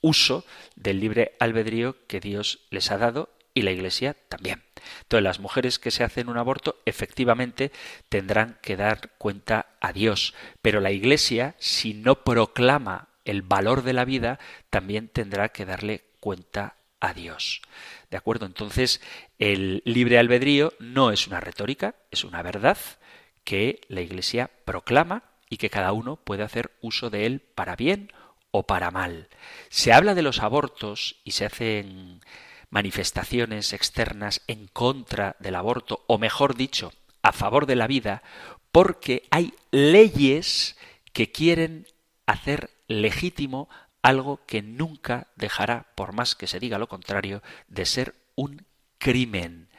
uso 0.00 0.44
del 0.76 1.00
libre 1.00 1.36
albedrío 1.40 2.06
que 2.06 2.20
Dios 2.20 2.60
les 2.70 2.90
ha 2.90 2.98
dado 2.98 3.30
y 3.54 3.62
la 3.62 3.70
Iglesia 3.70 4.16
también. 4.28 4.62
Entonces, 5.02 5.22
las 5.22 5.40
mujeres 5.40 5.78
que 5.78 5.90
se 5.90 6.04
hacen 6.04 6.28
un 6.28 6.36
aborto 6.36 6.76
efectivamente 6.84 7.72
tendrán 8.08 8.58
que 8.60 8.76
dar 8.76 9.12
cuenta 9.16 9.66
a 9.80 9.92
Dios, 9.92 10.34
pero 10.60 10.80
la 10.80 10.90
Iglesia, 10.90 11.54
si 11.58 11.94
no 11.94 12.24
proclama 12.24 13.08
el 13.24 13.42
valor 13.42 13.82
de 13.82 13.92
la 13.92 14.04
vida, 14.04 14.38
también 14.70 15.08
tendrá 15.08 15.50
que 15.50 15.64
darle 15.64 16.04
cuenta 16.20 16.76
a 17.00 17.14
Dios. 17.14 17.62
¿De 18.14 18.18
acuerdo? 18.18 18.46
Entonces, 18.46 19.00
el 19.40 19.82
libre 19.84 20.20
albedrío 20.20 20.72
no 20.78 21.10
es 21.10 21.26
una 21.26 21.40
retórica, 21.40 21.96
es 22.12 22.22
una 22.22 22.42
verdad 22.42 22.78
que 23.42 23.80
la 23.88 24.02
Iglesia 24.02 24.52
proclama 24.64 25.24
y 25.50 25.56
que 25.56 25.68
cada 25.68 25.90
uno 25.90 26.14
puede 26.14 26.44
hacer 26.44 26.70
uso 26.80 27.10
de 27.10 27.26
él 27.26 27.40
para 27.40 27.74
bien 27.74 28.12
o 28.52 28.68
para 28.68 28.92
mal. 28.92 29.26
Se 29.68 29.92
habla 29.92 30.14
de 30.14 30.22
los 30.22 30.38
abortos 30.38 31.16
y 31.24 31.32
se 31.32 31.44
hacen 31.44 32.20
manifestaciones 32.70 33.72
externas 33.72 34.42
en 34.46 34.68
contra 34.68 35.34
del 35.40 35.56
aborto, 35.56 36.04
o 36.06 36.16
mejor 36.16 36.54
dicho, 36.54 36.92
a 37.20 37.32
favor 37.32 37.66
de 37.66 37.74
la 37.74 37.88
vida, 37.88 38.22
porque 38.70 39.24
hay 39.32 39.54
leyes 39.72 40.76
que 41.12 41.32
quieren 41.32 41.88
hacer 42.26 42.70
legítimo 42.86 43.68
algo 44.04 44.44
que 44.44 44.60
nunca 44.60 45.28
dejará, 45.34 45.86
por 45.94 46.12
más 46.12 46.34
que 46.34 46.46
se 46.46 46.60
diga 46.60 46.78
lo 46.78 46.88
contrario, 46.88 47.42
de 47.68 47.86
ser 47.86 48.14
un 48.34 48.66
crimen. 48.98 49.70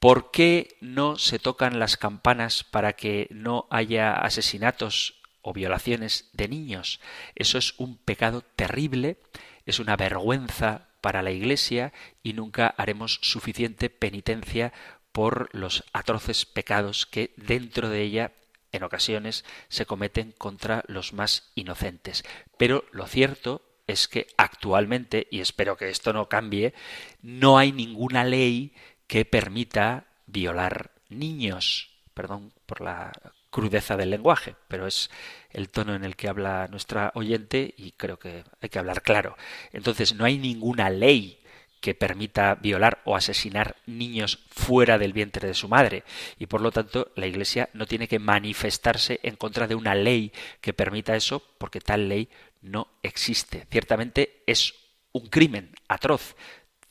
¿Por 0.00 0.32
qué 0.32 0.76
no 0.80 1.16
se 1.18 1.38
tocan 1.38 1.78
las 1.78 1.96
campanas 1.96 2.64
para 2.64 2.94
que 2.94 3.28
no 3.30 3.68
haya 3.70 4.12
asesinatos 4.14 5.22
o 5.40 5.52
violaciones 5.52 6.30
de 6.32 6.48
niños? 6.48 6.98
Eso 7.36 7.56
es 7.56 7.78
un 7.78 7.96
pecado 7.96 8.42
terrible, 8.42 9.18
es 9.66 9.78
una 9.78 9.96
vergüenza 9.96 10.88
para 11.00 11.22
la 11.22 11.30
Iglesia 11.30 11.92
y 12.24 12.32
nunca 12.32 12.74
haremos 12.76 13.20
suficiente 13.22 13.88
penitencia 13.88 14.72
por 15.12 15.48
los 15.52 15.84
atroces 15.92 16.44
pecados 16.44 17.06
que 17.06 17.32
dentro 17.36 17.88
de 17.88 18.02
ella 18.02 18.32
en 18.74 18.82
ocasiones 18.82 19.44
se 19.68 19.86
cometen 19.86 20.32
contra 20.32 20.84
los 20.88 21.12
más 21.12 21.50
inocentes. 21.54 22.24
Pero 22.58 22.84
lo 22.90 23.06
cierto 23.06 23.62
es 23.86 24.08
que 24.08 24.26
actualmente, 24.36 25.28
y 25.30 25.40
espero 25.40 25.76
que 25.76 25.90
esto 25.90 26.12
no 26.12 26.28
cambie, 26.28 26.74
no 27.22 27.56
hay 27.56 27.70
ninguna 27.70 28.24
ley 28.24 28.74
que 29.06 29.24
permita 29.24 30.06
violar 30.26 30.90
niños. 31.08 31.90
Perdón 32.14 32.52
por 32.66 32.80
la 32.80 33.12
crudeza 33.50 33.96
del 33.96 34.10
lenguaje, 34.10 34.56
pero 34.66 34.88
es 34.88 35.08
el 35.50 35.68
tono 35.68 35.94
en 35.94 36.04
el 36.04 36.16
que 36.16 36.28
habla 36.28 36.66
nuestra 36.68 37.12
oyente 37.14 37.74
y 37.76 37.92
creo 37.92 38.18
que 38.18 38.42
hay 38.60 38.68
que 38.68 38.80
hablar 38.80 39.02
claro. 39.02 39.36
Entonces, 39.72 40.16
no 40.16 40.24
hay 40.24 40.38
ninguna 40.38 40.90
ley 40.90 41.43
que 41.84 41.94
permita 41.94 42.54
violar 42.54 43.02
o 43.04 43.14
asesinar 43.14 43.76
niños 43.84 44.38
fuera 44.48 44.96
del 44.96 45.12
vientre 45.12 45.46
de 45.46 45.52
su 45.52 45.68
madre. 45.68 46.02
Y 46.38 46.46
por 46.46 46.62
lo 46.62 46.72
tanto, 46.72 47.12
la 47.14 47.26
Iglesia 47.26 47.68
no 47.74 47.84
tiene 47.84 48.08
que 48.08 48.18
manifestarse 48.18 49.20
en 49.22 49.36
contra 49.36 49.66
de 49.66 49.74
una 49.74 49.94
ley 49.94 50.32
que 50.62 50.72
permita 50.72 51.14
eso, 51.14 51.42
porque 51.58 51.80
tal 51.80 52.08
ley 52.08 52.30
no 52.62 52.88
existe. 53.02 53.66
Ciertamente 53.70 54.42
es 54.46 54.72
un 55.12 55.26
crimen 55.26 55.74
atroz, 55.86 56.36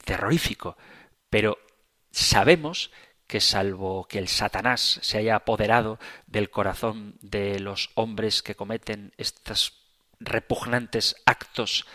terrorífico, 0.06 0.78
pero 1.28 1.58
sabemos 2.12 2.91
que 3.26 3.41
salvo 3.41 4.08
que 4.08 4.20
el 4.20 4.28
Satanás 4.28 5.00
se 5.02 5.18
haya 5.18 5.38
apoderado 5.38 5.98
del 6.28 6.52
corazón 6.52 7.16
de 7.20 7.58
los 7.58 7.89
hombres 7.96 8.44
que 8.44 8.54
cometen 8.54 9.12
estos 9.18 9.74
repugnantes 10.20 11.16
actos 11.26 11.88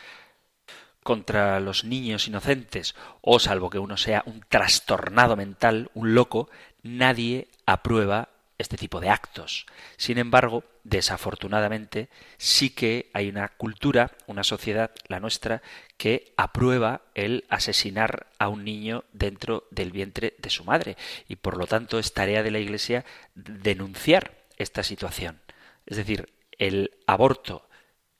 contra 1.08 1.58
los 1.58 1.84
niños 1.84 2.28
inocentes, 2.28 2.94
o 3.22 3.38
salvo 3.38 3.70
que 3.70 3.78
uno 3.78 3.96
sea 3.96 4.22
un 4.26 4.44
trastornado 4.46 5.36
mental, 5.36 5.90
un 5.94 6.12
loco, 6.12 6.50
nadie 6.82 7.48
aprueba 7.64 8.28
este 8.58 8.76
tipo 8.76 9.00
de 9.00 9.08
actos. 9.08 9.64
Sin 9.96 10.18
embargo, 10.18 10.64
desafortunadamente, 10.84 12.10
sí 12.36 12.68
que 12.68 13.08
hay 13.14 13.30
una 13.30 13.48
cultura, 13.48 14.12
una 14.26 14.44
sociedad, 14.44 14.90
la 15.06 15.18
nuestra, 15.18 15.62
que 15.96 16.34
aprueba 16.36 17.00
el 17.14 17.46
asesinar 17.48 18.26
a 18.38 18.48
un 18.48 18.62
niño 18.62 19.04
dentro 19.14 19.66
del 19.70 19.92
vientre 19.92 20.34
de 20.36 20.50
su 20.50 20.62
madre. 20.64 20.98
Y 21.26 21.36
por 21.36 21.56
lo 21.56 21.66
tanto 21.66 21.98
es 21.98 22.12
tarea 22.12 22.42
de 22.42 22.50
la 22.50 22.58
Iglesia 22.58 23.06
denunciar 23.34 24.44
esta 24.58 24.82
situación. 24.82 25.40
Es 25.86 25.96
decir, 25.96 26.28
el 26.58 26.90
aborto 27.06 27.66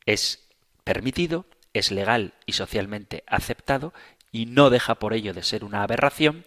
es 0.07 0.49
permitido, 0.85 1.45
es 1.75 1.91
legal 1.91 2.35
y 2.47 2.53
socialmente 2.53 3.25
aceptado 3.27 3.93
y 4.33 4.47
no 4.47 4.71
deja 4.71 4.97
por 4.97 5.15
ello 5.15 5.35
de 5.35 5.43
ser 5.43 5.65
una 5.65 5.83
aberración 5.83 6.45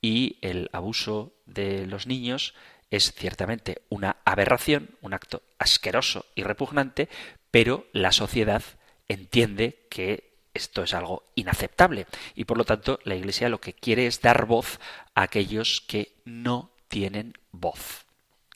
y 0.00 0.36
el 0.42 0.68
abuso 0.72 1.32
de 1.46 1.86
los 1.86 2.06
niños 2.06 2.54
es 2.90 3.12
ciertamente 3.12 3.82
una 3.88 4.16
aberración, 4.24 4.90
un 5.00 5.14
acto 5.14 5.42
asqueroso 5.58 6.26
y 6.34 6.42
repugnante, 6.42 7.08
pero 7.50 7.86
la 7.92 8.12
sociedad 8.12 8.62
entiende 9.08 9.86
que 9.90 10.34
esto 10.54 10.84
es 10.84 10.94
algo 10.94 11.24
inaceptable 11.34 12.06
y 12.34 12.44
por 12.44 12.56
lo 12.56 12.64
tanto 12.64 13.00
la 13.04 13.16
Iglesia 13.16 13.48
lo 13.48 13.60
que 13.60 13.72
quiere 13.72 14.06
es 14.06 14.20
dar 14.20 14.46
voz 14.46 14.78
a 15.14 15.22
aquellos 15.22 15.82
que 15.88 16.12
no 16.24 16.70
tienen 16.88 17.36
voz, 17.50 18.06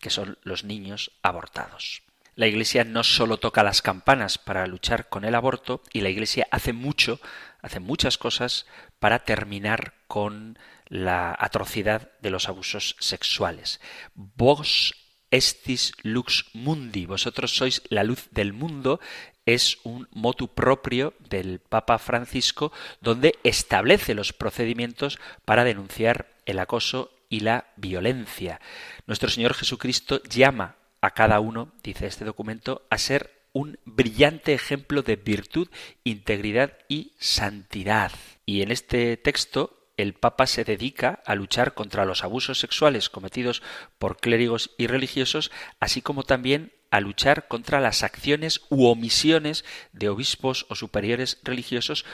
que 0.00 0.10
son 0.10 0.38
los 0.42 0.62
niños 0.64 1.10
abortados. 1.22 2.02
La 2.38 2.46
Iglesia 2.46 2.84
no 2.84 3.02
solo 3.02 3.38
toca 3.38 3.64
las 3.64 3.82
campanas 3.82 4.38
para 4.38 4.68
luchar 4.68 5.08
con 5.08 5.24
el 5.24 5.34
aborto, 5.34 5.82
y 5.92 6.02
la 6.02 6.08
Iglesia 6.08 6.46
hace 6.52 6.72
mucho, 6.72 7.18
hace 7.62 7.80
muchas 7.80 8.16
cosas 8.16 8.64
para 9.00 9.24
terminar 9.24 9.94
con 10.06 10.56
la 10.86 11.36
atrocidad 11.36 12.12
de 12.22 12.30
los 12.30 12.48
abusos 12.48 12.94
sexuales. 13.00 13.80
Vos 14.14 14.94
estis 15.32 15.94
lux 16.04 16.44
mundi, 16.52 17.06
vosotros 17.06 17.56
sois 17.56 17.82
la 17.88 18.04
luz 18.04 18.28
del 18.30 18.52
mundo, 18.52 19.00
es 19.44 19.78
un 19.82 20.06
motu 20.12 20.54
propio 20.54 21.14
del 21.18 21.58
Papa 21.58 21.98
Francisco 21.98 22.70
donde 23.00 23.36
establece 23.42 24.14
los 24.14 24.32
procedimientos 24.32 25.18
para 25.44 25.64
denunciar 25.64 26.28
el 26.46 26.60
acoso 26.60 27.10
y 27.28 27.40
la 27.40 27.66
violencia. 27.74 28.60
Nuestro 29.08 29.28
Señor 29.28 29.54
Jesucristo 29.54 30.22
llama 30.22 30.76
a 31.00 31.10
cada 31.12 31.40
uno, 31.40 31.72
dice 31.82 32.06
este 32.06 32.24
documento, 32.24 32.86
a 32.90 32.98
ser 32.98 33.38
un 33.52 33.78
brillante 33.84 34.54
ejemplo 34.54 35.02
de 35.02 35.16
virtud, 35.16 35.68
integridad 36.04 36.78
y 36.88 37.12
santidad. 37.18 38.12
Y 38.46 38.62
en 38.62 38.70
este 38.70 39.16
texto 39.16 39.92
el 39.96 40.14
Papa 40.14 40.46
se 40.46 40.64
dedica 40.64 41.22
a 41.26 41.34
luchar 41.34 41.74
contra 41.74 42.04
los 42.04 42.22
abusos 42.22 42.60
sexuales 42.60 43.10
cometidos 43.10 43.62
por 43.98 44.18
clérigos 44.18 44.70
y 44.78 44.86
religiosos, 44.86 45.50
así 45.80 46.02
como 46.02 46.22
también 46.22 46.72
a 46.90 47.00
luchar 47.00 47.48
contra 47.48 47.80
las 47.80 48.02
acciones 48.02 48.62
u 48.70 48.86
omisiones 48.86 49.64
de 49.92 50.08
obispos 50.08 50.66
o 50.68 50.74
superiores 50.74 51.38
religiosos 51.42 52.06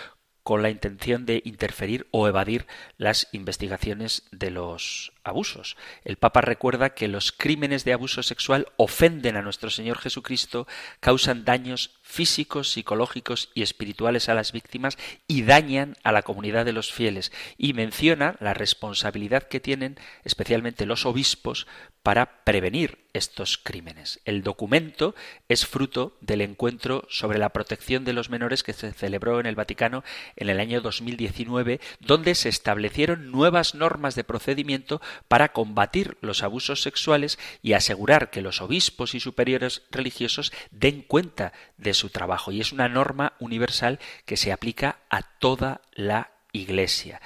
con 0.44 0.62
la 0.62 0.70
intención 0.70 1.26
de 1.26 1.42
interferir 1.44 2.06
o 2.10 2.28
evadir 2.28 2.66
las 2.98 3.28
investigaciones 3.32 4.24
de 4.30 4.50
los 4.50 5.12
abusos. 5.24 5.76
El 6.04 6.16
Papa 6.16 6.42
recuerda 6.42 6.90
que 6.90 7.08
los 7.08 7.32
crímenes 7.32 7.84
de 7.84 7.94
abuso 7.94 8.22
sexual 8.22 8.68
ofenden 8.76 9.36
a 9.36 9.42
nuestro 9.42 9.70
Señor 9.70 9.98
Jesucristo, 9.98 10.68
causan 11.00 11.46
daños 11.46 11.98
físicos, 12.02 12.70
psicológicos 12.70 13.50
y 13.54 13.62
espirituales 13.62 14.28
a 14.28 14.34
las 14.34 14.52
víctimas 14.52 14.98
y 15.26 15.42
dañan 15.42 15.96
a 16.04 16.12
la 16.12 16.22
comunidad 16.22 16.66
de 16.66 16.74
los 16.74 16.92
fieles. 16.92 17.32
Y 17.56 17.72
menciona 17.72 18.36
la 18.38 18.52
responsabilidad 18.52 19.44
que 19.44 19.60
tienen 19.60 19.98
especialmente 20.24 20.84
los 20.84 21.06
obispos 21.06 21.66
para 22.04 22.44
prevenir 22.44 22.98
estos 23.14 23.56
crímenes. 23.56 24.20
El 24.26 24.42
documento 24.42 25.14
es 25.48 25.66
fruto 25.66 26.18
del 26.20 26.42
encuentro 26.42 27.06
sobre 27.08 27.38
la 27.38 27.48
protección 27.48 28.04
de 28.04 28.12
los 28.12 28.28
menores 28.28 28.62
que 28.62 28.74
se 28.74 28.92
celebró 28.92 29.40
en 29.40 29.46
el 29.46 29.54
Vaticano 29.54 30.04
en 30.36 30.50
el 30.50 30.60
año 30.60 30.82
2019, 30.82 31.80
donde 32.00 32.34
se 32.34 32.50
establecieron 32.50 33.32
nuevas 33.32 33.74
normas 33.74 34.16
de 34.16 34.24
procedimiento 34.24 35.00
para 35.28 35.52
combatir 35.52 36.18
los 36.20 36.42
abusos 36.42 36.82
sexuales 36.82 37.38
y 37.62 37.72
asegurar 37.72 38.28
que 38.28 38.42
los 38.42 38.60
obispos 38.60 39.14
y 39.14 39.20
superiores 39.20 39.80
religiosos 39.90 40.52
den 40.70 41.00
cuenta 41.00 41.54
de 41.78 41.94
su 41.94 42.10
trabajo. 42.10 42.52
Y 42.52 42.60
es 42.60 42.70
una 42.70 42.90
norma 42.90 43.32
universal 43.40 43.98
que 44.26 44.36
se 44.36 44.52
aplica 44.52 44.98
a 45.08 45.22
toda 45.22 45.80
la 45.94 46.32
Iglesia. 46.52 47.22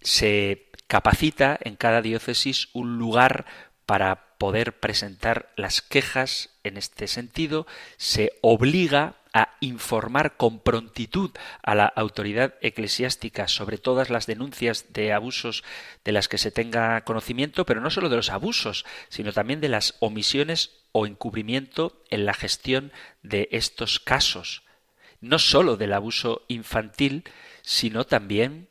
Se 0.00 0.68
capacita 0.88 1.58
en 1.60 1.76
cada 1.76 2.02
diócesis 2.02 2.70
un 2.72 2.98
lugar 2.98 3.44
para 3.88 4.36
poder 4.36 4.80
presentar 4.80 5.50
las 5.56 5.80
quejas 5.80 6.50
en 6.62 6.76
este 6.76 7.08
sentido, 7.08 7.66
se 7.96 8.32
obliga 8.42 9.16
a 9.32 9.56
informar 9.60 10.36
con 10.36 10.60
prontitud 10.60 11.30
a 11.62 11.74
la 11.74 11.86
autoridad 11.86 12.56
eclesiástica 12.60 13.48
sobre 13.48 13.78
todas 13.78 14.10
las 14.10 14.26
denuncias 14.26 14.92
de 14.92 15.14
abusos 15.14 15.64
de 16.04 16.12
las 16.12 16.28
que 16.28 16.36
se 16.36 16.50
tenga 16.50 17.02
conocimiento, 17.04 17.64
pero 17.64 17.80
no 17.80 17.88
solo 17.88 18.10
de 18.10 18.16
los 18.16 18.28
abusos, 18.28 18.84
sino 19.08 19.32
también 19.32 19.62
de 19.62 19.70
las 19.70 19.94
omisiones 20.00 20.84
o 20.92 21.06
encubrimiento 21.06 22.04
en 22.10 22.26
la 22.26 22.34
gestión 22.34 22.92
de 23.22 23.48
estos 23.52 24.00
casos. 24.00 24.64
No 25.22 25.38
solo 25.38 25.78
del 25.78 25.94
abuso 25.94 26.44
infantil, 26.48 27.24
sino 27.62 28.04
también 28.04 28.67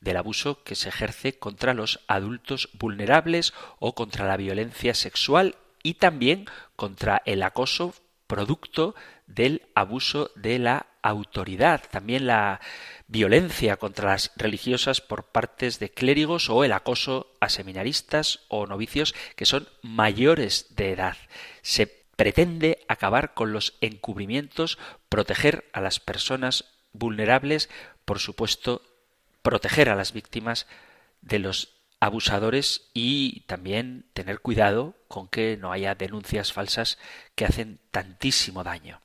del 0.00 0.16
abuso 0.16 0.62
que 0.64 0.74
se 0.74 0.88
ejerce 0.88 1.38
contra 1.38 1.74
los 1.74 2.00
adultos 2.08 2.70
vulnerables 2.72 3.52
o 3.78 3.94
contra 3.94 4.26
la 4.26 4.36
violencia 4.36 4.94
sexual 4.94 5.56
y 5.82 5.94
también 5.94 6.46
contra 6.76 7.22
el 7.24 7.42
acoso 7.42 7.94
producto 8.26 8.94
del 9.26 9.62
abuso 9.74 10.30
de 10.36 10.58
la 10.58 10.86
autoridad, 11.02 11.82
también 11.90 12.26
la 12.26 12.60
violencia 13.08 13.76
contra 13.76 14.10
las 14.10 14.32
religiosas 14.36 15.00
por 15.00 15.24
partes 15.24 15.78
de 15.78 15.90
clérigos 15.90 16.50
o 16.50 16.62
el 16.62 16.72
acoso 16.72 17.34
a 17.40 17.48
seminaristas 17.48 18.40
o 18.48 18.66
novicios 18.66 19.14
que 19.34 19.46
son 19.46 19.68
mayores 19.82 20.66
de 20.76 20.92
edad. 20.92 21.16
Se 21.62 21.86
pretende 21.86 22.84
acabar 22.86 23.34
con 23.34 23.52
los 23.52 23.78
encubrimientos, 23.80 24.78
proteger 25.08 25.68
a 25.72 25.80
las 25.80 26.00
personas 26.00 26.66
vulnerables, 26.92 27.70
por 28.04 28.18
supuesto, 28.18 28.82
proteger 29.42 29.88
a 29.88 29.94
las 29.94 30.12
víctimas 30.12 30.66
de 31.22 31.38
los 31.38 31.80
abusadores 32.00 32.90
y 32.94 33.40
también 33.40 34.06
tener 34.14 34.40
cuidado 34.40 34.94
con 35.06 35.28
que 35.28 35.56
no 35.58 35.70
haya 35.70 35.94
denuncias 35.94 36.52
falsas 36.52 36.98
que 37.34 37.44
hacen 37.44 37.78
tantísimo 37.90 38.64
daño. 38.64 39.00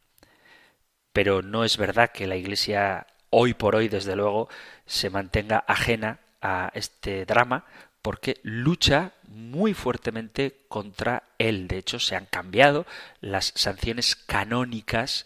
Pero 1.11 1.41
no 1.41 1.63
es 1.63 1.77
verdad 1.77 2.11
que 2.11 2.27
la 2.27 2.37
Iglesia 2.37 3.07
hoy 3.29 3.53
por 3.53 3.75
hoy, 3.75 3.89
desde 3.89 4.15
luego, 4.15 4.49
se 4.85 5.09
mantenga 5.09 5.63
ajena 5.67 6.19
a 6.41 6.71
este 6.73 7.25
drama 7.25 7.65
porque 8.01 8.39
lucha 8.43 9.13
muy 9.27 9.73
fuertemente 9.73 10.65
contra 10.67 11.23
él. 11.37 11.67
De 11.67 11.77
hecho, 11.77 11.99
se 11.99 12.15
han 12.15 12.27
cambiado 12.27 12.85
las 13.19 13.51
sanciones 13.55 14.15
canónicas 14.15 15.25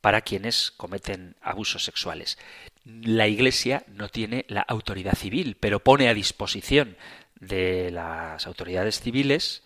para 0.00 0.20
quienes 0.20 0.70
cometen 0.70 1.36
abusos 1.40 1.84
sexuales 1.84 2.38
la 2.86 3.26
Iglesia 3.26 3.84
no 3.88 4.08
tiene 4.08 4.44
la 4.48 4.60
autoridad 4.60 5.14
civil, 5.14 5.56
pero 5.58 5.80
pone 5.80 6.08
a 6.08 6.14
disposición 6.14 6.96
de 7.40 7.90
las 7.90 8.46
autoridades 8.46 9.00
civiles 9.00 9.64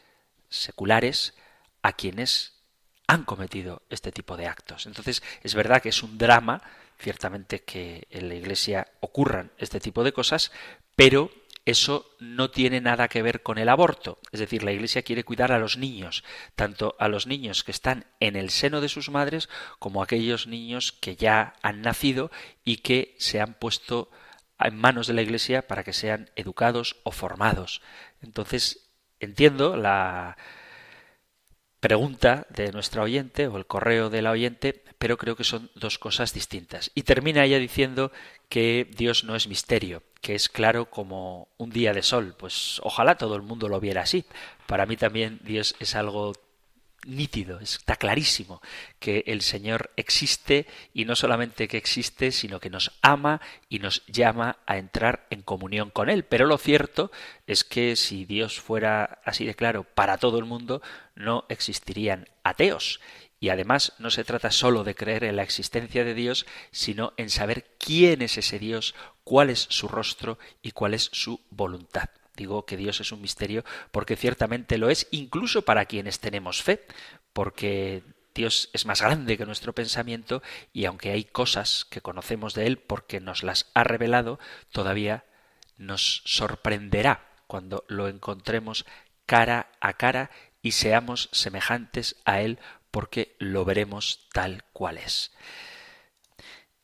seculares 0.49 1.35
a 1.83 1.93
quienes 1.93 2.55
han 3.07 3.25
cometido 3.25 3.83
este 3.91 4.11
tipo 4.11 4.37
de 4.37 4.47
actos. 4.47 4.87
Entonces, 4.87 5.23
es 5.43 5.55
verdad 5.55 5.83
que 5.83 5.91
es 5.91 6.03
un 6.03 6.17
drama, 6.17 6.63
ciertamente 6.99 7.61
que 7.63 8.07
en 8.11 8.29
la 8.29 8.35
Iglesia 8.35 8.89
ocurran 9.01 9.53
este 9.59 9.81
tipo 9.81 10.03
de 10.03 10.13
cosas, 10.13 10.51
pero 10.97 11.31
eso 11.67 12.11
no 12.19 12.51
tiene 12.51 12.81
nada 12.81 13.09
que 13.09 13.23
ver 13.23 13.43
con 13.43 13.59
el 13.59 13.69
aborto. 13.69 14.19
Es 14.33 14.41
decir, 14.41 14.63
la 14.63 14.73
Iglesia 14.73 15.03
quiere 15.03 15.25
cuidar 15.25 15.53
a 15.53 15.59
los 15.59 15.77
niños, 15.77 16.25
tanto 16.55 16.97
a 16.99 17.09
los 17.09 17.27
niños 17.27 17.65
que 17.65 17.71
están 17.71 18.07
en 18.19 18.37
el 18.37 18.51
seno 18.51 18.81
de 18.81 18.89
sus 18.89 19.11
madres 19.11 19.49
como 19.79 20.01
a 20.01 20.05
aquellos 20.05 20.47
niños 20.47 20.93
que 20.93 21.17
ya 21.17 21.55
han 21.63 21.83
nacido 21.83 22.31
y 22.65 22.79
que 22.79 23.15
se 23.19 23.41
han 23.41 23.55
puesto 23.55 24.11
en 24.59 24.77
manos 24.77 25.07
de 25.07 25.15
la 25.15 25.23
Iglesia 25.23 25.67
para 25.67 25.85
que 25.85 25.93
sean 25.93 26.31
educados 26.37 26.97
o 27.05 27.13
formados. 27.13 27.83
Entonces, 28.23 28.91
entiendo 29.19 29.77
la 29.77 30.37
pregunta 31.81 32.47
de 32.51 32.73
nuestra 32.73 33.03
oyente 33.03 33.49
o 33.49 33.57
el 33.57 33.67
correo 33.67 34.11
de 34.11 34.23
la 34.23 34.31
oyente, 34.31 34.85
pero 34.99 35.17
creo 35.17 35.35
que 35.35 35.45
son 35.45 35.71
dos 35.75 35.99
cosas 35.99 36.35
distintas. 36.35 36.91
Y 36.95 37.03
termina 37.03 37.45
ella 37.45 37.59
diciendo 37.59 38.13
que 38.49 38.89
Dios 38.91 39.25
no 39.25 39.35
es 39.35 39.49
misterio, 39.49 40.03
que 40.21 40.35
es 40.35 40.49
claro 40.49 40.87
como 40.87 41.49
un 41.57 41.71
día 41.71 41.93
de 41.93 42.03
sol. 42.03 42.35
Pues 42.39 42.81
ojalá 42.83 43.17
todo 43.17 43.37
el 43.37 43.43
mundo 43.43 43.69
lo 43.69 43.81
viera 43.81 44.03
así. 44.03 44.25
Para 44.67 44.87
mí 44.87 44.97
también 44.97 45.41
Dios 45.43 45.75
es 45.81 45.95
algo 45.95 46.33
nítido, 47.07 47.61
está 47.61 47.97
clarísimo 47.97 48.61
que 48.99 49.25
el 49.27 49.41
Señor 49.41 49.91
existe 49.97 50.67
y 50.93 51.07
no 51.07 51.17
solamente 51.17 51.67
que 51.67 51.79
existe, 51.79 52.31
sino 52.31 52.61
que 52.61 52.69
nos 52.69 52.93
ama 53.01 53.41
y 53.69 53.79
nos 53.79 54.05
llama 54.07 54.59
a 54.67 54.77
entrar 54.77 55.27
en 55.31 55.43
comunión 55.43 55.91
con 55.91 56.11
Él. 56.11 56.25
Pero 56.25 56.47
lo 56.47 56.59
cierto 56.59 57.11
es 57.47 57.65
que 57.65 57.97
si 57.97 58.27
Dios 58.27 58.61
fuera 58.61 59.21
así 59.25 59.47
de 59.47 59.55
claro 59.55 59.85
para 59.85 60.19
todo 60.19 60.39
el 60.39 60.45
mundo, 60.45 60.83
no 61.15 61.45
existirían 61.49 62.29
ateos. 62.45 63.01
Y 63.41 63.49
además 63.49 63.95
no 63.99 64.11
se 64.11 64.23
trata 64.23 64.51
solo 64.51 64.85
de 64.85 64.95
creer 64.95 65.25
en 65.25 65.37
la 65.37 65.43
existencia 65.43 66.05
de 66.05 66.15
Dios, 66.15 66.47
sino 66.71 67.15
en 67.17 67.31
saber 67.31 67.75
quién 67.79 68.21
es 68.21 68.37
ese 68.37 68.59
Dios, 68.59 68.95
cuál 69.25 69.49
es 69.49 69.67
su 69.71 69.89
rostro 69.89 70.39
y 70.61 70.73
cuál 70.73 70.93
es 70.93 71.09
su 71.13 71.41
voluntad. 71.51 72.11
Digo 72.37 72.67
que 72.67 72.77
Dios 72.77 73.01
es 73.01 73.13
un 73.13 73.23
misterio 73.23 73.65
porque 73.91 74.17
ciertamente 74.17 74.79
lo 74.79 74.91
es 74.91 75.09
incluso 75.11 75.63
para 75.63 75.87
quienes 75.87 76.21
tenemos 76.21 76.63
fe, 76.63 76.85
porque 77.33 78.03
Dios 78.35 78.71
es 78.73 78.87
más 78.87 79.01
grande 79.01 79.37
que 79.37 79.47
nuestro 79.47 79.75
pensamiento 79.75 80.43
y 80.73 80.85
aunque 80.85 81.11
hay 81.11 81.25
cosas 81.25 81.87
que 81.87 82.01
conocemos 82.01 82.55
de 82.55 82.67
Él 82.67 82.79
porque 82.79 83.21
nos 83.21 83.43
las 83.43 83.71
ha 83.75 83.85
revelado, 83.85 84.39
todavía 84.71 85.25
nos 85.79 86.23
sorprenderá 86.27 87.27
cuando 87.47 87.85
lo 87.89 88.07
encontremos 88.09 88.85
cara 89.27 89.71
a 89.81 89.95
cara 89.95 90.31
y 90.63 90.73
seamos 90.73 91.29
semejantes 91.33 92.17
a 92.25 92.41
Él 92.43 92.59
porque 92.91 93.37
lo 93.39 93.65
veremos 93.65 94.29
tal 94.33 94.65
cual 94.73 94.99
es. 94.99 95.33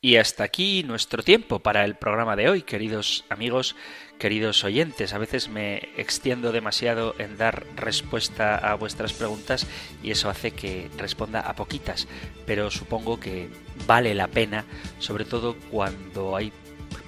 Y 0.00 0.18
hasta 0.18 0.44
aquí 0.44 0.84
nuestro 0.84 1.22
tiempo 1.22 1.58
para 1.58 1.84
el 1.84 1.96
programa 1.96 2.36
de 2.36 2.48
hoy, 2.48 2.62
queridos 2.62 3.24
amigos, 3.28 3.74
queridos 4.18 4.62
oyentes. 4.62 5.14
A 5.14 5.18
veces 5.18 5.48
me 5.48 5.88
extiendo 5.96 6.52
demasiado 6.52 7.14
en 7.18 7.36
dar 7.36 7.66
respuesta 7.74 8.56
a 8.56 8.74
vuestras 8.74 9.14
preguntas 9.14 9.66
y 10.02 10.10
eso 10.12 10.28
hace 10.28 10.52
que 10.52 10.90
responda 10.96 11.40
a 11.40 11.56
poquitas, 11.56 12.06
pero 12.46 12.70
supongo 12.70 13.18
que 13.18 13.48
vale 13.86 14.14
la 14.14 14.28
pena, 14.28 14.64
sobre 15.00 15.24
todo 15.24 15.56
cuando 15.70 16.36
hay 16.36 16.52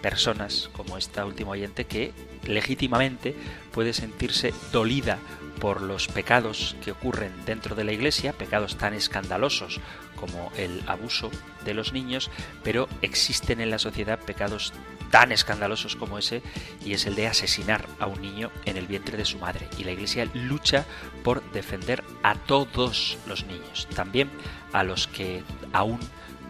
personas 0.02 0.70
como 0.72 0.96
esta 0.96 1.24
última 1.24 1.50
oyente 1.50 1.84
que 1.84 2.12
legítimamente 2.48 3.36
puede 3.72 3.92
sentirse 3.92 4.52
dolida 4.72 5.18
por 5.60 5.82
los 5.82 6.08
pecados 6.08 6.76
que 6.84 6.92
ocurren 6.92 7.32
dentro 7.44 7.74
de 7.74 7.84
la 7.84 7.92
Iglesia, 7.92 8.32
pecados 8.32 8.76
tan 8.76 8.94
escandalosos 8.94 9.80
como 10.16 10.50
el 10.56 10.82
abuso 10.86 11.30
de 11.64 11.74
los 11.74 11.92
niños, 11.92 12.30
pero 12.62 12.88
existen 13.02 13.60
en 13.60 13.70
la 13.70 13.78
sociedad 13.78 14.18
pecados 14.18 14.72
tan 15.10 15.32
escandalosos 15.32 15.96
como 15.96 16.18
ese 16.18 16.42
y 16.84 16.92
es 16.92 17.06
el 17.06 17.14
de 17.14 17.28
asesinar 17.28 17.86
a 17.98 18.06
un 18.06 18.20
niño 18.20 18.50
en 18.64 18.76
el 18.76 18.86
vientre 18.86 19.16
de 19.16 19.24
su 19.24 19.38
madre. 19.38 19.68
Y 19.78 19.84
la 19.84 19.92
Iglesia 19.92 20.28
lucha 20.34 20.84
por 21.24 21.42
defender 21.52 22.04
a 22.22 22.34
todos 22.34 23.18
los 23.26 23.44
niños, 23.46 23.88
también 23.94 24.30
a 24.72 24.82
los 24.82 25.08
que 25.08 25.42
aún 25.72 25.98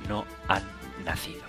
no 0.08 0.26
han 0.48 0.64
nacido. 1.04 1.42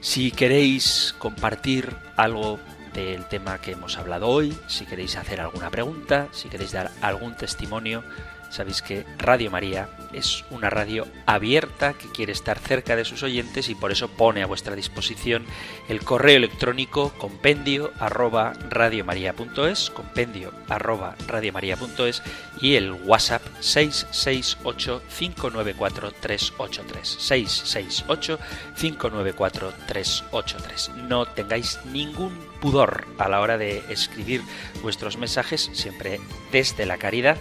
Si 0.00 0.30
queréis 0.30 1.14
compartir 1.18 1.96
algo 2.16 2.60
del 3.02 3.26
tema 3.26 3.58
que 3.58 3.72
hemos 3.72 3.98
hablado 3.98 4.28
hoy, 4.28 4.56
si 4.66 4.86
queréis 4.86 5.16
hacer 5.16 5.40
alguna 5.40 5.70
pregunta, 5.70 6.28
si 6.32 6.48
queréis 6.48 6.72
dar 6.72 6.90
algún 7.02 7.36
testimonio, 7.36 8.02
Sabéis 8.50 8.80
que 8.80 9.04
Radio 9.18 9.50
María 9.50 9.88
es 10.16 10.44
una 10.50 10.70
radio 10.70 11.06
abierta 11.26 11.92
que 11.92 12.08
quiere 12.08 12.32
estar 12.32 12.58
cerca 12.58 12.96
de 12.96 13.04
sus 13.04 13.22
oyentes 13.22 13.68
y 13.68 13.74
por 13.74 13.92
eso 13.92 14.08
pone 14.08 14.42
a 14.42 14.46
vuestra 14.46 14.74
disposición 14.74 15.44
el 15.88 16.02
correo 16.02 16.36
electrónico 16.36 17.12
compendio 17.18 17.92
arroba 17.98 18.54
radiomaria.es, 18.70 19.90
compendio 19.90 20.52
arroba 20.68 21.16
radiomaria.es 21.26 22.22
y 22.60 22.76
el 22.76 22.92
WhatsApp 22.92 23.42
668 23.60 25.02
594 25.18 26.12
383 26.12 27.08
668 27.08 28.38
594 28.78 29.72
383. 29.86 30.90
No 31.08 31.26
tengáis 31.26 31.78
ningún 31.92 32.36
pudor 32.60 33.06
a 33.18 33.28
la 33.28 33.40
hora 33.40 33.58
de 33.58 33.84
escribir 33.90 34.42
vuestros 34.82 35.18
mensajes, 35.18 35.70
siempre 35.74 36.20
desde 36.52 36.86
la 36.86 36.96
caridad 36.96 37.36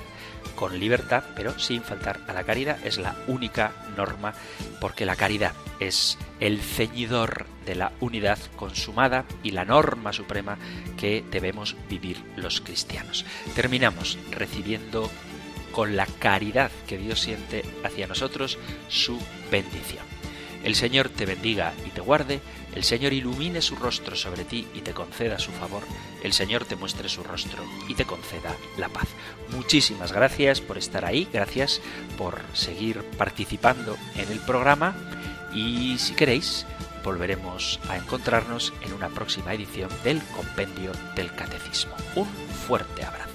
con 0.56 0.80
libertad, 0.80 1.24
pero 1.36 1.58
sin 1.60 1.82
faltar 1.82 2.20
a 2.28 2.34
la 2.34 2.44
caridad. 2.44 2.78
Es 2.86 2.98
la 2.98 3.16
única 3.28 3.74
norma 3.96 4.34
porque 4.80 5.06
la 5.06 5.16
caridad 5.16 5.54
es 5.80 6.18
el 6.40 6.62
ceñidor 6.62 7.46
de 7.66 7.76
la 7.76 7.92
unidad 8.00 8.40
consumada 8.56 9.26
y 9.44 9.52
la 9.52 9.66
norma 9.66 10.14
suprema 10.14 10.58
que 10.98 11.24
debemos 11.30 11.76
vivir 11.90 12.24
los 12.36 12.62
cristianos. 12.62 13.26
Terminamos 13.56 14.18
recibiendo 14.32 15.10
con 15.72 15.96
la 15.96 16.06
caridad 16.06 16.72
que 16.88 16.98
Dios 16.98 17.20
siente 17.20 17.66
hacia 17.84 18.08
nosotros 18.08 18.58
su 18.88 19.20
bendición. 19.52 20.06
El 20.64 20.74
Señor 20.74 21.10
te 21.10 21.26
bendiga 21.26 21.74
y 21.86 21.90
te 21.90 22.02
guarde, 22.02 22.40
el 22.76 22.84
Señor 22.84 23.14
ilumine 23.14 23.62
su 23.62 23.76
rostro 23.76 24.16
sobre 24.16 24.44
ti 24.44 24.68
y 24.74 24.82
te 24.82 24.94
conceda 24.94 25.40
su 25.40 25.52
favor, 25.52 25.84
el 26.24 26.34
Señor 26.34 26.66
te 26.66 26.76
muestre 26.76 27.10
su 27.10 27.24
rostro 27.24 27.64
y 27.88 27.96
te 27.96 28.06
conceda 28.06 28.56
la 28.78 28.90
paz. 28.90 29.08
Muchísimas 29.50 30.12
gracias 30.12 30.62
por 30.62 30.78
estar 30.78 31.06
ahí, 31.06 31.28
gracias 31.32 31.82
por 32.18 32.42
seguir 32.54 33.02
participando 33.18 33.98
en 34.16 34.32
el 34.32 34.40
programa 34.40 34.96
y 35.54 35.98
si 35.98 36.14
queréis, 36.14 36.66
volveremos 37.04 37.80
a 37.88 37.98
encontrarnos 37.98 38.74
en 38.82 38.94
una 38.94 39.10
próxima 39.10 39.54
edición 39.54 39.90
del 40.04 40.22
Compendio 40.36 40.92
del 41.16 41.34
Catecismo. 41.34 41.96
Un 42.16 42.28
fuerte 42.68 43.06
abrazo. 43.06 43.35